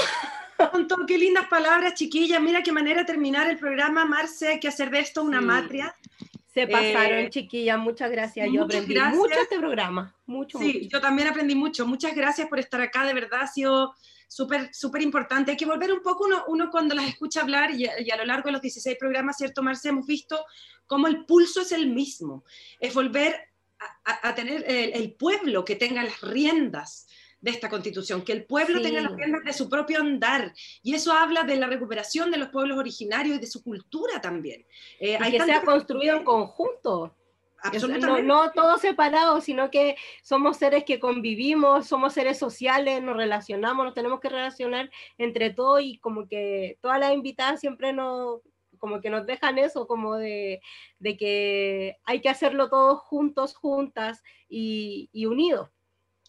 [0.72, 2.40] Con todo, qué lindas palabras, chiquillas.
[2.40, 4.48] Mira qué manera de terminar el programa, Marce.
[4.48, 5.94] Hay que hacer de esto una matria.
[6.54, 8.48] Se pasaron, eh, chiquillas, muchas gracias.
[8.52, 10.14] Yo aprendí mucho este programa.
[10.26, 11.84] Mucho, sí, yo también aprendí mucho.
[11.84, 13.92] Muchas gracias por estar acá, de verdad ha sido
[14.28, 15.50] súper, súper importante.
[15.50, 18.46] Hay que volver un poco, uno, uno cuando las escucha hablar y, a lo largo
[18.46, 19.88] de los 16 programas, ¿cierto, Marce?
[19.88, 20.44] Hemos visto
[20.86, 22.44] cómo el pulso es el mismo.
[22.78, 23.48] Es volver
[24.04, 27.06] a, tener el, pueblo que tenga las riendas
[27.44, 30.54] de esta constitución, que el pueblo tenga las riendas de su propio andar.
[30.82, 34.64] Y eso habla de la recuperación de los pueblos originarios y de su cultura también.
[34.98, 37.14] Eh, que se ha construido en conjunto.
[38.00, 43.84] No, no todos separados, sino que somos seres que convivimos, somos seres sociales, nos relacionamos,
[43.84, 48.40] nos tenemos que relacionar entre todos y como que todas las invitadas siempre nos,
[48.78, 50.62] como que nos dejan eso, como de,
[50.98, 55.73] de que hay que hacerlo todos juntos, juntas y, y unidos.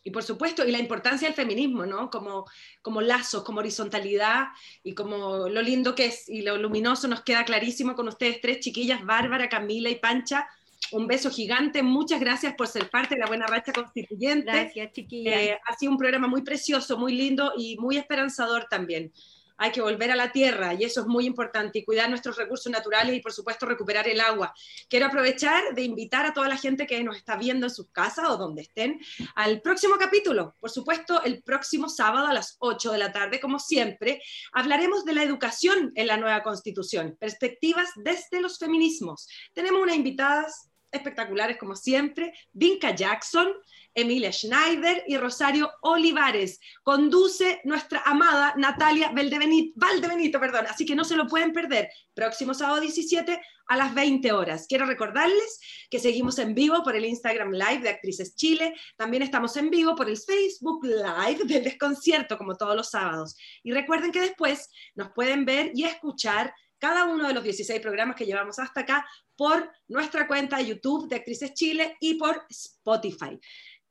[0.05, 2.11] Y por supuesto, y la importancia del feminismo, ¿no?
[2.11, 2.45] Como,
[2.83, 4.49] como lazos, como horizontalidad
[4.83, 8.59] y como lo lindo que es y lo luminoso nos queda clarísimo con ustedes tres
[8.59, 10.47] chiquillas, Bárbara, Camila y Pancha.
[10.91, 14.51] Un beso gigante, muchas gracias por ser parte de la Buena Racha Constituyente.
[14.51, 15.35] Gracias, chiquillas.
[15.35, 19.11] Eh, ha sido un programa muy precioso, muy lindo y muy esperanzador también
[19.57, 22.71] hay que volver a la tierra y eso es muy importante y cuidar nuestros recursos
[22.71, 24.53] naturales y por supuesto recuperar el agua.
[24.89, 28.29] Quiero aprovechar de invitar a toda la gente que nos está viendo en sus casas
[28.29, 28.99] o donde estén
[29.35, 30.55] al próximo capítulo.
[30.59, 34.21] Por supuesto, el próximo sábado a las 8 de la tarde, como siempre,
[34.51, 39.27] hablaremos de la educación en la nueva constitución, perspectivas desde los feminismos.
[39.53, 43.49] Tenemos unas invitadas espectaculares como siempre, Vinca Jackson,
[43.93, 46.59] Emilia Schneider y Rosario Olivares.
[46.83, 51.89] Conduce nuestra amada Natalia Valdebenito, perdón, así que no se lo pueden perder.
[52.13, 54.65] Próximo sábado 17 a las 20 horas.
[54.67, 55.59] Quiero recordarles
[55.89, 58.75] que seguimos en vivo por el Instagram Live de Actrices Chile.
[58.97, 63.35] También estamos en vivo por el Facebook Live del desconcierto, como todos los sábados.
[63.63, 68.15] Y recuerden que después nos pueden ver y escuchar cada uno de los 16 programas
[68.15, 73.39] que llevamos hasta acá por nuestra cuenta de YouTube de Actrices Chile y por Spotify.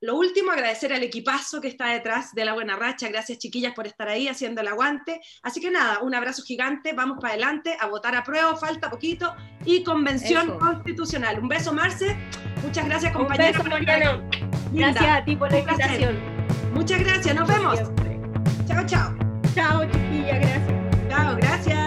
[0.05, 3.09] Lo último, agradecer al equipazo que está detrás de la buena racha.
[3.09, 5.19] Gracias, chiquillas, por estar ahí haciendo el aguante.
[5.43, 6.93] Así que nada, un abrazo gigante.
[6.93, 8.55] Vamos para adelante a votar a prueba.
[8.55, 9.35] Falta poquito.
[9.65, 11.39] Y convención constitucional.
[11.39, 12.19] Un beso, Marce.
[12.63, 13.57] Muchas gracias, compañeros.
[13.57, 14.31] Un beso, Mariano.
[14.73, 16.19] Gracias a ti por la invitación.
[16.75, 17.35] Muchas gracias.
[17.35, 17.79] Nos vemos.
[18.67, 19.17] Chao, chao.
[19.55, 20.39] Chao, chiquilla.
[20.39, 21.09] Gracias.
[21.09, 21.84] Chao, gracias.